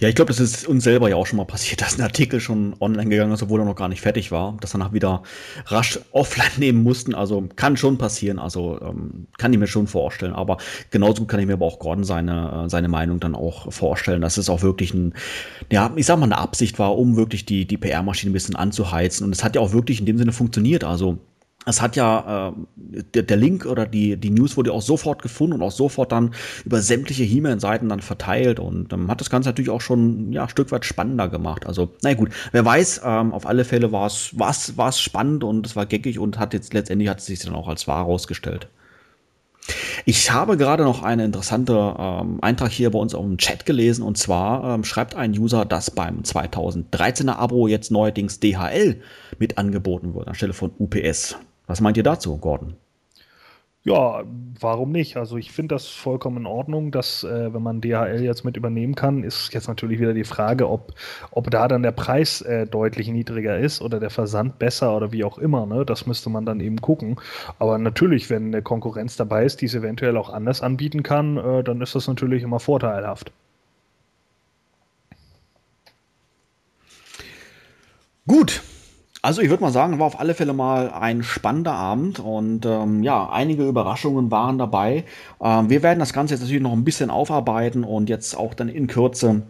Ja, 0.00 0.08
ich 0.08 0.14
glaube, 0.14 0.28
das 0.28 0.38
ist 0.38 0.66
uns 0.68 0.84
selber 0.84 1.08
ja 1.08 1.16
auch 1.16 1.26
schon 1.26 1.38
mal 1.38 1.44
passiert, 1.44 1.80
dass 1.80 1.98
ein 1.98 2.02
Artikel 2.02 2.40
schon 2.40 2.74
online 2.80 3.08
gegangen 3.08 3.32
ist, 3.32 3.42
obwohl 3.42 3.60
er 3.60 3.64
noch 3.64 3.76
gar 3.76 3.88
nicht 3.88 4.00
fertig 4.00 4.30
war, 4.30 4.56
dass 4.60 4.72
danach 4.72 4.92
wieder 4.92 5.22
rasch 5.66 5.98
offline 6.12 6.50
nehmen 6.58 6.82
mussten. 6.82 7.14
Also 7.14 7.48
kann 7.56 7.76
schon 7.76 7.98
passieren, 7.98 8.38
also 8.38 8.80
ähm, 8.82 9.26
kann 9.38 9.52
ich 9.52 9.58
mir 9.58 9.66
schon 9.66 9.86
vorstellen. 9.86 10.34
Aber 10.34 10.58
genauso 10.90 11.24
kann 11.24 11.40
ich 11.40 11.46
mir 11.46 11.54
aber 11.54 11.66
auch 11.66 11.78
Gordon 11.78 12.04
seine, 12.04 12.64
äh, 12.64 12.68
seine 12.68 12.88
Meinung 12.88 13.20
dann 13.20 13.34
auch 13.34 13.72
vorstellen, 13.72 14.20
dass 14.20 14.36
es 14.36 14.50
auch 14.50 14.62
wirklich 14.62 14.92
ein, 14.92 15.14
ja, 15.70 15.92
ich 15.96 16.06
sag 16.06 16.18
mal, 16.18 16.26
eine 16.26 16.38
Absicht 16.38 16.78
war, 16.78 16.96
um 16.98 17.16
wirklich 17.16 17.46
die, 17.46 17.66
die 17.66 17.78
PR-Maschine 17.78 18.30
ein 18.30 18.34
bisschen 18.34 18.56
anzuheizen. 18.56 19.24
Und 19.24 19.32
es 19.32 19.42
hat 19.42 19.56
ja 19.56 19.62
auch 19.62 19.72
wirklich 19.72 20.00
in 20.00 20.06
dem 20.06 20.18
Sinne 20.18 20.32
funktioniert. 20.32 20.84
Also 20.84 21.18
es 21.64 21.80
hat 21.80 21.96
ja 21.96 22.48
äh, 22.48 22.52
der, 22.76 23.22
der, 23.22 23.36
Link 23.36 23.66
oder 23.66 23.86
die, 23.86 24.16
die 24.16 24.30
News 24.30 24.56
wurde 24.56 24.72
auch 24.72 24.82
sofort 24.82 25.22
gefunden 25.22 25.54
und 25.54 25.62
auch 25.62 25.70
sofort 25.70 26.10
dann 26.10 26.34
über 26.64 26.80
sämtliche 26.82 27.22
He-Man-Seiten 27.22 27.88
dann 27.88 28.00
verteilt 28.00 28.58
und 28.58 28.92
ähm, 28.92 29.10
hat 29.10 29.20
das 29.20 29.30
Ganze 29.30 29.50
natürlich 29.50 29.70
auch 29.70 29.80
schon 29.80 30.32
ja, 30.32 30.42
ein 30.42 30.48
Stück 30.48 30.72
weit 30.72 30.84
spannender 30.84 31.28
gemacht. 31.28 31.66
Also, 31.66 31.90
na 32.02 32.14
gut, 32.14 32.30
wer 32.50 32.64
weiß, 32.64 33.02
ähm, 33.04 33.32
auf 33.32 33.46
alle 33.46 33.64
Fälle 33.64 33.92
war 33.92 34.06
es 34.06 34.36
war's, 34.38 34.76
war's 34.76 35.00
spannend 35.00 35.44
und 35.44 35.66
es 35.66 35.76
war 35.76 35.86
geckig 35.86 36.18
und 36.18 36.38
hat 36.38 36.52
jetzt 36.52 36.74
letztendlich 36.74 37.08
hat 37.08 37.20
es 37.20 37.26
sich 37.26 37.38
dann 37.40 37.54
auch 37.54 37.68
als 37.68 37.86
wahr 37.86 37.98
herausgestellt. 37.98 38.68
Ich 40.04 40.32
habe 40.32 40.56
gerade 40.56 40.82
noch 40.82 41.04
einen 41.04 41.26
interessanten 41.26 41.76
ähm, 41.76 42.38
Eintrag 42.40 42.72
hier 42.72 42.90
bei 42.90 42.98
uns 42.98 43.14
auf 43.14 43.24
dem 43.24 43.38
Chat 43.38 43.64
gelesen 43.64 44.02
und 44.02 44.18
zwar 44.18 44.74
ähm, 44.74 44.82
schreibt 44.82 45.14
ein 45.14 45.30
User, 45.38 45.64
dass 45.64 45.92
beim 45.92 46.22
2013er 46.22 47.36
Abo 47.36 47.68
jetzt 47.68 47.92
neuerdings 47.92 48.40
DHL 48.40 49.00
mit 49.38 49.58
angeboten 49.58 50.14
wird 50.14 50.26
anstelle 50.26 50.52
von 50.52 50.72
UPS. 50.78 51.36
Was 51.66 51.80
meint 51.80 51.96
ihr 51.96 52.02
dazu, 52.02 52.36
Gordon? 52.38 52.76
Ja, 53.84 54.22
warum 54.60 54.92
nicht? 54.92 55.16
Also 55.16 55.36
ich 55.36 55.50
finde 55.50 55.74
das 55.74 55.88
vollkommen 55.88 56.38
in 56.38 56.46
Ordnung, 56.46 56.92
dass 56.92 57.24
äh, 57.24 57.52
wenn 57.52 57.62
man 57.62 57.80
DHL 57.80 58.22
jetzt 58.22 58.44
mit 58.44 58.56
übernehmen 58.56 58.94
kann, 58.94 59.24
ist 59.24 59.52
jetzt 59.54 59.66
natürlich 59.66 59.98
wieder 59.98 60.14
die 60.14 60.22
Frage, 60.22 60.70
ob, 60.70 60.94
ob 61.32 61.50
da 61.50 61.66
dann 61.66 61.82
der 61.82 61.90
Preis 61.90 62.42
äh, 62.42 62.64
deutlich 62.64 63.08
niedriger 63.08 63.58
ist 63.58 63.82
oder 63.82 63.98
der 63.98 64.10
Versand 64.10 64.60
besser 64.60 64.96
oder 64.96 65.10
wie 65.10 65.24
auch 65.24 65.36
immer. 65.36 65.66
Ne? 65.66 65.84
Das 65.84 66.06
müsste 66.06 66.30
man 66.30 66.46
dann 66.46 66.60
eben 66.60 66.80
gucken. 66.80 67.16
Aber 67.58 67.76
natürlich, 67.76 68.30
wenn 68.30 68.46
eine 68.46 68.62
Konkurrenz 68.62 69.16
dabei 69.16 69.44
ist, 69.44 69.60
die 69.60 69.66
es 69.66 69.74
eventuell 69.74 70.16
auch 70.16 70.30
anders 70.30 70.62
anbieten 70.62 71.02
kann, 71.02 71.36
äh, 71.36 71.64
dann 71.64 71.80
ist 71.80 71.96
das 71.96 72.06
natürlich 72.06 72.44
immer 72.44 72.60
vorteilhaft. 72.60 73.32
Gut, 78.28 78.62
also 79.22 79.40
ich 79.40 79.48
würde 79.50 79.62
mal 79.62 79.70
sagen, 79.70 80.00
war 80.00 80.06
auf 80.06 80.18
alle 80.18 80.34
Fälle 80.34 80.52
mal 80.52 80.90
ein 80.90 81.22
spannender 81.22 81.74
Abend 81.74 82.18
und 82.18 82.66
ähm, 82.66 83.04
ja, 83.04 83.30
einige 83.30 83.66
Überraschungen 83.66 84.32
waren 84.32 84.58
dabei. 84.58 85.04
Ähm, 85.40 85.70
wir 85.70 85.84
werden 85.84 86.00
das 86.00 86.12
Ganze 86.12 86.34
jetzt 86.34 86.40
natürlich 86.40 86.62
noch 86.62 86.72
ein 86.72 86.84
bisschen 86.84 87.08
aufarbeiten 87.08 87.84
und 87.84 88.08
jetzt 88.08 88.36
auch 88.36 88.52
dann 88.52 88.68
in 88.68 88.88
Kürze 88.88 89.42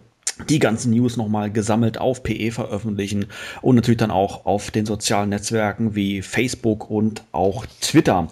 die 0.49 0.59
ganzen 0.59 0.93
News 0.93 1.17
nochmal 1.17 1.51
gesammelt 1.51 1.99
auf 1.99 2.23
PE 2.23 2.53
veröffentlichen 2.53 3.27
und 3.61 3.77
natürlich 3.77 3.99
dann 3.99 4.11
auch 4.11 4.45
auf 4.45 4.71
den 4.71 4.87
sozialen 4.87 5.31
Netzwerken 5.31 5.95
wie 5.95 6.21
Facebook 6.23 6.91
und 6.91 7.25
auch 7.33 7.65
Twitter. 7.81 8.29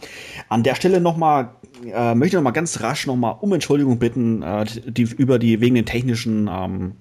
An 0.49 0.62
der 0.62 0.75
Stelle 0.75 1.01
nochmal 1.01 1.51
äh, 1.87 2.15
möchte 2.15 2.37
ich 2.37 2.39
nochmal 2.39 2.53
ganz 2.53 2.81
rasch 2.83 3.07
nochmal 3.07 3.37
um 3.41 3.53
Entschuldigung 3.53 3.99
bitten, 3.99 4.43
äh, 4.43 4.67
die, 4.87 5.03
über 5.03 5.39
die 5.39 5.61
wegen 5.61 5.75
den 5.75 5.87
technischen 5.87 6.51
ähm, 6.53 6.97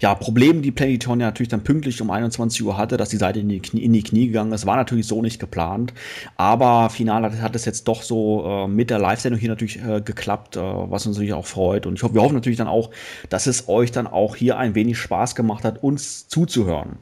ja, 0.00 0.14
Problem, 0.14 0.62
die 0.62 0.70
Planetonia 0.70 1.26
natürlich 1.26 1.48
dann 1.48 1.64
pünktlich 1.64 2.00
um 2.00 2.10
21 2.10 2.62
Uhr 2.62 2.76
hatte, 2.76 2.96
dass 2.96 3.08
die 3.08 3.16
Seite 3.16 3.40
in 3.40 3.48
die 3.48 3.60
Knie, 3.60 3.82
in 3.82 3.92
die 3.92 4.02
Knie 4.02 4.26
gegangen 4.26 4.52
ist, 4.52 4.66
war 4.66 4.76
natürlich 4.76 5.06
so 5.06 5.22
nicht 5.22 5.40
geplant. 5.40 5.92
Aber 6.36 6.90
final 6.90 7.22
hat, 7.22 7.40
hat 7.40 7.56
es 7.56 7.64
jetzt 7.64 7.88
doch 7.88 8.02
so 8.02 8.44
äh, 8.46 8.68
mit 8.68 8.90
der 8.90 8.98
Live-Sendung 8.98 9.40
hier 9.40 9.48
natürlich 9.48 9.82
äh, 9.82 10.00
geklappt, 10.00 10.56
äh, 10.56 10.60
was 10.60 11.06
uns 11.06 11.16
natürlich 11.16 11.34
auch 11.34 11.46
freut. 11.46 11.86
Und 11.86 11.94
ich 11.94 12.02
hoffe, 12.02 12.14
wir 12.14 12.22
hoffen 12.22 12.34
natürlich 12.34 12.58
dann 12.58 12.68
auch, 12.68 12.90
dass 13.28 13.46
es 13.46 13.68
euch 13.68 13.92
dann 13.92 14.06
auch 14.06 14.36
hier 14.36 14.58
ein 14.58 14.74
wenig 14.74 14.98
Spaß 14.98 15.34
gemacht 15.34 15.64
hat, 15.64 15.82
uns 15.82 16.28
zuzuhören. 16.28 16.98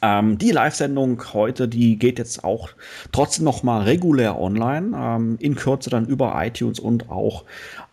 Ähm, 0.00 0.38
die 0.38 0.50
Live-Sendung 0.50 1.22
heute, 1.32 1.68
die 1.68 1.98
geht 1.98 2.18
jetzt 2.18 2.44
auch 2.44 2.70
trotzdem 3.12 3.44
noch 3.44 3.62
mal 3.62 3.82
regulär 3.82 4.40
online, 4.40 4.96
ähm, 4.96 5.36
in 5.38 5.54
Kürze 5.54 5.90
dann 5.90 6.06
über 6.06 6.34
iTunes 6.36 6.78
und 6.80 7.10
auch 7.10 7.44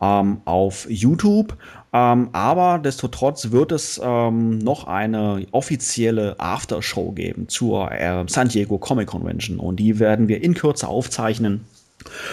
ähm, 0.01 0.41
auf 0.45 0.87
YouTube. 0.89 1.57
Ähm, 1.91 2.29
aber 2.33 2.79
destotrotz 2.79 3.51
wird 3.51 3.71
es 3.71 3.99
ähm, 4.03 4.59
noch 4.59 4.85
eine 4.85 5.45
offizielle 5.51 6.39
Aftershow 6.39 7.11
geben 7.11 7.47
zur 7.47 7.91
äh, 7.91 8.23
San 8.27 8.47
Diego 8.47 8.77
Comic 8.77 9.07
Convention 9.07 9.59
und 9.59 9.77
die 9.77 9.99
werden 9.99 10.27
wir 10.27 10.43
in 10.43 10.53
Kürze 10.53 10.87
aufzeichnen. 10.87 11.65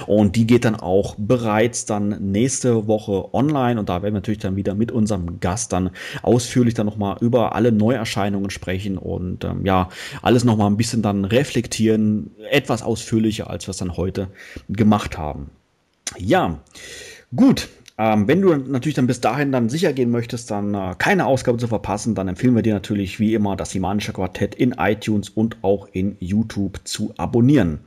Und 0.06 0.36
die 0.36 0.46
geht 0.46 0.64
dann 0.64 0.76
auch 0.76 1.14
bereits 1.18 1.86
dann 1.86 2.30
nächste 2.32 2.86
Woche 2.86 3.34
online 3.34 3.78
und 3.78 3.88
da 3.88 4.02
werden 4.02 4.14
wir 4.14 4.20
natürlich 4.20 4.38
dann 4.40 4.56
wieder 4.56 4.74
mit 4.74 4.92
unserem 4.92 5.40
Gast 5.40 5.72
dann 5.72 5.90
ausführlich 6.22 6.74
dann 6.74 6.86
nochmal 6.86 7.16
über 7.20 7.54
alle 7.54 7.72
Neuerscheinungen 7.72 8.50
sprechen 8.50 8.98
und 8.98 9.44
ähm, 9.44 9.64
ja, 9.66 9.88
alles 10.22 10.44
nochmal 10.44 10.70
ein 10.70 10.76
bisschen 10.76 11.02
dann 11.02 11.24
reflektieren, 11.24 12.30
etwas 12.50 12.82
ausführlicher, 12.82 13.50
als 13.50 13.66
wir 13.66 13.70
es 13.70 13.78
dann 13.78 13.96
heute 13.96 14.28
gemacht 14.68 15.18
haben. 15.18 15.50
Ja, 16.18 16.60
gut, 17.34 17.68
ähm, 17.98 18.28
wenn 18.28 18.42
du 18.42 18.54
natürlich 18.54 18.94
dann 18.94 19.06
bis 19.06 19.22
dahin 19.22 19.52
dann 19.52 19.70
sicher 19.70 19.94
gehen 19.94 20.10
möchtest, 20.10 20.50
dann 20.50 20.74
äh, 20.74 20.94
keine 20.98 21.24
Ausgabe 21.24 21.56
zu 21.56 21.66
verpassen, 21.66 22.14
dann 22.14 22.28
empfehlen 22.28 22.54
wir 22.54 22.62
dir 22.62 22.74
natürlich 22.74 23.18
wie 23.18 23.32
immer 23.32 23.56
das 23.56 23.72
Himanische 23.72 24.12
Quartett 24.12 24.54
in 24.54 24.72
iTunes 24.72 25.30
und 25.30 25.56
auch 25.62 25.88
in 25.92 26.16
YouTube 26.20 26.80
zu 26.84 27.14
abonnieren. 27.16 27.80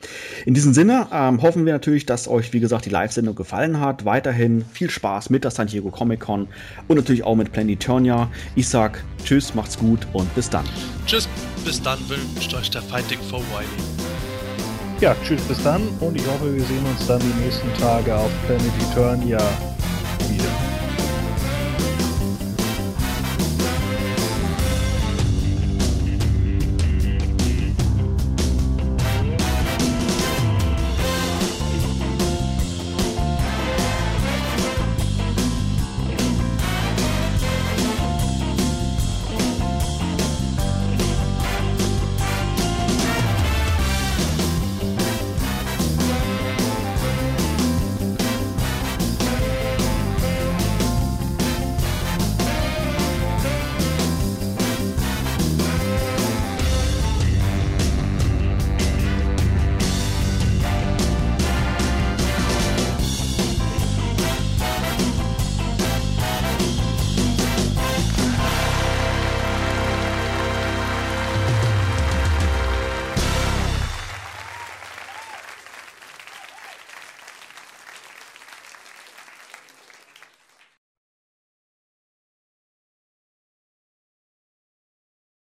In 0.48 0.56
diesem 0.56 0.74
Sinne 0.74 1.08
ähm, 1.14 1.44
hoffen 1.44 1.66
wir 1.68 1.74
natürlich, 1.74 2.08
dass 2.08 2.28
euch, 2.28 2.54
wie 2.54 2.60
gesagt, 2.60 2.86
die 2.86 2.90
Live-Sendung 2.90 3.36
gefallen 3.36 3.80
hat. 3.80 4.04
Weiterhin 4.06 4.66
viel 4.74 4.90
Spaß 4.90 5.30
mit 5.30 5.44
der 5.44 5.52
San 5.52 5.68
Diego 5.68 5.92
Comic 5.92 6.22
Con 6.22 6.48
und 6.88 6.98
natürlich 6.98 7.24
auch 7.24 7.36
mit 7.36 7.52
Planetonia. 7.52 8.32
Ich 8.56 8.68
sag 8.68 9.04
Tschüss, 9.24 9.54
macht's 9.54 9.78
gut 9.78 10.08
und 10.14 10.34
bis 10.34 10.50
dann. 10.50 10.66
Tschüss, 11.06 11.30
bis 11.64 11.82
dann 11.84 12.00
wünscht 12.10 12.52
euch 12.56 12.72
der 12.72 12.82
Fighting 12.82 13.20
for 13.30 13.40
Wiley. 13.40 13.68
Ja, 15.02 15.16
tschüss, 15.24 15.42
bis 15.44 15.62
dann 15.64 15.82
und 16.00 16.16
ich 16.16 16.26
hoffe, 16.28 16.54
wir 16.54 16.64
sehen 16.64 16.86
uns 16.92 17.06
dann 17.06 17.22
die 17.22 17.44
nächsten 17.46 17.72
Tage 17.80 18.16
auf 18.16 18.32
Planet 18.48 18.72
Eternia 18.92 19.40
you. 20.28 20.89